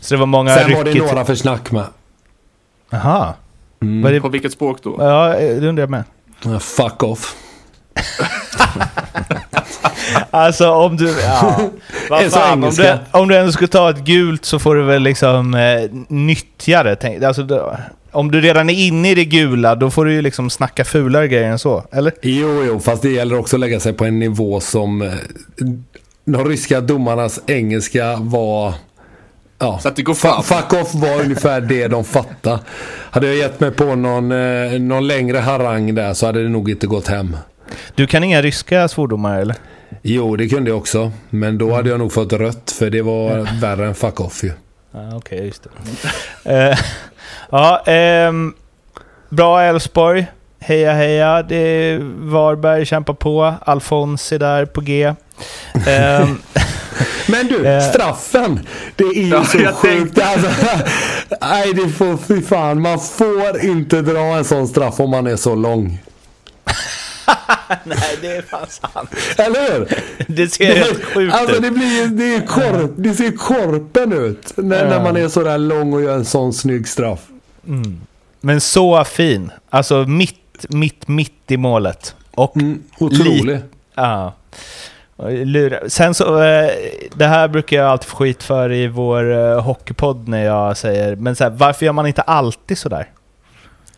[0.00, 1.84] Så det var många Sen var det några för snack med.
[2.90, 3.34] Aha.
[3.82, 4.02] Mm.
[4.02, 4.20] Var det...
[4.20, 4.96] På vilket språk då?
[4.98, 6.04] Ja, det undrar jag med.
[6.44, 7.36] Ja, Fuck off.
[10.30, 11.14] Alltså om du...
[11.20, 11.60] Ja.
[12.10, 15.02] Vad fan, om, du, om du ändå skulle ta ett gult så får du väl
[15.02, 16.96] liksom eh, nyttja det.
[16.96, 17.76] Tänk, alltså, då,
[18.12, 21.28] om du redan är inne i det gula, då får du ju liksom snacka fulare
[21.28, 21.84] grejer än så.
[21.92, 22.12] Eller?
[22.22, 25.12] Jo, jo, fast det gäller också att lägga sig på en nivå som eh,
[26.24, 28.74] de ryska domarnas engelska var...
[29.58, 30.42] Ja, Så att det går fram.
[30.42, 32.58] fuck off var ungefär det de fattade.
[33.10, 36.70] Hade jag gett mig på någon, eh, någon längre harang där så hade det nog
[36.70, 37.36] inte gått hem.
[37.94, 39.56] Du kan inga ryska svordomar eller?
[40.02, 41.12] Jo, det kunde jag också.
[41.30, 44.52] Men då hade jag nog fått rött för det var värre än fuck off ju.
[44.92, 45.66] Ja, Okej, just
[46.44, 46.70] det.
[46.70, 46.78] Eh,
[47.50, 48.54] ja, ehm,
[49.28, 50.26] bra Elfsborg.
[50.60, 53.54] Heja heja, det är Varberg kämpar på.
[53.60, 55.14] Alfons är där på G.
[55.86, 56.38] Ehm,
[57.28, 57.80] Men du, Eh.
[57.90, 58.60] straffen.
[58.96, 60.18] Det är ju Ja, så jag sjukt.
[60.22, 60.48] Alltså,
[61.40, 62.80] nej, det får, fy fan.
[62.82, 65.98] Man får inte dra en sån straff om man är så lång.
[67.84, 69.10] nej, det är fan sant.
[69.36, 69.88] Eller hur?
[70.26, 71.62] Det ser helt sjukt alltså, ut.
[71.62, 75.58] det, blir, det, är korp, det ser korpen ut när, när man är så där
[75.58, 77.20] lång och gör en sån snygg straff.
[78.40, 79.50] Men så fin.
[79.70, 80.34] Alltså mitt,
[80.68, 82.14] mitt, mitt i målet.
[82.34, 83.60] Och Mm, otrolig.
[83.94, 84.32] Ja.
[85.88, 86.70] Sen så, eh,
[87.14, 91.16] det här brukar jag alltid få skit för i vår eh, hockeypodd när jag säger,
[91.16, 93.08] men så här, varför gör man inte alltid sådär?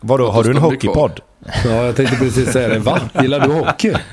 [0.00, 1.20] Vadå, har du en hockeypodd?
[1.64, 2.78] Ja, jag tänkte precis säga det.
[2.78, 3.00] Va?
[3.20, 3.94] Gillar du hockey?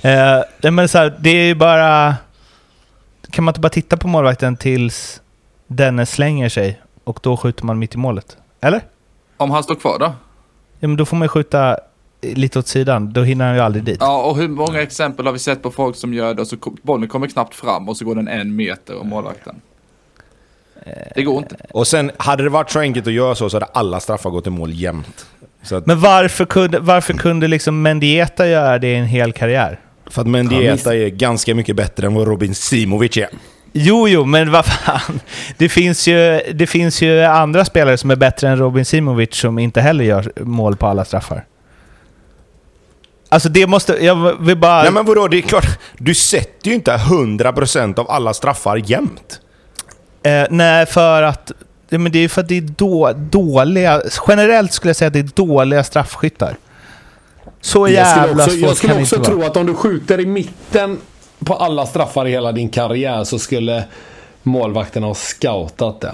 [0.00, 2.14] Eh, men så här, det är ju bara...
[3.30, 5.20] Kan man inte bara titta på målvakten tills
[5.66, 8.36] denne slänger sig och då skjuter man mitt i målet?
[8.60, 8.80] Eller?
[9.36, 10.12] Om han står kvar då?
[10.84, 11.78] Ja, men då får man ju skjuta
[12.22, 13.12] lite åt sidan.
[13.12, 13.96] Då hinner han ju aldrig dit.
[14.00, 16.56] Ja, och hur många exempel har vi sett på folk som gör det och så
[16.82, 19.60] bollen kommer knappt fram och så går den en meter om målvakten.
[21.14, 21.56] Det går inte.
[21.70, 24.46] Och sen, hade det varit så enkelt att göra så så hade alla straffar gått
[24.46, 25.26] i mål jämt.
[25.70, 29.80] Att, Men varför kunde, varför kunde liksom Mendieta göra det i en hel karriär?
[30.06, 33.28] för att Mendieta är ganska mycket bättre än vad Robin Simovic är.
[33.76, 35.20] Jo, jo, men vad fan.
[35.56, 39.58] Det finns, ju, det finns ju andra spelare som är bättre än Robin Simovic som
[39.58, 41.44] inte heller gör mål på alla straffar.
[43.28, 43.92] Alltså det måste...
[44.04, 44.82] Jag vill bara...
[44.82, 45.78] Nej men vadå, det är klart.
[45.98, 49.40] Du sätter ju inte 100% av alla straffar jämt.
[50.22, 51.52] Eh, nej, för att...
[51.88, 54.02] Ja, men det är ju för att det är då, dåliga...
[54.28, 56.56] Generellt skulle jag säga att det är dåliga straffskyttar.
[57.60, 59.74] Så Jag skulle jävla också, jag svårt skulle kan det också tro att om du
[59.74, 60.98] skjuter i mitten
[61.44, 63.84] på alla straffar i hela din karriär så skulle
[64.42, 66.12] målvakterna ha scoutat det.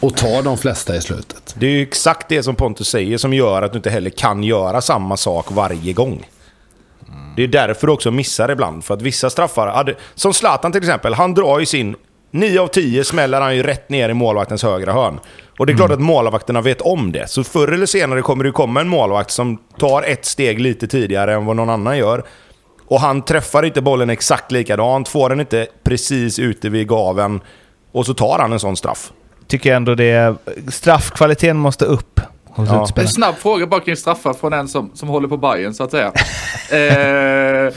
[0.00, 1.54] Och ta de flesta i slutet.
[1.58, 4.42] Det är ju exakt det som Pontus säger som gör att du inte heller kan
[4.42, 6.26] göra samma sak varje gång.
[7.36, 8.84] Det är därför du också missar ibland.
[8.84, 11.96] För att vissa straffar, hade, som Zlatan till exempel, han drar ju sin...
[12.32, 15.20] 9 av 10 smäller han ju rätt ner i målvaktens högra hörn.
[15.58, 17.30] Och det är klart att målvakterna vet om det.
[17.30, 21.34] Så förr eller senare kommer det komma en målvakt som tar ett steg lite tidigare
[21.34, 22.24] än vad någon annan gör.
[22.90, 27.40] Och han träffar inte bollen exakt likadant, får den inte precis ute vid gaven.
[27.92, 29.12] Och så tar han en sån straff.
[29.46, 30.34] Tycker jag ändå det är...
[30.68, 32.20] Straffkvaliteten måste upp
[32.56, 32.88] Ja.
[32.96, 35.90] En snabb fråga bara kring straffar från en som, som håller på Bayern så att
[35.90, 36.12] säga.
[36.70, 37.72] Eh,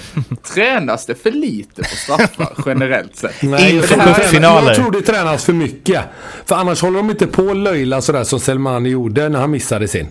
[0.53, 3.41] tränas det för lite på straffar generellt sett?
[3.41, 4.67] Nej, jag tror, cupfinaler.
[4.67, 6.01] jag tror det tränas för mycket.
[6.45, 9.87] För annars håller de inte på att löjla sådär som Selmani gjorde när han missade
[9.87, 10.09] sin.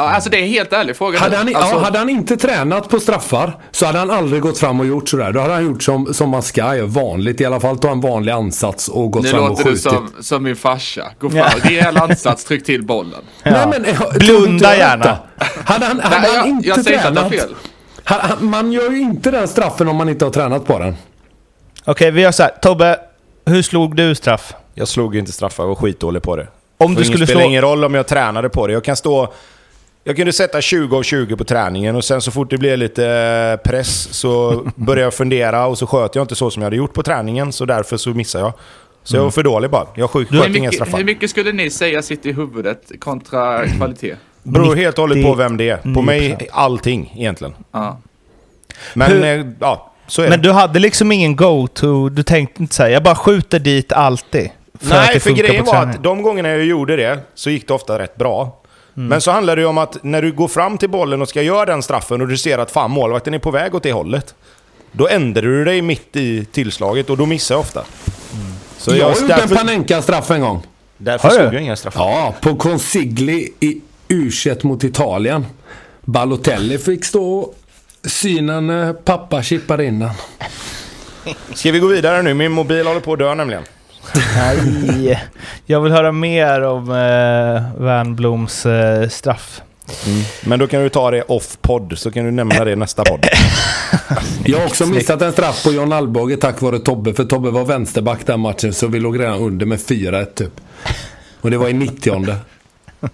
[0.00, 1.18] Ja, alltså det är en helt ärlig fråga.
[1.18, 1.52] Hade nu.
[1.52, 4.80] han, alltså, ja, hade han inte tränat på straffar så hade han aldrig gått fram
[4.80, 5.32] och gjort sådär.
[5.32, 7.78] Då hade han gjort som, som man ska göra, vanligt i alla fall.
[7.78, 9.82] Ta en vanlig ansats och gått nu fram och låter du skjutit.
[9.82, 11.06] som, som min farsa.
[11.18, 13.20] Gå fram, rejäl ansats, tryck till bollen.
[13.42, 13.50] Ja.
[13.66, 15.18] Nej, men, eh, Blunda gärna.
[15.64, 17.50] Hade han, hade Nej, han jag, inte jag säger inte att tränat...
[18.06, 18.44] har fel.
[18.44, 20.96] Man gör ju inte den straffen om man inte har tränat på den.
[21.84, 22.50] Okej, vi gör så här.
[22.62, 22.98] Tobbe,
[23.46, 24.54] hur slog du straff?
[24.74, 26.46] Jag slog inte straffar, jag var skitdålig på det.
[26.78, 27.50] Om det du skulle spelar slå...
[27.50, 28.72] ingen roll om jag tränade på det.
[28.72, 29.32] Jag kan stå...
[30.04, 33.06] Jag kunde sätta 20 av 20 på träningen och sen så fort det blev lite
[33.06, 36.76] eh, press så började jag fundera och så sköt jag inte så som jag hade
[36.76, 38.52] gjort på träningen så därför så missade jag.
[39.02, 39.86] Så jag var för dålig bara.
[39.94, 40.98] Jag sköt, sköt inga straffar.
[40.98, 44.16] hur mycket skulle ni säga sitter i huvudet kontra kvalitet?
[44.42, 45.76] Beror helt och hållet på 90 vem det är.
[45.94, 47.54] På mig, allting egentligen.
[47.72, 47.98] Ja.
[48.94, 50.48] Men Hur- eh, ja, så är Men det.
[50.48, 52.08] du hade liksom ingen go-to?
[52.08, 54.50] Du tänkte inte säga jag bara skjuter dit alltid?
[54.80, 57.98] För Nej, för grejen var att de gångerna jag gjorde det så gick det ofta
[57.98, 58.59] rätt bra.
[58.96, 59.08] Mm.
[59.08, 61.42] Men så handlar det ju om att när du går fram till bollen och ska
[61.42, 64.34] göra den straffen och du ser att fan målvakten är på väg åt det hållet.
[64.92, 67.84] Då ändrar du dig mitt i tillslaget och då missar jag ofta.
[68.78, 70.66] Så jag jag, har gjort därför, en Panenka-straff en gång.
[70.96, 72.00] därför slog jag inga straffar.
[72.00, 74.30] Ja, på Consigli i u
[74.62, 75.46] mot Italien.
[76.00, 77.54] Balotelli fick stå och
[78.02, 80.10] syna när pappa chippade in den.
[81.54, 82.34] Ska vi gå vidare nu?
[82.34, 83.62] Min mobil håller på att dö nämligen.
[84.14, 85.22] Nej,
[85.66, 89.60] jag vill höra mer om eh, Wernbloms eh, straff.
[90.44, 93.26] Men då kan du ta det off-podd, så kan du nämna det i nästa podd.
[94.44, 97.14] Jag har också missat en straff på John Alvbåge tack vare Tobbe.
[97.14, 100.60] För Tobbe var vänsterback den matchen så vi låg redan under med 4-1 typ.
[101.40, 102.36] Och det var i 90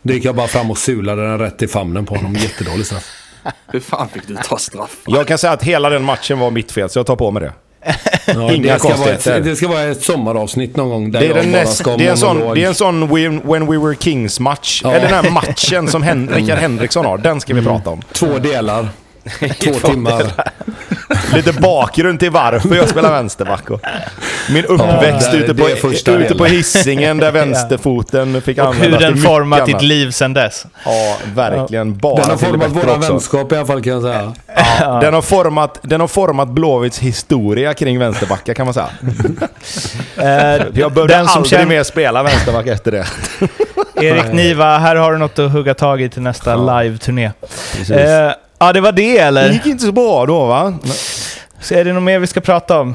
[0.02, 2.35] Då gick jag bara fram och sulade den rätt i famnen på honom.
[2.35, 3.12] Jättedålig straff.
[3.66, 4.97] Hur fan fick du ta straff?
[5.06, 7.43] Jag kan säga att hela den matchen var mitt fel, så jag tar på mig
[7.43, 7.52] det.
[8.26, 11.26] Ja, Inga det, ska vara ett, det ska vara ett sommaravsnitt någon gång där Det
[11.26, 13.66] är, jag bara näst, ska det är en sån, det är en sån when, when
[13.66, 14.80] We Were Kings-match.
[14.84, 14.92] Ja.
[14.92, 17.18] Eller den här matchen som Hen Rickard Henriksson har.
[17.18, 18.02] Den ska vi prata om.
[18.12, 18.88] Två delar.
[19.64, 20.22] Två timmar.
[21.34, 23.70] lite bakgrund till varför jag spelar vänsterback.
[23.70, 23.80] Och
[24.50, 25.68] min uppväxt Ja, ute, på,
[26.18, 30.34] ute på hissingen där vänsterfoten fick Och hur användas till den format ditt liv sedan
[30.34, 30.66] dess.
[30.84, 31.96] Ja, verkligen.
[31.98, 33.12] Bara Den har format våra också.
[33.12, 34.32] vänskap i alla fall kan jag säga.
[34.80, 38.88] Ja, den, har format, den har format Blåvitts historia kring vänsterbackar kan man säga.
[40.16, 43.06] Eh, Jag behövde den som aldrig känner- mer spela vänsterback efter det.
[44.02, 47.30] Erik Niva, här har du något att hugga tag i till nästa live-turné.
[48.60, 49.50] Eh, ja, det var det det eller?
[49.52, 50.78] gick inte så bra då va?
[51.60, 52.94] Så är det något mer vi ska prata om?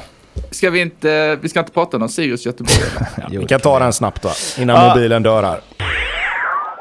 [0.51, 2.75] Ska vi inte, vi ska inte prata om Sirius Göteborg?
[3.27, 3.39] eller?
[3.39, 4.31] Vi kan ta den snabbt va?
[4.57, 4.95] Innan Ja.
[4.95, 5.59] mobilen dör här.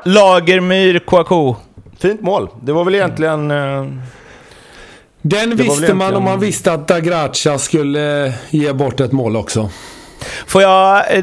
[0.05, 1.55] Lagermyr Kouakou.
[1.99, 2.49] Fint mål.
[2.63, 3.51] Det var väl egentligen...
[3.51, 3.85] Eh,
[5.23, 9.71] Den visste man om man visste att Dagracha skulle ge bort ett mål också.
[10.47, 10.97] Får jag...
[11.17, 11.23] eh,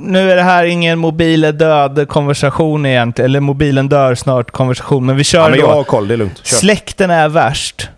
[0.00, 5.16] Nu är det här ingen mobilen död konversation egentligen, eller mobilen dör snart konversation, men
[5.16, 5.64] vi kör ja, men då.
[5.64, 6.40] jag har koll, det är lugnt.
[6.46, 6.56] Kör.
[6.56, 7.88] Släkten är värst.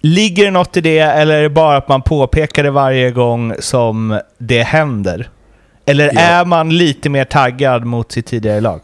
[0.00, 3.54] Ligger det något i det, eller är det bara att man påpekar det varje gång
[3.60, 5.28] som det händer?
[5.86, 6.20] Eller Ja.
[6.20, 8.80] är man lite mer taggad mot sitt tidigare lag?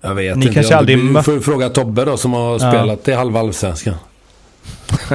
[0.00, 0.54] Jag vet Ni inte.
[0.54, 3.94] kanske jag, aldrig Du får fråga Tobbe då som har spelat i halva allsvenskan.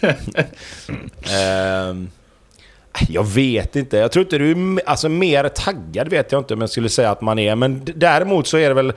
[1.32, 2.08] Ehm,
[3.08, 3.96] jag vet inte.
[3.96, 7.10] Jag tror inte du är alltså, mer taggad vet jag inte om jag skulle säga
[7.10, 7.56] att man är.
[7.56, 8.92] Men däremot så är det väl...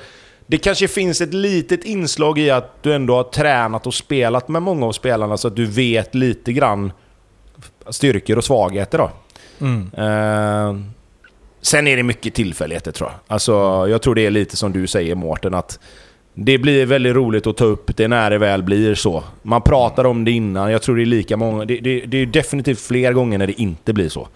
[0.47, 4.61] Det kanske finns ett litet inslag i att du ändå har tränat och spelat med
[4.61, 6.91] många av spelarna så att du vet lite grann
[7.89, 9.11] styrkor och svagheter då.
[9.61, 9.91] Mm.
[9.97, 10.91] Ehm,
[11.61, 13.19] sen är det mycket tillfälligheter tror jag.
[13.27, 13.53] Alltså,
[13.89, 15.79] jag tror det är lite som du säger Mårten att
[16.33, 19.23] det blir väldigt roligt att ta upp det när det väl blir så.
[19.41, 21.65] Man pratar om det innan, jag tror det är lika många...
[21.65, 24.27] Det, det, det är definitivt fler gånger när det inte blir så.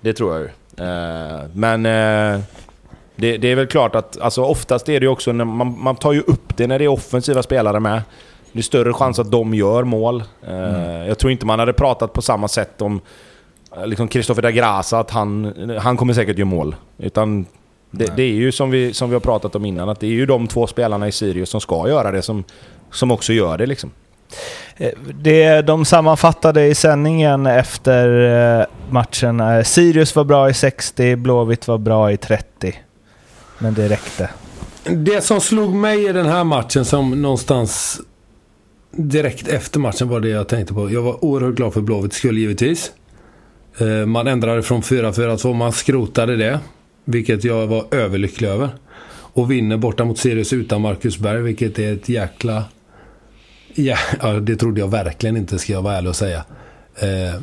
[0.00, 0.48] Det tror jag ju.
[0.86, 2.40] Eh, men eh,
[3.16, 6.12] det, det är väl klart att alltså, oftast är det också när man, man tar
[6.12, 8.02] ju upp det när det är offensiva spelare med.
[8.52, 10.22] Det är större chans att de gör mål.
[10.48, 13.00] Eh, Jag tror inte man hade pratat på samma sätt om
[13.84, 16.74] liksom Christopher da Grasa, att han, han kommer säkert göra mål.
[16.98, 17.46] Utan
[17.92, 20.10] det, det är ju som vi, som vi har pratat om innan, att det är
[20.10, 22.44] ju de två spelarna i Sirius som ska göra det som,
[22.90, 23.90] som också gör det liksom.
[24.76, 24.90] Eh,
[25.20, 28.08] Det de sammanfattade i sändningen efter
[28.60, 32.74] eh, matchen, eh, Sirius var bra i 60, Blåvitt var bra i 30.
[33.58, 34.30] Men det räckte.
[34.84, 38.00] Det som slog mig i den här matchen som någonstans
[38.96, 40.90] direkt efter matchen var det jag tänkte på.
[40.90, 42.92] Jag var oerhört glad för Blåvitts skull givetvis.
[43.78, 46.60] Eh, Man ändrade från 4-4-2, man skrotade det.
[47.04, 48.68] Vilket jag var överlycklig över.
[49.34, 52.64] Och vinner borta mot Sirius utan Marcus Berg, vilket är ett jäkla...
[53.74, 56.44] Ja, ja, det trodde jag verkligen inte, ska jag vara ärlig och säga.
[56.96, 57.40] Eh,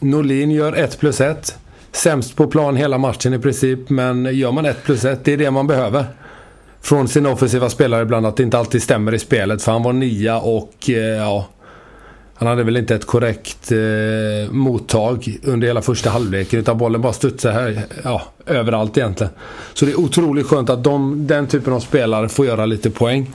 [0.00, 1.58] Norlin gör 1 plus 1.
[1.92, 5.36] Sämst på plan hela matchen i princip, men gör man 1 plus 1, det är
[5.36, 6.06] det man behöver.
[6.80, 9.62] Från sina offensiva spelare ibland, att det inte alltid stämmer i spelet.
[9.62, 11.48] För han var nia och eh, ja...
[12.44, 17.12] Han hade väl inte ett korrekt eh, mottag under hela första halvleken utan bollen bara
[17.12, 19.32] studsade här, ja, överallt egentligen.
[19.74, 23.30] Så det är otroligt skönt att de, den typen av spelare får göra lite poäng.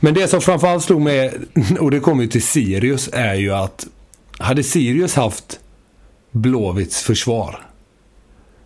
[0.00, 1.38] Men det som framförallt slog mig,
[1.80, 3.86] och det kommer ju till Sirius, är ju att
[4.38, 5.60] hade Sirius haft
[6.30, 7.60] Blåvitts försvar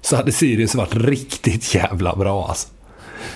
[0.00, 2.68] så hade Sirius varit riktigt jävla bra alltså.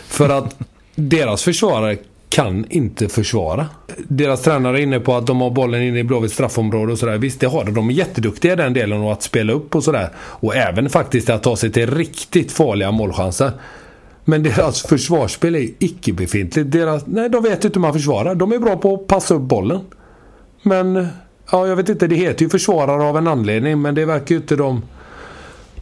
[0.06, 0.56] För att
[0.94, 1.96] deras försvarare
[2.28, 3.66] kan inte försvara.
[4.08, 7.18] Deras tränare är inne på att de har bollen inne i Blåvitts straffområde och sådär.
[7.18, 7.74] Visst, det har de.
[7.74, 10.10] De är jätteduktiga i den delen och att spela upp och sådär.
[10.16, 13.52] Och även faktiskt att ta sig till riktigt farliga målchanser.
[14.24, 16.72] Men deras försvarsspel är icke-befintligt.
[16.72, 18.34] Deras, nej, de vet inte hur man försvarar.
[18.34, 19.80] De är bra på att passa upp bollen.
[20.62, 21.08] Men,
[21.50, 22.06] ja, jag vet inte.
[22.06, 23.82] Det heter ju försvarare av en anledning.
[23.82, 24.82] Men det verkar ju inte de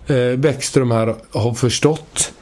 [0.06, 2.32] eh, Bäckström här har förstått.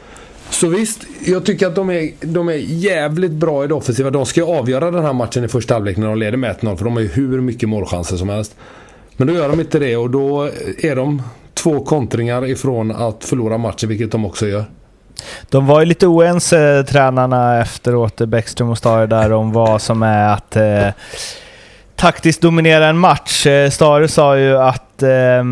[0.52, 4.10] Så visst, jag tycker att de är, de är jävligt bra i det offensiva.
[4.10, 6.76] De ska ju avgöra den här matchen i första halvlek när de leder med 1-0.
[6.76, 8.56] För de har ju hur mycket målchanser som helst.
[9.16, 11.22] Men då gör de inte det och då är de
[11.54, 14.64] två kontringar ifrån att förlora matchen, vilket de också gör.
[15.48, 19.82] De var ju lite oense, eh, tränarna efteråt, eh, Bäckström och Stare där, om vad
[19.82, 20.88] som är att eh,
[21.96, 23.46] taktiskt dominera en match.
[23.46, 25.44] Eh, Stare sa ju att eh,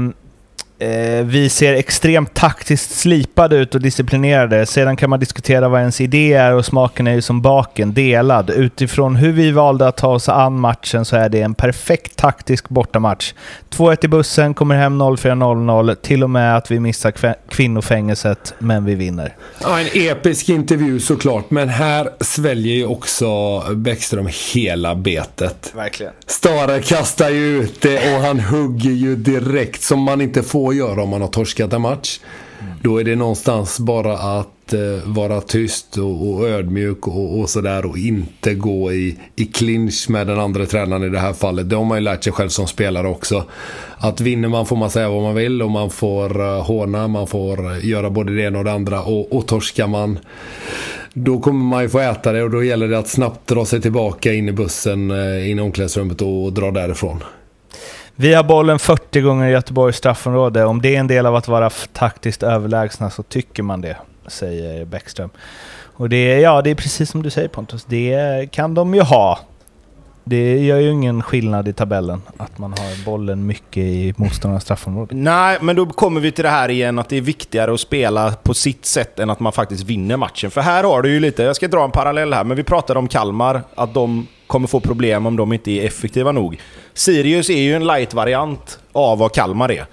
[0.81, 4.66] eh, vi ser extremt taktiskt slipade ut och disciplinerade.
[4.66, 8.51] Sedan kan man diskutera vad ens idé är och smaken är ju som baken, delad.
[8.51, 12.69] Utifrån hur vi valde att ta oss an matchen så är det en perfekt taktisk
[12.69, 13.35] bortamatch.
[13.70, 18.94] 2-1 i bussen, kommer hem 04.00, till och med att vi missar kvinnofängelset, men vi
[18.94, 19.36] vinner.
[19.62, 25.73] Ja, en episk intervju såklart, men här sväljer ju också Bäckström hela betet.
[25.77, 26.12] Verkligen.
[26.27, 31.02] Stare kastar ju ut det och han hugger ju direkt som man inte får göra
[31.02, 32.20] om man har torskat en match.
[32.82, 37.86] Då är det någonstans bara att eh, vara tyst och, och ödmjuk och, och sådär
[37.86, 41.70] och inte gå i, i clinch med den andra tränaren i det här fallet.
[41.70, 43.44] Det har man ju lärt sig själv som spelare också.
[43.98, 47.26] Att vinner man får man säga vad man vill och man får uh, håna, man
[47.26, 50.18] får eh, göra både det ena och det andra och, och torskar man
[51.12, 53.80] då kommer man ju få äta det och då gäller det att snabbt dra sig
[53.80, 57.24] tillbaka in i bussen, eh, in i omklädningsrummet och, och dra därifrån.
[58.20, 60.64] Vi har bollen 40 gånger i Göteborgs straffområde.
[60.64, 64.84] Om det är en del av att vara taktiskt överlägsna så tycker man det, säger
[64.84, 65.30] Bäckström.
[65.94, 69.01] Och det är, ja, det är precis som du säger Pontus, det kan de ju
[69.01, 69.38] ha.
[70.31, 75.15] Det gör ju ingen skillnad i tabellen att man har bollen mycket i motståndarnas straffområde.
[75.15, 78.32] Nej, men då kommer vi till det här igen att det är viktigare att spela
[78.43, 80.51] på sitt sätt än att man faktiskt vinner matchen.
[80.51, 82.98] För här har du ju lite, jag ska dra en parallell här, men vi pratade
[82.98, 86.61] om Kalmar, att de kommer få problem om de inte är effektiva nog.
[86.94, 89.86] Sirius är ju en light-variant av vad Kalmar är.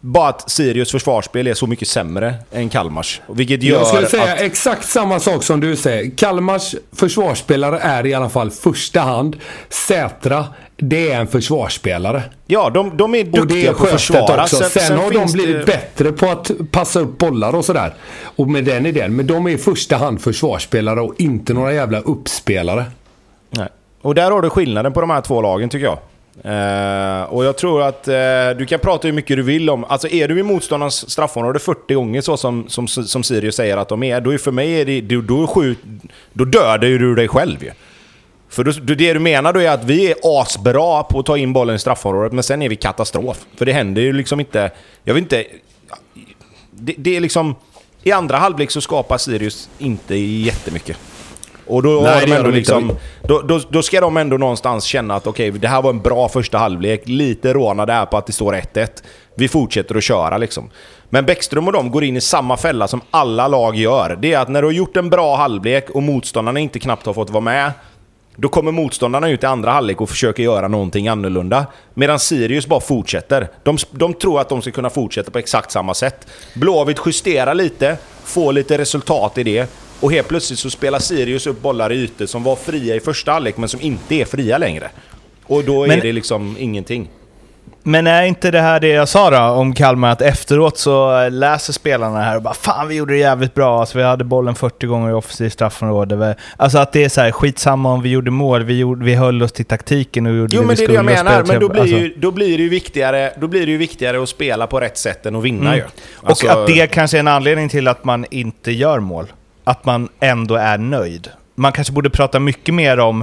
[0.00, 3.20] Bara att Sirius försvarsspel är så mycket sämre än Kalmars.
[3.28, 4.40] Vilket gör Jag skulle säga att...
[4.40, 6.10] exakt samma sak som du säger.
[6.16, 9.36] Kalmars försvarsspelare är i alla fall första hand.
[9.68, 10.44] Sätra,
[10.76, 12.22] det är en försvarsspelare.
[12.46, 14.42] Ja, de, de är duktiga och det är på att försvara.
[14.42, 14.56] Också.
[14.56, 15.72] Sen, sen, har de blivit det...
[15.72, 17.94] bättre på att passa upp bollar och sådär.
[18.22, 19.16] Och med den idén.
[19.16, 22.84] Men de är i första hand försvarsspelare och inte några jävla uppspelare.
[23.50, 23.68] Nej.
[24.02, 25.98] Och där har du skillnaden på de här två lagen tycker jag.
[26.44, 29.84] Uh, och jag tror att uh, du kan prata hur mycket du vill om...
[29.84, 33.88] Alltså är du i motståndarens straffområde 40 gånger så som, som, som Sirius säger att
[33.88, 35.78] de är, då är för mig är det, då, då, skjut,
[36.32, 37.70] då dödar du dig själv ju.
[38.48, 41.52] För då, det du menar då är att vi är asbra på att ta in
[41.52, 43.46] bollen i straffområdet, men sen är vi katastrof.
[43.56, 44.70] För det händer ju liksom inte...
[45.04, 45.44] Jag vet inte...
[46.70, 47.54] Det, det är liksom...
[48.02, 50.98] I andra halvlek så skapar Sirius inte jättemycket.
[51.66, 55.26] Och då, Nej, de ändå liksom, då, då, då, ska de ändå någonstans känna att
[55.26, 57.02] okej, okay, det här var en bra första halvlek.
[57.04, 58.88] Lite rånade är på att det står 1-1.
[59.34, 60.70] Vi fortsätter att köra liksom.
[61.08, 64.18] Men Bäckström och de går in i samma fälla som alla lag gör.
[64.20, 67.12] Det är att när du har gjort en bra halvlek och motståndarna inte knappt har
[67.12, 67.72] fått vara med,
[68.36, 71.66] då kommer motståndarna ut i andra halvlek och försöker göra någonting annorlunda.
[71.94, 73.48] Medan Sirius bara fortsätter.
[73.62, 76.26] De, de tror att de ska kunna fortsätta på exakt samma sätt.
[76.54, 79.70] Blåvitt justerar lite, får lite resultat i det.
[80.00, 83.32] Och helt plötsligt så spelar Sirius upp bollar i ytor som var fria i första
[83.32, 84.90] halvlek men som inte är fria längre.
[85.46, 87.08] Och då men, är det liksom ingenting.
[87.82, 91.72] Men är inte det här det jag sa då om Kalmar, att efteråt så läser
[91.72, 94.86] spelarna här och bara Fan vi gjorde det jävligt bra, alltså, vi hade bollen 40
[94.86, 96.36] gånger i offensivt straffområde.
[96.56, 99.42] Alltså att det är så här, skitsamma om vi gjorde mål, vi, gjorde, vi höll
[99.42, 101.60] oss till taktiken och gjorde jo, det men vi det är det jag menar, men
[101.60, 101.96] då blir, alltså.
[101.96, 104.98] ju, då, blir det ju viktigare, då blir det ju viktigare att spela på rätt
[104.98, 105.76] sätt än att vinna mm.
[105.76, 105.84] ju.
[106.22, 109.26] Alltså, och att det kanske är en anledning till att man inte gör mål
[109.66, 111.30] att man ändå är nöjd.
[111.54, 113.22] Man kanske borde prata mycket mer om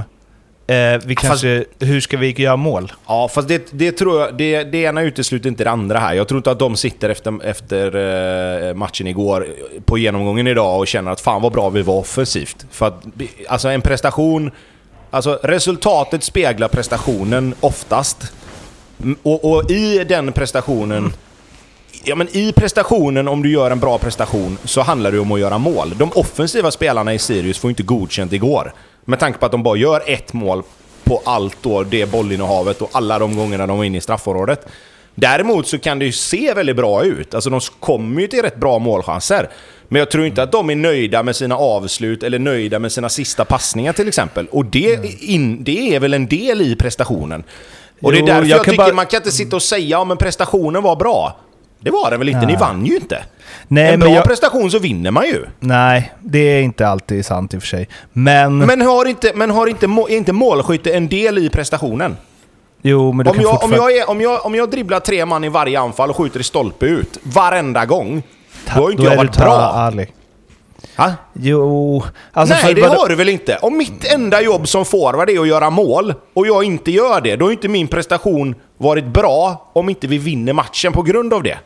[0.66, 2.92] eh, vi kanske, fast, hur ska vi göra mål?
[3.06, 6.14] Ja, fast det, det tror jag, det, det ena utesluter inte det andra här.
[6.14, 7.96] Jag tror inte att de sitter efter, efter
[8.68, 9.46] eh, matchen igår
[9.84, 12.66] på genomgången idag och känner att fan vad bra vi var offensivt.
[12.70, 13.04] För att,
[13.48, 14.50] alltså en prestation,
[15.10, 18.32] alltså resultatet speglar prestationen oftast.
[19.22, 21.12] Och, och i den prestationen
[22.06, 25.40] Ja, men I prestationen, om du gör en bra prestation, så handlar det om att
[25.40, 25.94] göra mål.
[25.96, 28.72] De offensiva spelarna i Sirius får inte godkänt igår.
[29.04, 30.62] Med tanke på att de bara gör ett mål
[31.04, 34.66] på allt då, det bollinnehavet och alla de gångerna de var inne i straffområdet.
[35.14, 37.34] Däremot så kan det ju se väldigt bra ut.
[37.34, 39.48] Alltså de kommer ju till rätt bra målchanser.
[39.88, 43.08] Men jag tror inte att de är nöjda med sina avslut eller nöjda med sina
[43.08, 44.46] sista passningar till exempel.
[44.46, 47.44] Och det, in, det är väl en del i prestationen.
[48.02, 48.94] Och det är därför jag, jag tycker bara...
[48.94, 51.40] man kan inte sitta och säga att prestationen var bra.
[51.84, 52.40] Det var det väl inte?
[52.40, 52.48] Ja.
[52.48, 53.24] Ni vann ju inte.
[53.68, 54.24] Nej, en bra jag...
[54.24, 55.44] prestation så vinner man ju.
[55.60, 57.88] Nej, det är inte alltid sant i och för sig.
[58.12, 58.58] Men...
[58.58, 62.16] Men har inte, men har inte, är inte målskytte en del i prestationen?
[62.82, 63.78] Jo, men du om kan jag, fortfarande...
[63.78, 66.40] om, jag är, om, jag, om jag dribblar tre man i varje anfall och skjuter
[66.40, 68.22] i stolpe ut varenda gång,
[68.66, 69.74] Ta, då har inte jag varit bra.
[69.76, 70.12] Ärlig.
[70.96, 71.12] Ha?
[71.32, 72.04] Jo...
[72.32, 73.58] Alltså Nej, det har du väl inte?
[73.62, 77.36] Om mitt enda jobb som forward är att göra mål och jag inte gör det,
[77.36, 81.42] då har inte min prestation varit bra om inte vi vinner matchen på grund av
[81.42, 81.58] det.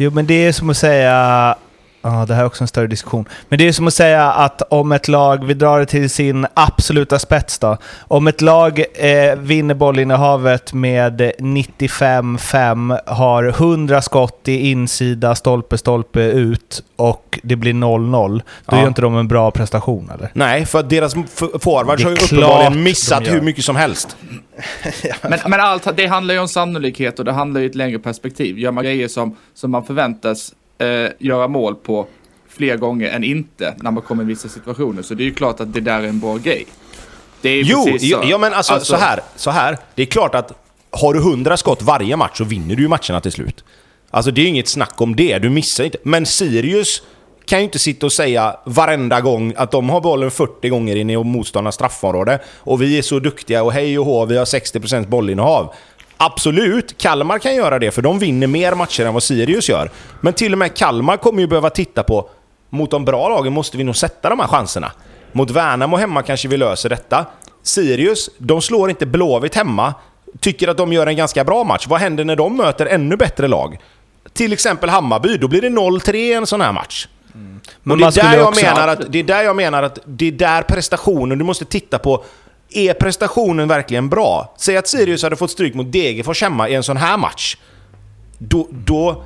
[0.00, 1.54] Jo, men det är som att säga...
[2.02, 3.28] Ja, det här är också en större diskussion.
[3.48, 6.46] Men det är som att säga att om ett lag, vi drar det till sin
[6.54, 7.76] absoluta spets då.
[8.00, 16.20] Om ett lag eh, vinner bollinnehavet med 95-5, har 100 skott i insida, stolpe, stolpe
[16.20, 18.38] ut och det blir 0-0.
[18.38, 18.42] Då
[18.76, 18.80] ja.
[18.80, 20.30] gör inte de en bra prestation eller?
[20.32, 21.14] Nej, för att deras
[21.60, 24.16] forwards har ju uppenbarligen missat hur mycket som helst.
[25.22, 27.98] men, men allt, det handlar ju om sannolikhet och det handlar ju i ett längre
[27.98, 28.58] perspektiv.
[28.58, 32.06] Gör man grejer som, som man förväntas eh, göra mål på
[32.48, 35.02] fler gånger än inte när man kommer i vissa situationer.
[35.02, 36.66] Så det är ju klart att det där är en bra grej.
[37.40, 38.20] Det är jo, precis så.
[38.24, 39.78] ja men alltså, alltså, så, här, så här.
[39.94, 40.52] Det är klart att
[40.90, 43.64] har du 100 skott varje match så vinner du ju matcherna till slut.
[44.10, 45.98] Alltså det är inget snack om det, du missar inte.
[46.02, 47.02] Men Sirius
[47.44, 51.10] kan ju inte sitta och säga varenda gång att de har bollen 40 gånger in
[51.10, 55.06] i motståndarnas straffområde och vi är så duktiga och hej och hå, vi har 60%
[55.06, 55.74] bollinnehav.
[56.20, 59.90] Absolut, Kalmar kan göra det för de vinner mer matcher än vad Sirius gör.
[60.20, 62.30] Men till och med Kalmar kommer ju behöva titta på,
[62.70, 64.92] mot de bra lagen måste vi nog sätta de här chanserna.
[65.32, 67.26] Mot Värnamo hemma kanske vi löser detta.
[67.62, 69.94] Sirius, de slår inte Blåvitt hemma.
[70.40, 71.86] Tycker att de gör en ganska bra match.
[71.88, 73.78] Vad händer när de möter ännu bättre lag?
[74.32, 77.08] Till exempel Hammarby, då blir det 0-3 i en sån här match.
[77.34, 77.60] Mm.
[77.82, 80.32] Men det, är där jag menar att, det är där jag menar att det är
[80.32, 82.24] där prestationen, du måste titta på
[82.70, 84.54] är prestationen verkligen bra?
[84.56, 87.56] Säg att Sirius hade fått stryk mot Degerfors hemma i en sån här match.
[88.38, 89.22] Då, då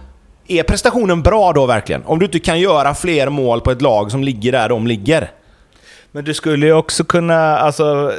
[0.48, 2.04] är prestationen bra då verkligen?
[2.04, 5.30] Om du inte kan göra fler mål på ett lag som ligger där de ligger.
[6.12, 8.12] Men du skulle ju också kunna, alltså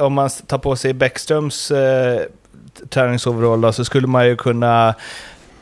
[0.00, 2.20] om man tar på sig Bäckströms eh,
[2.88, 4.94] träningsoverall då, så skulle man ju kunna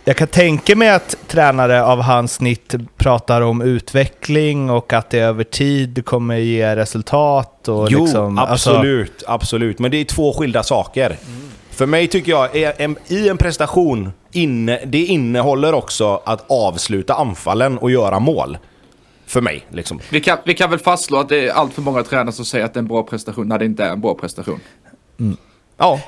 [0.04, 5.18] jag kan tänka mig att tränare av hans snitt pratar om utveckling och att det
[5.18, 7.68] över tid kommer ge resultat.
[7.68, 9.30] Och jo, liksom, absolut, alltså...
[9.30, 9.78] absolut.
[9.78, 11.06] Men det är två skilda saker.
[11.06, 11.50] Mm.
[11.70, 12.56] För mig tycker jag,
[13.06, 18.58] i en prestation, inne, det innehåller också att avsluta anfallen och göra mål.
[19.26, 20.00] För mig, liksom.
[20.10, 22.64] Vi kan, vi kan väl fastslå att det är allt för många tränare som säger
[22.64, 24.60] att det är en bra prestation när det inte är en bra prestation.
[25.20, 25.36] Mm.
[25.76, 26.00] Ja,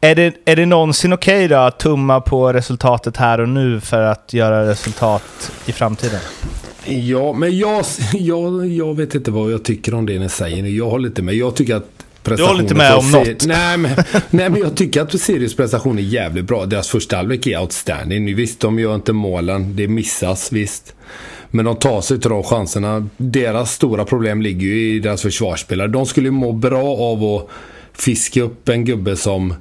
[0.00, 3.80] är det, är det någonsin okej okay då att tumma på resultatet här och nu
[3.80, 6.20] för att göra resultat i framtiden?
[6.84, 10.70] Ja, men jag, jag, jag vet inte vad jag tycker om det ni säger nu.
[10.70, 11.34] Jag håller inte med.
[11.34, 11.98] Jag tycker att
[12.36, 13.46] du håller inte med om något?
[13.46, 13.90] Nej men,
[14.30, 16.66] nej, men jag tycker att Sirius prestation är jävligt bra.
[16.66, 18.34] Deras första halvlek är outstanding.
[18.34, 19.76] Visst, de gör inte målen.
[19.76, 20.94] Det missas, visst.
[21.50, 23.08] Men de tar sig till de chanserna.
[23.16, 25.88] Deras stora problem ligger ju i deras försvarsspelare.
[25.88, 27.48] De skulle må bra av att
[27.92, 29.54] fiska upp en gubbe som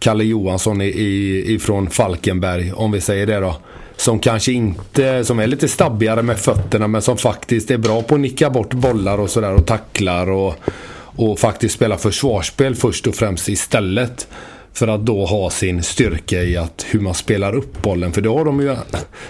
[0.00, 3.56] Kalle Johansson ifrån Falkenberg, om vi säger det då.
[3.96, 8.14] Som kanske inte, som är lite stabbigare med fötterna men som faktiskt är bra på
[8.14, 10.54] att nicka bort bollar och sådär och tacklar och,
[10.96, 14.28] och faktiskt spela försvarsspel först och främst istället.
[14.72, 18.12] För att då ha sin styrka i att hur man spelar upp bollen.
[18.12, 18.76] För det har de ju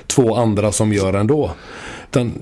[0.06, 1.50] två andra som gör ändå.
[2.10, 2.32] Utan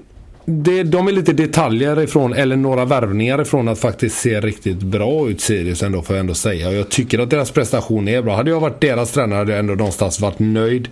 [0.51, 5.31] det, de är lite detaljer ifrån, eller några värvningar ifrån att faktiskt se riktigt bra
[5.31, 6.69] ut Sirius ändå får jag ändå säga.
[6.69, 8.37] Och jag tycker att deras prestation är bra.
[8.37, 10.89] Hade jag varit deras tränare hade jag ändå någonstans varit nöjd.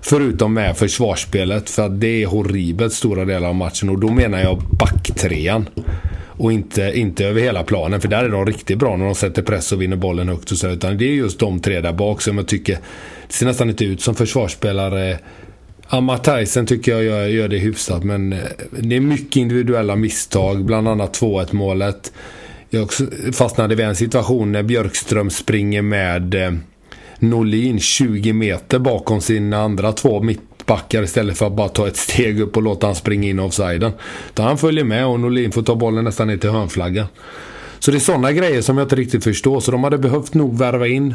[0.00, 1.70] Förutom med försvarsspelet.
[1.70, 3.88] För att det är horribelt stora delar av matchen.
[3.88, 5.68] Och då menar jag backtrean.
[6.36, 8.00] Och inte, inte över hela planen.
[8.00, 10.58] För där är de riktigt bra när de sätter press och vinner bollen högt och
[10.58, 10.68] så.
[10.68, 12.78] Utan det är just de tre där bak som jag tycker
[13.26, 15.18] det ser nästan inte ut som försvarsspelare
[15.90, 16.18] Ja,
[16.66, 18.38] tycker jag gör, gör det hyfsat men eh,
[18.70, 20.64] det är mycket individuella misstag.
[20.64, 22.12] Bland annat 2-1 målet.
[22.70, 22.90] Jag
[23.32, 26.52] fastnade vid en situation när Björkström springer med eh,
[27.18, 32.40] Norlin 20 meter bakom sina andra två mittbackar istället för att bara ta ett steg
[32.40, 33.92] upp och låta han springa in offsiden.
[34.30, 37.06] Utan han följer med och Norlin får ta bollen nästan ner till hörnflaggan.
[37.78, 39.60] Så det är sådana grejer som jag inte riktigt förstår.
[39.60, 41.14] Så de hade behövt nog värva in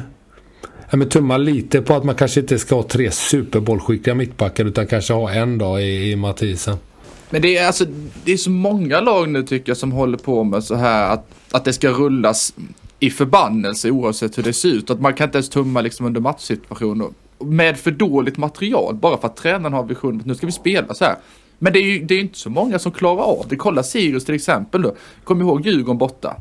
[0.97, 5.13] men tumma lite på att man kanske inte ska ha tre superbollskickliga mittbackar utan kanske
[5.13, 6.77] ha en dag i, i Mathisen.
[7.29, 7.85] Men det är, alltså,
[8.23, 11.25] det är så många lag nu tycker jag som håller på med så här att,
[11.51, 12.53] att det ska rullas
[12.99, 14.89] i förbannelse oavsett hur det ser ut.
[14.89, 17.07] Att man kan inte ens tumma liksom under matchsituationer
[17.39, 20.93] med för dåligt material bara för att tränaren har vision att nu ska vi spela
[20.93, 21.15] så här.
[21.59, 23.55] Men det är ju det är inte så många som klarar av det.
[23.55, 24.95] Kolla Sirius till exempel då.
[25.23, 26.35] Kom ihåg Djurgården borta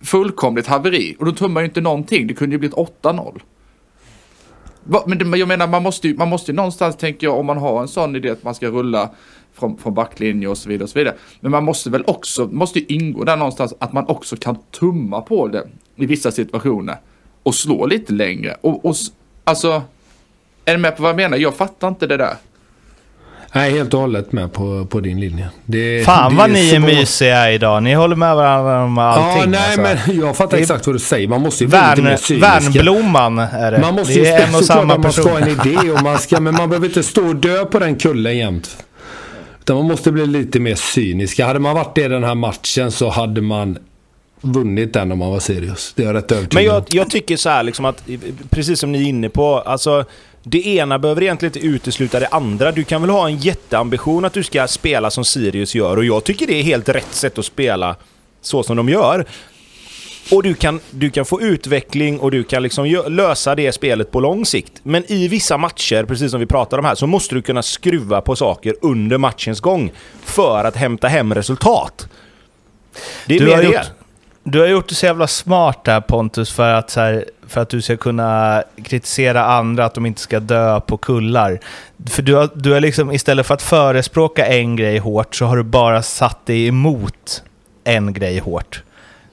[0.00, 1.16] fullkomligt haveri.
[1.18, 2.26] Och då tummar ju inte någonting.
[2.26, 3.40] Det kunde ju blivit 8-0.
[5.06, 7.82] Men jag menar, man måste, ju, man måste ju någonstans, tänker jag, om man har
[7.82, 9.10] en sån idé att man ska rulla
[9.54, 11.14] från, från backlinje och så vidare och så vidare.
[11.40, 15.20] Men man måste väl också, måste ju ingå där någonstans att man också kan tumma
[15.20, 16.96] på det i vissa situationer.
[17.42, 18.56] Och slå lite längre.
[18.60, 18.96] Och, och
[19.44, 19.82] alltså,
[20.64, 21.36] är ni med på vad jag menar?
[21.36, 22.34] Jag fattar inte det där.
[23.56, 25.48] Jag är helt och hållet med på, på din linje.
[25.64, 27.82] Det, Fan det vad är ni är mysiga idag.
[27.82, 29.42] Ni håller med varandra om allting.
[29.42, 30.10] Ja, nej, alltså.
[30.10, 31.28] men jag fattar exakt vad du säger.
[31.28, 32.46] Man måste ju bli lite mer cynisk.
[32.46, 33.78] Värnblomman är det.
[33.78, 35.02] Man måste det är en och samma person.
[35.02, 37.64] Man ska ha en idé och man ska, men man behöver inte stå och dö
[37.64, 38.76] på den kullen jämt.
[39.60, 41.40] Utan man måste bli lite mer cynisk.
[41.40, 43.78] Hade man varit det i den här matchen så hade man
[44.40, 45.92] vunnit den om man var seriös.
[45.96, 48.02] Det är jag rätt övertygad Men jag, jag tycker så här liksom att,
[48.50, 50.04] precis som ni är inne på, alltså
[50.42, 52.72] det ena behöver egentligen inte utesluta det andra.
[52.72, 56.24] Du kan väl ha en jätteambition att du ska spela som Sirius gör och jag
[56.24, 57.96] tycker det är helt rätt sätt att spela
[58.40, 59.26] så som de gör.
[60.30, 64.20] Och du kan, du kan få utveckling och du kan liksom lösa det spelet på
[64.20, 64.72] lång sikt.
[64.82, 68.20] Men i vissa matcher, precis som vi pratade om här, så måste du kunna skruva
[68.20, 69.92] på saker under matchens gång
[70.24, 72.08] för att hämta hem resultat.
[73.26, 73.86] Det är du mer det.
[74.48, 77.68] Du har gjort det så jävla smart där Pontus för att, så här, för att
[77.68, 81.60] du ska kunna kritisera andra att de inte ska dö på kullar.
[82.06, 85.56] För du har, du har liksom, istället för att förespråka en grej hårt så har
[85.56, 87.42] du bara satt dig emot
[87.84, 88.82] en grej hårt.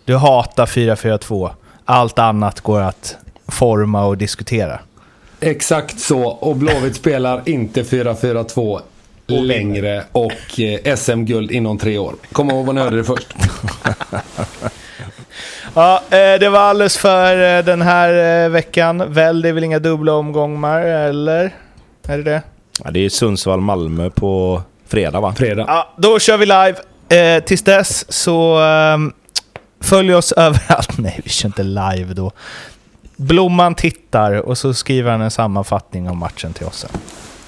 [0.06, 1.50] Du hatar 4-4-2.
[1.86, 3.16] Allt annat går att
[3.48, 4.80] forma och diskutera.
[5.40, 6.24] Exakt så.
[6.24, 8.82] Och Blåvitt spelar inte 4-4-2
[9.42, 12.16] längre och eh, SM-guld inom tre år.
[12.32, 13.28] Kom ihåg vad ni hörde det först.
[15.76, 19.14] Ja, eh, det var alldeles för eh, den här veckan.
[19.14, 21.56] Väl, det är väl inga dubbla omgångar, eller?
[22.08, 22.42] Är det det?
[22.84, 25.34] Ja, det är Sundsvall-Malmö på fredag va?
[25.38, 25.66] Fredag.
[25.68, 26.76] Ja, då kör vi live.
[27.10, 29.14] Eh, tills dess så ehm,
[29.82, 30.98] följ oss överallt.
[30.98, 32.32] Nej, vi kör inte live då.
[33.16, 36.90] Blomman tittar och så skriver han en sammanfattning om matchen till oss sen.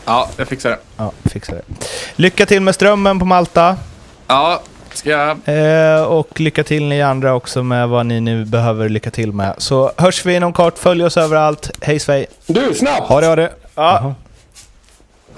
[0.05, 0.77] Ja, jag fixar det.
[0.97, 1.61] Ja, fixar det.
[2.15, 3.77] Lycka till med strömmen på Malta.
[4.27, 4.61] Ja,
[4.93, 5.37] ska jag...
[5.95, 9.55] Eh, och lycka till ni andra också med vad ni nu behöver lycka till med.
[9.57, 10.77] Så hörs vi inom kort.
[10.77, 11.71] Följ oss överallt.
[11.81, 12.25] Hej svej!
[12.47, 13.07] Du, snabbt!
[13.07, 13.51] Ha det, ha det!
[13.75, 14.13] Ja.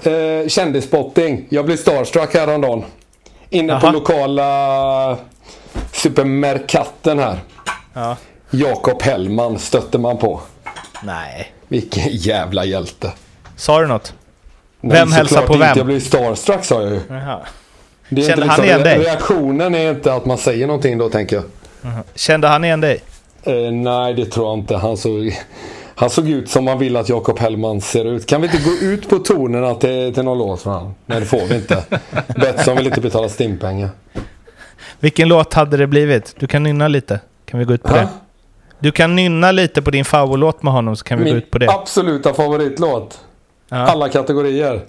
[0.02, 1.46] Eh, kändisspotting.
[1.48, 2.84] Jag blev starstruck häromdagen.
[3.50, 3.92] Inne på Jaha.
[3.92, 5.16] lokala
[5.92, 7.38] supermerkatten här.
[7.94, 8.16] ja.
[8.50, 10.40] Jakob Hellman stötte man på.
[11.02, 11.52] Nej.
[11.68, 13.12] Vilken jävla hjälte.
[13.56, 14.14] Sa du något?
[14.80, 15.66] Nej, Vem hälsar på inte.
[15.66, 15.72] vem?
[15.76, 17.00] Jag blev starstruck sa jag ju.
[17.08, 17.38] Jaha.
[18.08, 18.98] Det är Kände inte han igen dig?
[18.98, 21.44] Reaktionen är inte att man säger någonting då tänker jag.
[22.14, 23.00] Kände han igen dig?
[23.42, 24.76] Eh, nej, det tror jag inte.
[24.76, 25.36] Han såg,
[25.94, 28.26] han såg ut som man vill att Jakob Hellman ser ut.
[28.26, 30.94] Kan vi inte gå ut på tonerna till, till någon låt från han?
[31.06, 31.84] Nej, det får vi inte.
[32.36, 33.88] Betsson vill inte betala stimpengar.
[35.00, 36.34] Vilken låt hade det blivit?
[36.38, 37.20] Du kan nynna lite.
[37.44, 37.96] Kan vi gå ut på Ha?
[37.96, 38.08] det?
[38.78, 41.50] Du kan nynna lite på din favoritlåt med honom så kan vi gå Min ut
[41.50, 41.70] på det.
[41.70, 43.20] absoluta favoritlåt.
[43.68, 43.76] Ja.
[43.76, 44.80] Alla kategorier.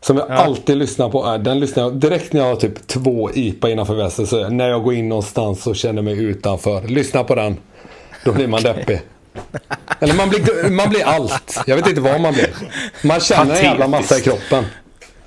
[0.00, 0.34] Som jag Ja.
[0.34, 1.24] alltid lyssnar på.
[1.26, 4.26] Är, den lyssnar jag direkt när jag har typ två IPA innanför västen.
[4.26, 6.82] Så när jag går in någonstans och känner mig utanför.
[6.82, 7.56] Lyssna på den.
[8.24, 9.00] Då blir man deppig.
[10.00, 11.60] Eller man blir, man blir allt.
[11.66, 12.50] Jag vet inte vad man blir.
[13.04, 14.64] Man känner en jävla massa i kroppen.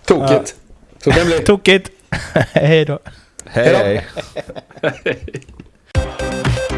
[0.06, 0.56] Tokigt.
[1.04, 1.40] Så det blir.
[1.40, 1.90] Tokigt!
[2.52, 3.00] Hej då!
[3.46, 3.76] Hej!
[3.76, 4.06] Hej.